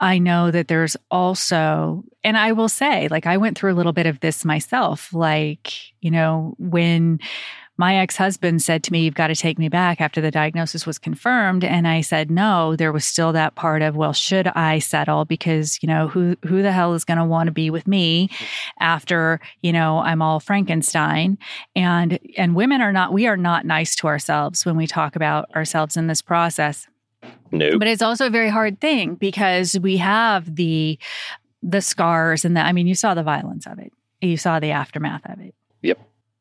I 0.00 0.18
know 0.18 0.50
that 0.50 0.68
there's 0.68 0.96
also, 1.10 2.04
and 2.22 2.36
I 2.36 2.52
will 2.52 2.68
say, 2.68 3.08
like, 3.08 3.26
I 3.26 3.36
went 3.36 3.58
through 3.58 3.72
a 3.72 3.74
little 3.74 3.92
bit 3.92 4.06
of 4.06 4.20
this 4.20 4.44
myself. 4.44 5.12
Like, 5.12 5.72
you 6.00 6.10
know, 6.10 6.54
when 6.58 7.18
my 7.78 7.96
ex 7.96 8.16
husband 8.16 8.60
said 8.60 8.82
to 8.82 8.92
me, 8.92 9.04
You've 9.04 9.14
got 9.14 9.28
to 9.28 9.36
take 9.36 9.58
me 9.58 9.68
back 9.68 10.00
after 10.00 10.20
the 10.20 10.32
diagnosis 10.32 10.84
was 10.84 10.98
confirmed. 10.98 11.64
And 11.64 11.86
I 11.86 12.00
said, 12.00 12.30
No, 12.30 12.76
there 12.76 12.92
was 12.92 13.04
still 13.04 13.32
that 13.32 13.54
part 13.54 13.80
of, 13.80 13.96
Well, 13.96 14.12
should 14.12 14.48
I 14.48 14.80
settle? 14.80 15.24
Because, 15.24 15.78
you 15.80 15.86
know, 15.86 16.08
who, 16.08 16.36
who 16.44 16.60
the 16.60 16.72
hell 16.72 16.94
is 16.94 17.04
going 17.04 17.18
to 17.18 17.24
want 17.24 17.46
to 17.46 17.52
be 17.52 17.70
with 17.70 17.86
me 17.86 18.28
after, 18.80 19.40
you 19.62 19.72
know, 19.72 19.98
I'm 19.98 20.20
all 20.20 20.40
Frankenstein? 20.40 21.38
And, 21.76 22.18
and 22.36 22.54
women 22.56 22.80
are 22.80 22.92
not, 22.92 23.12
we 23.12 23.28
are 23.28 23.36
not 23.36 23.64
nice 23.64 23.94
to 23.96 24.08
ourselves 24.08 24.66
when 24.66 24.76
we 24.76 24.86
talk 24.88 25.14
about 25.14 25.48
ourselves 25.54 25.96
in 25.96 26.08
this 26.08 26.20
process. 26.20 26.88
No. 27.52 27.78
But 27.78 27.88
it's 27.88 28.02
also 28.02 28.26
a 28.26 28.30
very 28.30 28.48
hard 28.48 28.80
thing 28.80 29.14
because 29.14 29.78
we 29.78 29.96
have 29.98 30.56
the 30.56 30.98
the 31.60 31.80
scars 31.80 32.44
and 32.44 32.56
the 32.56 32.60
I 32.60 32.72
mean 32.72 32.86
you 32.86 32.94
saw 32.94 33.14
the 33.14 33.22
violence 33.22 33.66
of 33.66 33.78
it. 33.78 33.92
You 34.20 34.36
saw 34.36 34.60
the 34.60 34.70
aftermath 34.70 35.22
of 35.24 35.40
it. 35.40 35.54
Yep. 35.82 35.98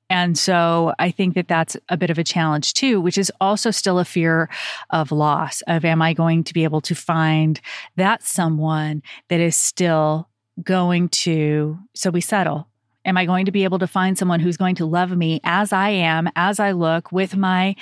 And 0.10 0.38
so 0.38 0.94
I 1.00 1.12
think 1.12 1.36
that 1.36 1.48
that's 1.48 1.76
a 1.90 1.98
bit 1.98 2.10
of 2.10 2.18
a 2.18 2.24
challenge 2.24 2.74
too, 2.74 3.02
which 3.02 3.18
is 3.18 3.32
also 3.42 3.72
still 3.72 4.00
a 4.00 4.06
fear 4.06 4.50
of 4.90 5.12
loss 5.12 5.62
of 5.68 5.84
am 5.86 6.02
I 6.02 6.14
going 6.14 6.44
to 6.46 6.54
be 6.54 6.64
able 6.64 6.82
to 6.82 6.96
find 6.96 7.60
that 7.96 8.24
someone 8.24 9.04
that 9.30 9.40
is 9.40 9.56
still 9.56 10.30
going 10.64 11.10
to 11.10 11.78
so 11.94 12.10
we 12.10 12.22
settle 12.22 12.68
Am 13.08 13.16
I 13.16 13.26
going 13.26 13.46
to 13.46 13.54
be 13.54 13.64
able 13.64 13.80
to 13.80 13.88
find 13.88 14.18
someone 14.18 14.42
who's 14.42 14.58
going 14.58 14.76
to 14.76 14.86
love 14.86 15.16
me 15.16 15.40
as 15.46 15.72
I 15.72 15.90
am, 15.92 16.30
as 16.36 16.60
I 16.60 16.74
look, 16.74 17.10
with 17.14 17.38
my 17.38 17.74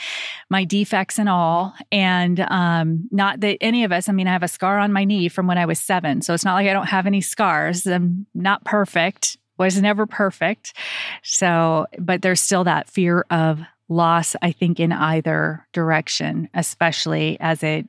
my 0.51 0.63
defects 0.63 1.17
and 1.17 1.27
all? 1.27 1.73
And 1.91 2.39
um, 2.41 3.09
not 3.09 3.39
that 3.39 3.57
any 3.59 3.83
of 3.83 3.91
us. 3.91 4.07
I 4.07 4.11
mean, 4.11 4.27
I 4.27 4.33
have 4.33 4.43
a 4.43 4.47
scar 4.47 4.77
on 4.77 4.93
my 4.93 5.03
knee 5.03 5.27
from 5.27 5.47
when 5.47 5.57
I 5.57 5.65
was 5.65 5.79
seven, 5.79 6.21
so 6.21 6.35
it's 6.35 6.45
not 6.45 6.53
like 6.53 6.67
I 6.67 6.73
don't 6.73 6.89
have 6.89 7.07
any 7.07 7.21
scars. 7.21 7.87
I'm 7.87 8.27
not 8.35 8.63
perfect. 8.65 9.37
Was 9.57 9.81
never 9.81 10.05
perfect. 10.05 10.73
So, 11.23 11.87
but 11.97 12.21
there's 12.21 12.41
still 12.41 12.63
that 12.65 12.89
fear 12.89 13.25
of 13.29 13.61
loss. 13.87 14.35
I 14.41 14.51
think 14.51 14.79
in 14.79 14.91
either 14.91 15.65
direction, 15.71 16.49
especially 16.53 17.37
as 17.39 17.63
it 17.63 17.87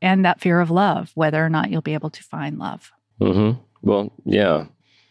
and 0.00 0.24
that 0.24 0.40
fear 0.40 0.60
of 0.60 0.70
love, 0.70 1.10
whether 1.14 1.44
or 1.44 1.50
not 1.50 1.70
you'll 1.70 1.82
be 1.82 1.94
able 1.94 2.10
to 2.10 2.22
find 2.22 2.58
love. 2.58 2.92
Mm-hmm. 3.20 3.60
Well, 3.82 4.12
yeah, 4.24 4.66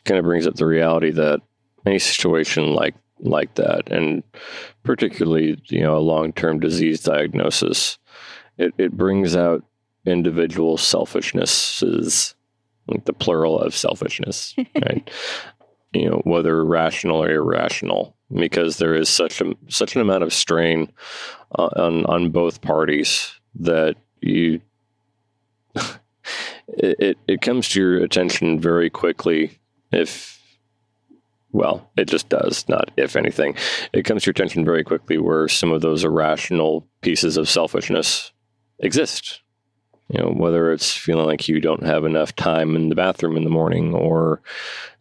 kind 0.05 0.19
of 0.19 0.25
brings 0.25 0.47
up 0.47 0.55
the 0.55 0.65
reality 0.65 1.11
that 1.11 1.41
any 1.85 1.99
situation 1.99 2.73
like 2.73 2.95
like 3.19 3.55
that, 3.55 3.89
and 3.91 4.23
particularly 4.83 5.61
you 5.65 5.81
know 5.81 5.97
a 5.97 5.99
long 5.99 6.33
term 6.33 6.59
disease 6.59 7.01
diagnosis, 7.01 7.97
it, 8.57 8.73
it 8.77 8.91
brings 8.91 9.35
out 9.35 9.63
individual 10.05 10.77
selfishnesses, 10.77 12.33
like 12.87 13.05
the 13.05 13.13
plural 13.13 13.59
of 13.59 13.75
selfishness, 13.75 14.55
right? 14.75 15.09
You 15.93 16.09
know 16.09 16.21
whether 16.23 16.63
rational 16.63 17.23
or 17.23 17.31
irrational, 17.31 18.15
because 18.33 18.77
there 18.77 18.95
is 18.95 19.09
such 19.09 19.41
a 19.41 19.53
such 19.67 19.95
an 19.95 20.01
amount 20.01 20.23
of 20.23 20.33
strain 20.33 20.91
on 21.55 22.05
on 22.05 22.31
both 22.31 22.61
parties 22.61 23.33
that 23.55 23.95
you. 24.21 24.61
it, 26.67 27.17
it 27.27 27.41
comes 27.41 27.67
to 27.69 27.81
your 27.81 28.03
attention 28.03 28.59
very 28.59 28.89
quickly 28.89 29.59
if 29.91 30.33
well, 31.53 31.87
it 31.95 32.05
just 32.05 32.29
does, 32.29 32.67
not 32.67 32.89
if 32.97 33.15
anything. 33.15 33.55
It 33.93 34.03
comes 34.03 34.23
to 34.23 34.27
your 34.27 34.31
attention 34.31 34.65
very 34.65 34.83
quickly 34.83 35.19
where 35.19 35.47
some 35.47 35.71
of 35.71 35.81
those 35.81 36.03
irrational 36.03 36.87
pieces 37.01 37.37
of 37.37 37.47
selfishness 37.47 38.31
exist. 38.79 39.41
You 40.09 40.21
know, 40.21 40.29
whether 40.31 40.71
it's 40.71 40.95
feeling 40.95 41.27
like 41.27 41.47
you 41.47 41.61
don't 41.61 41.85
have 41.85 42.05
enough 42.05 42.35
time 42.35 42.75
in 42.75 42.89
the 42.89 42.95
bathroom 42.95 43.37
in 43.37 43.43
the 43.43 43.49
morning, 43.49 43.93
or 43.93 44.41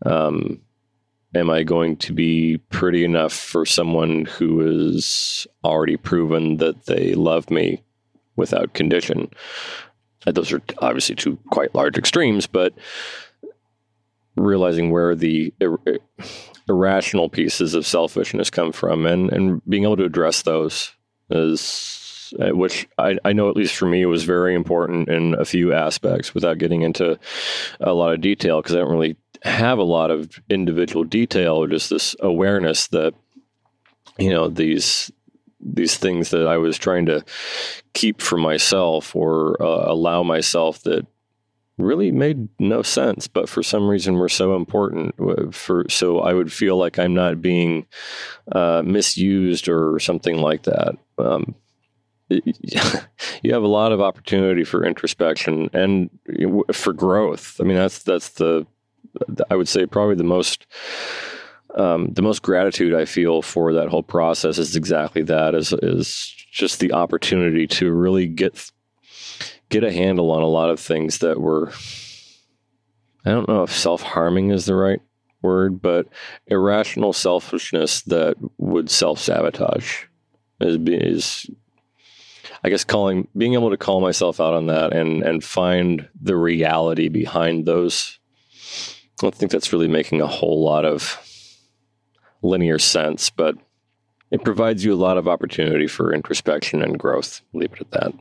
um, 0.07 0.61
am 1.35 1.51
I 1.51 1.63
going 1.63 1.97
to 1.99 2.13
be 2.13 2.59
pretty 2.71 3.05
enough 3.05 3.33
for 3.33 3.65
someone 3.65 4.27
who 4.27 4.61
has 4.61 5.47
already 5.65 5.97
proven 5.97 6.59
that 6.59 6.87
they 6.87 7.15
love 7.15 7.51
me 7.51 7.83
without 8.37 8.75
condition? 8.75 9.31
Those 10.27 10.53
are 10.53 10.63
obviously 10.79 11.17
two 11.17 11.39
quite 11.51 11.75
large 11.75 11.99
extremes, 11.99 12.47
but 12.47 12.75
realizing 14.37 14.91
where 14.91 15.15
the 15.15 15.53
ir- 15.61 15.79
irrational 16.69 17.29
pieces 17.29 17.75
of 17.75 17.87
selfishness 17.87 18.51
come 18.51 18.73
from 18.73 19.05
and, 19.07 19.33
and 19.33 19.63
being 19.69 19.83
able 19.83 19.97
to 19.97 20.05
address 20.05 20.43
those 20.43 20.93
is 21.31 22.03
uh, 22.41 22.51
which 22.51 22.89
I, 22.97 23.19
I 23.25 23.33
know 23.33 23.51
at 23.51 23.57
least 23.57 23.75
for 23.75 23.87
me 23.87 24.07
was 24.07 24.25
very 24.25 24.55
important 24.55 25.09
in 25.09 25.35
a 25.35 25.45
few 25.45 25.73
aspects 25.73 26.35
without 26.35 26.59
getting 26.59 26.83
into 26.83 27.19
a 27.81 27.93
lot 27.93 28.15
of 28.15 28.21
detail 28.21 28.63
because 28.63 28.75
I 28.75 28.79
don't 28.79 28.91
really 28.91 29.17
have 29.43 29.79
a 29.79 29.85
lot 29.85 30.11
of 30.11 30.41
individual 30.49 31.05
detail 31.05 31.57
or 31.57 31.67
just 31.67 31.91
this 31.91 32.15
awareness 32.21 32.89
that 32.89 33.15
you 34.19 34.31
know 34.31 34.49
these 34.49 35.11
these 35.61 35.97
things 35.97 36.31
that 36.31 36.47
I 36.47 36.59
was 36.59 36.77
trying 36.77 37.07
to 37.07 37.25
keep 37.93 38.21
for 38.21 38.37
myself 38.37 39.15
or 39.15 39.61
uh, 39.63 39.93
allow 39.93 40.23
myself 40.23 40.83
that 40.83 41.07
really 41.79 42.11
made 42.11 42.49
no 42.59 42.83
sense, 42.83 43.29
but 43.29 43.49
for 43.49 43.63
some 43.63 43.89
reason 43.89 44.15
were 44.15 44.29
so 44.29 44.57
important. 44.57 45.15
For 45.55 45.87
so 45.89 46.21
I 46.21 46.33
would 46.33 46.53
feel 46.53 46.77
like 46.77 46.99
I'm 46.99 47.15
not 47.15 47.41
being 47.41 47.87
uh, 48.51 48.83
misused 48.85 49.69
or 49.69 49.99
something 49.99 50.39
like 50.39 50.65
that. 50.65 50.97
Um, 51.19 51.55
you 52.29 53.53
have 53.53 53.63
a 53.63 53.69
lot 53.69 53.93
of 53.93 54.01
opportunity 54.01 54.65
for 54.65 54.85
introspection 54.85 55.71
and 55.73 56.11
for 56.73 56.93
growth. 56.93 57.59
I 57.61 57.65
mean, 57.65 57.77
that's 57.77 58.03
that's 58.03 58.31
the 58.31 58.67
I 59.51 59.57
would 59.57 59.69
say 59.69 59.87
probably 59.87 60.17
the 60.17 60.25
most 60.25 60.67
um, 61.75 62.09
the 62.13 62.23
most 62.23 62.43
gratitude 62.43 62.95
I 62.95 63.07
feel 63.07 63.41
for 63.41 63.73
that 63.73 63.89
whole 63.89 64.03
process 64.03 64.59
is 64.59 64.77
exactly 64.77 65.23
that 65.23 65.55
is 65.55 65.73
is 65.83 66.35
just 66.51 66.81
the 66.81 66.93
opportunity 66.93 67.67
to 67.67 67.91
really 67.91 68.27
get 68.27 68.71
get 69.69 69.85
a 69.85 69.93
handle 69.93 70.31
on 70.31 70.43
a 70.43 70.47
lot 70.47 70.71
of 70.71 70.79
things 70.79 71.19
that 71.19 71.41
were 71.41 71.73
I 73.25 73.31
don't 73.31 73.49
know 73.49 73.63
if 73.63 73.73
self 73.73 74.03
harming 74.03 74.51
is 74.51 74.67
the 74.67 74.75
right 74.75 75.01
word, 75.43 75.83
but 75.83 76.07
irrational 76.47 77.13
selfishness 77.13 78.03
that 78.03 78.37
would 78.59 78.91
self 78.91 79.19
sabotage 79.19 80.05
is, 80.61 80.77
is 80.87 81.51
I 82.65 82.71
guess 82.71 82.85
calling 82.85 83.29
being 83.37 83.55
able 83.55 83.71
to 83.71 83.77
call 83.77 84.01
myself 84.01 84.41
out 84.41 84.55
on 84.55 84.67
that 84.67 84.93
and 84.93 85.23
and 85.23 85.43
find 85.43 86.09
the 86.21 86.37
reality 86.37 87.09
behind 87.09 87.67
those. 87.67 88.19
I 89.23 89.27
don't 89.27 89.35
think 89.35 89.53
that's 89.53 89.73
really 89.73 89.89
making 89.89 90.21
a 90.21 90.27
whole 90.27 90.63
lot 90.63 90.85
of 90.85 91.19
linear 92.43 92.79
sense, 92.79 93.31
but 93.31 93.57
it 94.31 94.45
provides 94.45 94.85
you 94.85 94.93
a 94.93 94.97
lot 94.97 95.19
of 95.19 95.29
opportunity 95.29 95.87
for 95.87 96.13
introspection 96.13 96.83
and 96.83 96.99
growth. 96.99 97.43
Leave 97.53 97.73
it 97.75 97.83
at 97.83 97.91
that, 97.91 98.13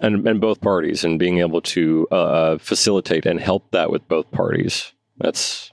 and 0.00 0.26
and 0.26 0.40
both 0.40 0.60
parties, 0.60 1.04
and 1.04 1.18
being 1.18 1.38
able 1.38 1.60
to 1.62 2.06
uh 2.08 2.58
facilitate 2.58 3.26
and 3.26 3.40
help 3.40 3.70
that 3.70 3.90
with 3.90 4.06
both 4.08 4.30
parties. 4.30 4.92
That's 5.18 5.72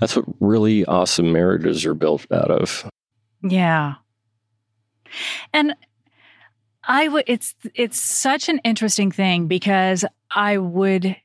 that's 0.00 0.16
what 0.16 0.26
really 0.40 0.84
awesome 0.84 1.32
marriages 1.32 1.86
are 1.86 1.94
built 1.94 2.26
out 2.32 2.50
of. 2.50 2.90
Yeah, 3.42 3.94
and 5.52 5.74
I 6.82 7.08
would 7.08 7.24
it's 7.26 7.54
it's 7.74 8.00
such 8.00 8.48
an 8.48 8.58
interesting 8.64 9.10
thing 9.10 9.46
because 9.46 10.04
I 10.30 10.58
would 10.58 11.16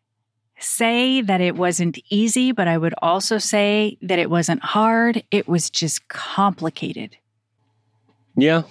say 0.63 1.21
that 1.21 1.41
it 1.41 1.55
wasn't 1.55 1.99
easy, 2.09 2.51
but 2.51 2.67
I 2.67 2.77
would 2.77 2.93
also 3.01 3.37
say 3.37 3.97
that 4.01 4.19
it 4.19 4.29
wasn't 4.29 4.63
hard. 4.63 5.23
It 5.31 5.47
was 5.47 5.69
just 5.69 6.07
complicated. 6.07 7.17
Yeah. 8.35 8.63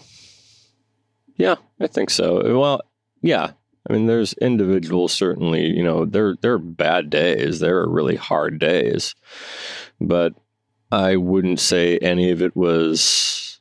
Yeah, 1.37 1.57
I 1.81 1.87
think 1.87 2.11
so. 2.11 2.59
Well, 2.59 2.81
yeah. 3.23 3.53
I 3.89 3.93
mean, 3.93 4.07
there's 4.07 4.35
individuals 4.35 5.13
certainly, 5.13 5.67
you 5.67 5.83
know, 5.83 6.05
there 6.05 6.37
there 6.43 6.53
are 6.53 6.59
bad 6.59 7.09
days, 7.09 7.61
there 7.61 7.79
are 7.79 7.89
really 7.89 8.17
hard 8.17 8.59
days. 8.59 9.15
But 10.01 10.35
I 10.93 11.17
wouldn't 11.17 11.61
say 11.61 11.99
any 11.99 12.31
of 12.31 12.43
it 12.43 12.55
was 12.55 13.61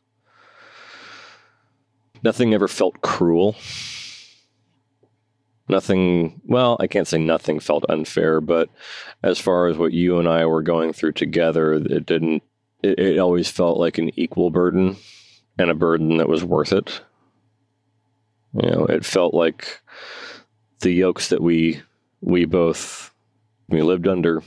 nothing 2.23 2.53
ever 2.53 2.67
felt 2.67 3.01
cruel. 3.01 3.55
Nothing, 5.69 6.41
well, 6.45 6.77
I 6.79 6.87
can't 6.87 7.07
say 7.07 7.19
nothing 7.19 7.59
felt 7.59 7.85
unfair, 7.89 8.41
but 8.41 8.69
as 9.23 9.39
far 9.39 9.67
as 9.67 9.77
what 9.77 9.93
you 9.93 10.17
and 10.17 10.27
I 10.27 10.45
were 10.45 10.63
going 10.63 10.93
through 10.93 11.11
together, 11.13 11.73
it 11.73 12.05
didn't, 12.05 12.41
it, 12.81 12.99
it 12.99 13.19
always 13.19 13.49
felt 13.49 13.77
like 13.77 13.97
an 13.97 14.09
equal 14.19 14.49
burden 14.49 14.97
and 15.57 15.69
a 15.69 15.75
burden 15.75 16.17
that 16.17 16.27
was 16.27 16.43
worth 16.43 16.73
it. 16.73 17.01
You 18.53 18.69
know, 18.69 18.85
it 18.85 19.05
felt 19.05 19.35
like 19.35 19.79
the 20.79 20.91
yokes 20.91 21.29
that 21.29 21.41
we, 21.41 21.81
we 22.21 22.45
both, 22.45 23.13
we 23.67 23.83
lived 23.83 24.07
under 24.07 24.41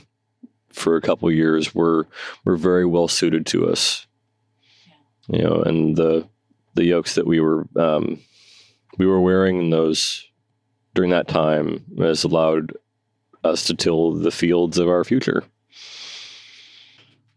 for 0.73 0.97
a 0.97 1.01
couple 1.01 1.31
years 1.31 1.73
were, 1.73 2.07
were 2.43 2.57
very 2.57 2.85
well 2.85 3.07
suited 3.07 3.45
to 3.47 3.69
us. 3.69 4.07
You 5.29 5.41
know, 5.41 5.61
and 5.61 5.95
the, 5.95 6.27
the 6.73 6.85
yokes 6.85 7.15
that 7.15 7.27
we 7.27 7.39
were 7.39 7.67
um, 7.75 8.19
we 8.97 9.05
were 9.05 9.21
wearing 9.21 9.59
in 9.59 9.69
those 9.69 10.27
during 10.93 11.11
that 11.11 11.27
time 11.27 11.83
has 11.97 12.23
allowed 12.23 12.73
us 13.43 13.65
to 13.65 13.73
till 13.73 14.13
the 14.13 14.31
fields 14.31 14.77
of 14.77 14.87
our 14.87 15.03
future. 15.03 15.43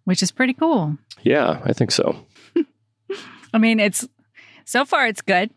Which 0.05 0.23
is 0.23 0.31
pretty 0.31 0.53
cool. 0.53 0.97
Yeah, 1.23 1.61
I 1.65 1.73
think 1.73 1.91
so. 1.91 2.17
I 3.53 3.59
mean, 3.59 3.81
it's 3.81 4.07
so 4.65 4.85
far 4.85 5.07
it's 5.07 5.23
good. 5.23 5.51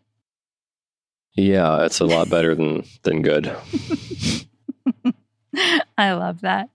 Yeah, 1.34 1.84
it's 1.84 2.00
a 2.00 2.06
lot 2.06 2.28
better 2.28 2.54
than 2.54 2.84
than 3.02 3.22
good. 3.22 3.54
I 5.98 6.12
love 6.12 6.42
that. 6.42 6.70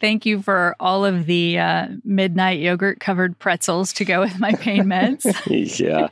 Thank 0.00 0.26
you 0.26 0.42
for 0.42 0.76
all 0.78 1.04
of 1.04 1.26
the 1.26 1.58
uh, 1.58 1.88
midnight 2.04 2.60
yogurt 2.60 3.00
covered 3.00 3.38
pretzels 3.38 3.92
to 3.94 4.04
go 4.04 4.20
with 4.20 4.38
my 4.38 4.52
pain 4.52 4.84
meds. 4.84 5.24
yeah. 5.80 6.08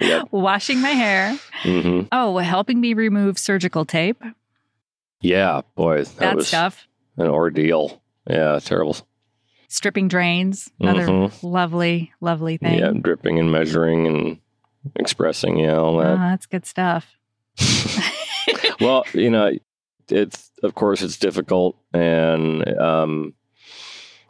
Yep. 0.00 0.28
Washing 0.32 0.80
my 0.80 0.90
hair. 0.90 1.38
Mm-hmm. 1.62 2.08
Oh, 2.10 2.38
helping 2.38 2.80
me 2.80 2.94
remove 2.94 3.38
surgical 3.38 3.84
tape. 3.84 4.22
Yeah, 5.20 5.60
boy, 5.76 6.04
that, 6.04 6.16
that 6.18 6.36
was 6.36 6.48
stuff. 6.48 6.86
An 7.16 7.28
ordeal. 7.28 8.02
Yeah, 8.28 8.58
terrible. 8.58 8.96
Stripping 9.68 10.08
drains. 10.08 10.70
Another 10.80 11.06
mm-hmm. 11.06 11.46
lovely, 11.46 12.12
lovely 12.20 12.56
thing. 12.56 12.78
Yeah, 12.78 12.92
dripping 13.00 13.38
and 13.38 13.52
measuring 13.52 14.06
and 14.06 14.38
expressing. 14.96 15.58
Yeah, 15.58 15.76
all 15.76 15.98
that. 15.98 16.12
Oh, 16.12 16.16
that's 16.16 16.46
good 16.46 16.66
stuff. 16.66 17.16
well, 18.80 19.04
you 19.12 19.30
know, 19.30 19.52
it's 20.08 20.50
of 20.62 20.74
course 20.74 21.02
it's 21.02 21.16
difficult, 21.16 21.76
and 21.92 22.66
um, 22.78 23.34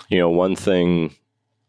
you 0.09 0.19
know, 0.19 0.31
one 0.31 0.57
thing 0.57 1.15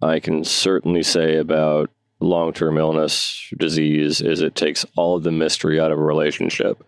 I 0.01 0.19
can 0.19 0.43
certainly 0.43 1.03
say 1.03 1.37
about 1.37 1.89
long 2.19 2.53
term 2.53 2.77
illness 2.77 3.49
disease 3.57 4.21
is 4.21 4.41
it 4.41 4.55
takes 4.55 4.85
all 4.95 5.17
of 5.17 5.23
the 5.23 5.31
mystery 5.31 5.79
out 5.79 5.91
of 5.91 5.99
a 5.99 6.03
relationship. 6.03 6.83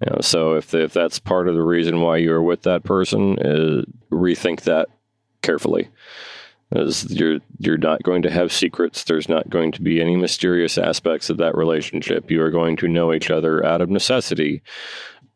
You 0.00 0.10
know, 0.10 0.20
so 0.20 0.54
if 0.54 0.74
if 0.74 0.92
that's 0.92 1.18
part 1.18 1.48
of 1.48 1.54
the 1.54 1.62
reason 1.62 2.00
why 2.00 2.18
you're 2.18 2.42
with 2.42 2.62
that 2.62 2.84
person, 2.84 3.38
uh, 3.38 3.82
rethink 4.10 4.62
that 4.62 4.88
carefully. 5.42 5.88
As 6.70 7.10
you're 7.10 7.38
you're 7.58 7.78
not 7.78 8.02
going 8.02 8.22
to 8.22 8.30
have 8.30 8.52
secrets. 8.52 9.04
There's 9.04 9.28
not 9.28 9.48
going 9.48 9.72
to 9.72 9.82
be 9.82 10.00
any 10.00 10.16
mysterious 10.16 10.76
aspects 10.76 11.30
of 11.30 11.38
that 11.38 11.56
relationship. 11.56 12.30
You 12.30 12.42
are 12.42 12.50
going 12.50 12.76
to 12.76 12.88
know 12.88 13.12
each 13.12 13.30
other 13.30 13.64
out 13.64 13.80
of 13.80 13.88
necessity, 13.88 14.62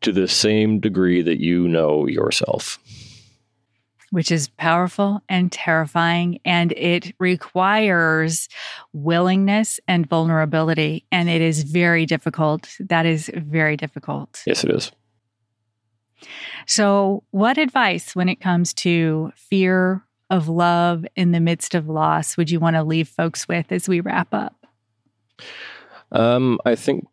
to 0.03 0.11
the 0.11 0.27
same 0.27 0.79
degree 0.79 1.21
that 1.21 1.39
you 1.39 1.67
know 1.67 2.07
yourself 2.07 2.79
which 4.13 4.31
is 4.31 4.47
powerful 4.47 5.23
and 5.27 5.51
terrifying. 5.51 6.39
And 6.45 6.71
it 6.73 7.15
requires 7.17 8.47
willingness 8.93 9.79
and 9.87 10.07
vulnerability. 10.07 11.03
And 11.11 11.29
it 11.29 11.41
is 11.41 11.63
very 11.63 12.05
difficult. 12.05 12.69
That 12.79 13.07
is 13.07 13.31
very 13.33 13.75
difficult. 13.75 14.43
Yes, 14.45 14.63
it 14.63 14.69
is. 14.69 14.91
So, 16.67 17.23
what 17.31 17.57
advice 17.57 18.15
when 18.15 18.29
it 18.29 18.39
comes 18.39 18.71
to 18.75 19.31
fear 19.35 20.05
of 20.29 20.47
love 20.47 21.07
in 21.15 21.31
the 21.31 21.39
midst 21.39 21.73
of 21.73 21.89
loss 21.89 22.37
would 22.37 22.51
you 22.51 22.59
want 22.59 22.75
to 22.75 22.83
leave 22.83 23.09
folks 23.09 23.47
with 23.47 23.71
as 23.71 23.89
we 23.89 23.99
wrap 23.99 24.31
up? 24.31 24.67
Um, 26.11 26.59
I 26.65 26.75
think 26.75 27.07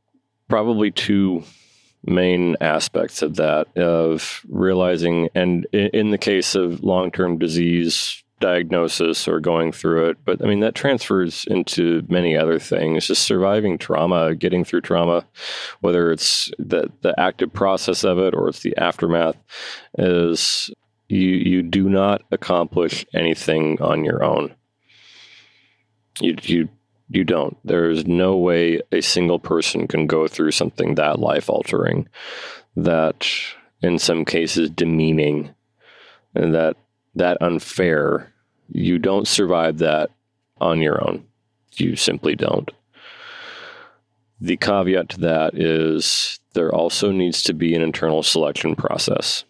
probably 0.49 0.91
two 0.91 1.45
main 2.05 2.57
aspects 2.61 3.23
of 3.23 3.37
that 3.37 3.67
of 3.77 4.43
realizing 4.49 5.29
and 5.35 5.67
in 5.67 6.11
the 6.11 6.19
case 6.19 6.55
of 6.55 6.83
long-term 6.83 7.39
disease 7.39 8.23
diagnosis 8.41 9.29
or 9.29 9.39
going 9.39 9.71
through 9.71 10.09
it 10.09 10.17
but 10.25 10.43
i 10.43 10.47
mean 10.47 10.61
that 10.61 10.75
transfers 10.75 11.45
into 11.51 12.03
many 12.09 12.35
other 12.35 12.59
things 12.59 13.07
just 13.07 13.23
surviving 13.23 13.77
trauma 13.77 14.35
getting 14.35 14.65
through 14.65 14.81
trauma 14.81 15.27
whether 15.81 16.11
it's 16.11 16.51
the 16.59 16.91
the 17.03 17.15
active 17.21 17.53
process 17.53 18.03
of 18.03 18.19
it 18.19 18.35
or 18.35 18.49
it's 18.49 18.61
the 18.61 18.75
aftermath 18.79 19.37
is 19.99 20.71
you 21.11 21.29
you 21.29 21.63
do 21.63 21.89
not 21.89 22.23
accomplish 22.31 23.05
anything 23.13 23.81
on 23.83 24.05
your 24.05 24.23
own. 24.23 24.55
You 26.21 26.37
you 26.43 26.69
you 27.11 27.25
don't. 27.25 27.57
There's 27.65 28.07
no 28.07 28.37
way 28.37 28.81
a 28.93 29.01
single 29.01 29.41
person 29.41 29.89
can 29.89 30.07
go 30.07 30.29
through 30.29 30.53
something 30.53 30.95
that 30.95 31.19
life 31.19 31.51
altering, 31.51 32.09
that 32.77 33.29
in 33.83 33.99
some 33.99 34.25
cases 34.25 34.71
demeaning, 34.71 35.51
and 36.35 36.55
that 36.55 36.77
that 37.17 37.43
unfair. 37.43 38.33
You 38.73 39.01
don't 39.01 39.27
survive 39.27 39.79
that 39.79 40.11
on 40.61 40.81
your 40.81 41.05
own. 41.05 41.27
You 41.75 41.97
simply 41.97 42.37
don't. 42.37 42.71
The 44.41 44.57
caveat 44.57 45.09
to 45.11 45.21
that 45.21 45.59
is 45.59 46.39
there 46.55 46.73
also 46.73 47.11
needs 47.11 47.43
to 47.43 47.53
be 47.53 47.75
an 47.75 47.83
internal 47.83 48.23
selection 48.23 48.77
process. 48.77 49.45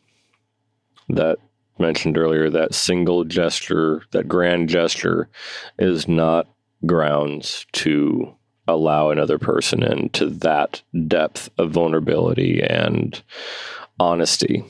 That 1.10 1.36
mentioned 1.78 2.16
earlier, 2.16 2.48
that 2.48 2.74
single 2.74 3.24
gesture, 3.24 4.02
that 4.12 4.28
grand 4.28 4.70
gesture, 4.70 5.28
is 5.78 6.08
not 6.08 6.48
grounds 6.86 7.66
to 7.72 8.34
allow 8.66 9.10
another 9.10 9.38
person 9.38 9.82
into 9.82 10.26
that 10.26 10.82
depth 11.06 11.50
of 11.58 11.70
vulnerability 11.70 12.62
and 12.62 13.22
honesty. 13.98 14.64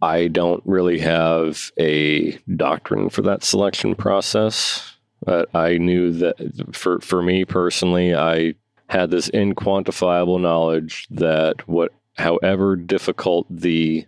I 0.00 0.26
don't 0.26 0.62
really 0.66 0.98
have 0.98 1.70
a 1.78 2.32
doctrine 2.56 3.08
for 3.08 3.22
that 3.22 3.44
selection 3.44 3.94
process. 3.94 4.92
But 5.24 5.54
I 5.54 5.78
knew 5.78 6.12
that 6.14 6.74
for 6.74 7.00
for 7.00 7.22
me 7.22 7.44
personally, 7.44 8.14
I 8.14 8.54
had 8.88 9.10
this 9.10 9.30
inquantifiable 9.30 10.40
knowledge 10.40 11.06
that 11.10 11.66
what 11.68 11.92
however 12.16 12.74
difficult 12.74 13.46
the 13.48 14.04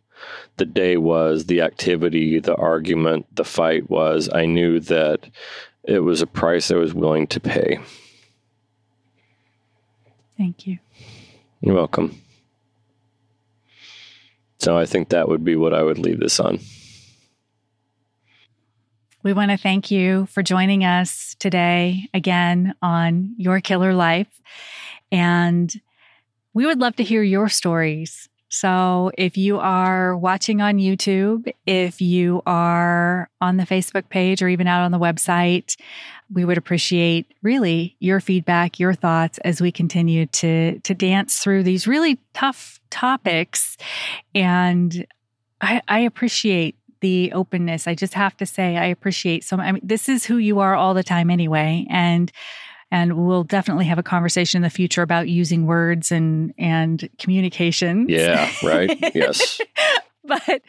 the 0.57 0.65
day 0.65 0.97
was, 0.97 1.47
the 1.47 1.61
activity, 1.61 2.39
the 2.39 2.55
argument, 2.57 3.27
the 3.35 3.45
fight 3.45 3.91
was, 3.91 4.29
I 4.33 4.47
knew 4.47 4.81
that 4.81 5.29
it 5.83 6.01
was 6.01 6.23
a 6.23 6.27
price 6.27 6.71
I 6.71 6.77
was 6.77 6.95
willing 6.95 7.27
to 7.29 7.41
pay. 7.41 7.79
Thank 10.37 10.67
you. 10.67 10.79
You're 11.61 11.75
welcome. 11.75 12.21
So 14.59 14.79
I 14.79 14.87
think 14.87 15.11
that 15.11 15.29
would 15.29 15.45
be 15.45 15.57
what 15.57 15.75
I 15.75 15.83
would 15.83 15.99
leave 15.99 16.21
this 16.21 16.41
on. 16.41 16.59
We 19.23 19.33
want 19.33 19.51
to 19.51 19.57
thank 19.57 19.91
you 19.91 20.27
for 20.27 20.43
joining 20.43 20.85
us 20.85 21.35
today 21.39 22.09
again 22.13 22.75
on 22.83 23.35
Your 23.39 23.61
Killer 23.61 23.95
Life. 23.95 24.29
And 25.11 25.73
we 26.53 26.67
would 26.67 26.79
love 26.79 26.97
to 26.97 27.03
hear 27.03 27.23
your 27.23 27.49
stories. 27.49 28.29
So 28.55 29.11
if 29.19 29.37
you 29.37 29.59
are 29.59 30.17
watching 30.17 30.61
on 30.61 30.77
YouTube, 30.77 31.53
if 31.67 32.01
you 32.01 32.41
are 32.47 33.29
on 33.41 33.57
the 33.57 33.65
Facebook 33.65 34.09
page 34.11 34.43
or 34.43 34.49
even 34.49 34.69
out 34.69 34.85
on 34.85 34.93
the 34.93 34.99
website, 34.99 35.75
we 36.33 36.45
would 36.45 36.57
appreciate 36.57 37.27
really 37.43 37.97
your 37.99 38.21
feedback, 38.21 38.79
your 38.79 38.95
thoughts 38.95 39.39
as 39.39 39.61
we 39.61 39.73
continue 39.73 40.27
to 40.27 40.79
to 40.79 40.95
dance 40.95 41.41
through 41.41 41.65
these 41.65 41.89
really 41.89 42.21
tough 42.33 42.79
topics. 42.91 43.77
And 44.37 45.05
I, 45.61 45.83
I 45.89 45.99
appreciate 45.99 46.77
the 47.01 47.33
openness. 47.33 47.89
I 47.89 47.97
just 47.97 48.15
have 48.15 48.37
to 48.37 48.47
say, 48.47 48.77
I 48.77 48.85
appreciate 48.85 49.43
so. 49.43 49.57
I 49.57 49.73
mean, 49.73 49.83
this 49.85 50.09
is 50.09 50.27
who 50.27 50.37
you 50.37 50.61
are 50.61 50.77
all 50.77 50.95
the 50.95 51.03
time, 51.03 51.29
anyway, 51.29 51.89
and 51.91 52.31
and 52.95 53.27
we'll 53.27 53.43
definitely 53.43 53.87
have 53.87 53.99
a 53.99 54.05
conversation 54.05 54.59
in 54.59 54.63
the 54.63 54.71
future 54.71 55.03
about 55.03 55.29
using 55.29 55.67
words 55.67 56.13
and 56.13 56.55
and 56.57 57.11
communication. 57.19 58.07
Yeah, 58.09 58.49
right. 58.63 58.97
yes. 59.15 59.61
but 60.25 60.63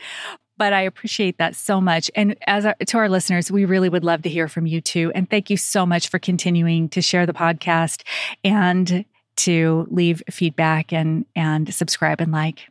but 0.57 0.73
I 0.73 0.81
appreciate 0.81 1.37
that 1.37 1.55
so 1.55 1.79
much. 1.79 2.09
And 2.15 2.35
as 2.47 2.65
our, 2.65 2.75
to 2.87 2.97
our 2.97 3.09
listeners, 3.09 3.51
we 3.51 3.65
really 3.65 3.89
would 3.89 4.03
love 4.03 4.23
to 4.23 4.29
hear 4.29 4.47
from 4.47 4.65
you 4.65 4.81
too. 4.81 5.11
And 5.13 5.29
thank 5.29 5.51
you 5.51 5.57
so 5.57 5.85
much 5.85 6.09
for 6.09 6.17
continuing 6.17 6.89
to 6.89 7.01
share 7.01 7.27
the 7.27 7.33
podcast 7.33 8.01
and 8.43 9.05
to 9.37 9.87
leave 9.91 10.23
feedback 10.31 10.91
and 10.91 11.27
and 11.35 11.71
subscribe 11.71 12.21
and 12.21 12.31
like. 12.31 12.67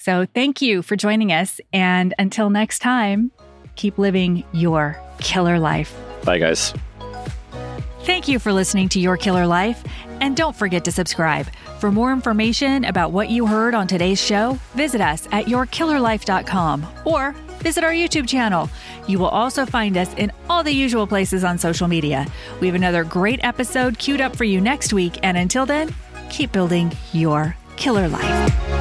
So 0.00 0.26
thank 0.34 0.60
you 0.60 0.82
for 0.82 0.96
joining 0.96 1.30
us. 1.30 1.60
And 1.72 2.14
until 2.18 2.50
next 2.50 2.80
time, 2.80 3.30
keep 3.76 3.96
living 3.96 4.42
your 4.50 5.00
killer 5.20 5.60
life. 5.60 5.96
Bye, 6.24 6.38
guys. 6.38 6.74
Thank 8.02 8.26
you 8.26 8.40
for 8.40 8.52
listening 8.52 8.88
to 8.90 9.00
Your 9.00 9.16
Killer 9.16 9.46
Life. 9.46 9.84
And 10.20 10.36
don't 10.36 10.56
forget 10.56 10.84
to 10.86 10.92
subscribe. 10.92 11.46
For 11.78 11.92
more 11.92 12.12
information 12.12 12.84
about 12.84 13.12
what 13.12 13.30
you 13.30 13.46
heard 13.46 13.74
on 13.74 13.86
today's 13.86 14.20
show, 14.20 14.58
visit 14.74 15.00
us 15.00 15.28
at 15.30 15.46
yourkillerlife.com 15.46 16.86
or 17.04 17.30
visit 17.60 17.84
our 17.84 17.92
YouTube 17.92 18.28
channel. 18.28 18.68
You 19.06 19.20
will 19.20 19.28
also 19.28 19.64
find 19.66 19.96
us 19.96 20.12
in 20.14 20.32
all 20.50 20.64
the 20.64 20.72
usual 20.72 21.06
places 21.06 21.44
on 21.44 21.58
social 21.58 21.86
media. 21.86 22.26
We 22.60 22.66
have 22.66 22.74
another 22.74 23.04
great 23.04 23.38
episode 23.44 23.98
queued 23.98 24.20
up 24.20 24.34
for 24.34 24.44
you 24.44 24.60
next 24.60 24.92
week. 24.92 25.18
And 25.22 25.36
until 25.36 25.64
then, 25.64 25.94
keep 26.28 26.50
building 26.50 26.92
your 27.12 27.56
killer 27.76 28.08
life. 28.08 28.71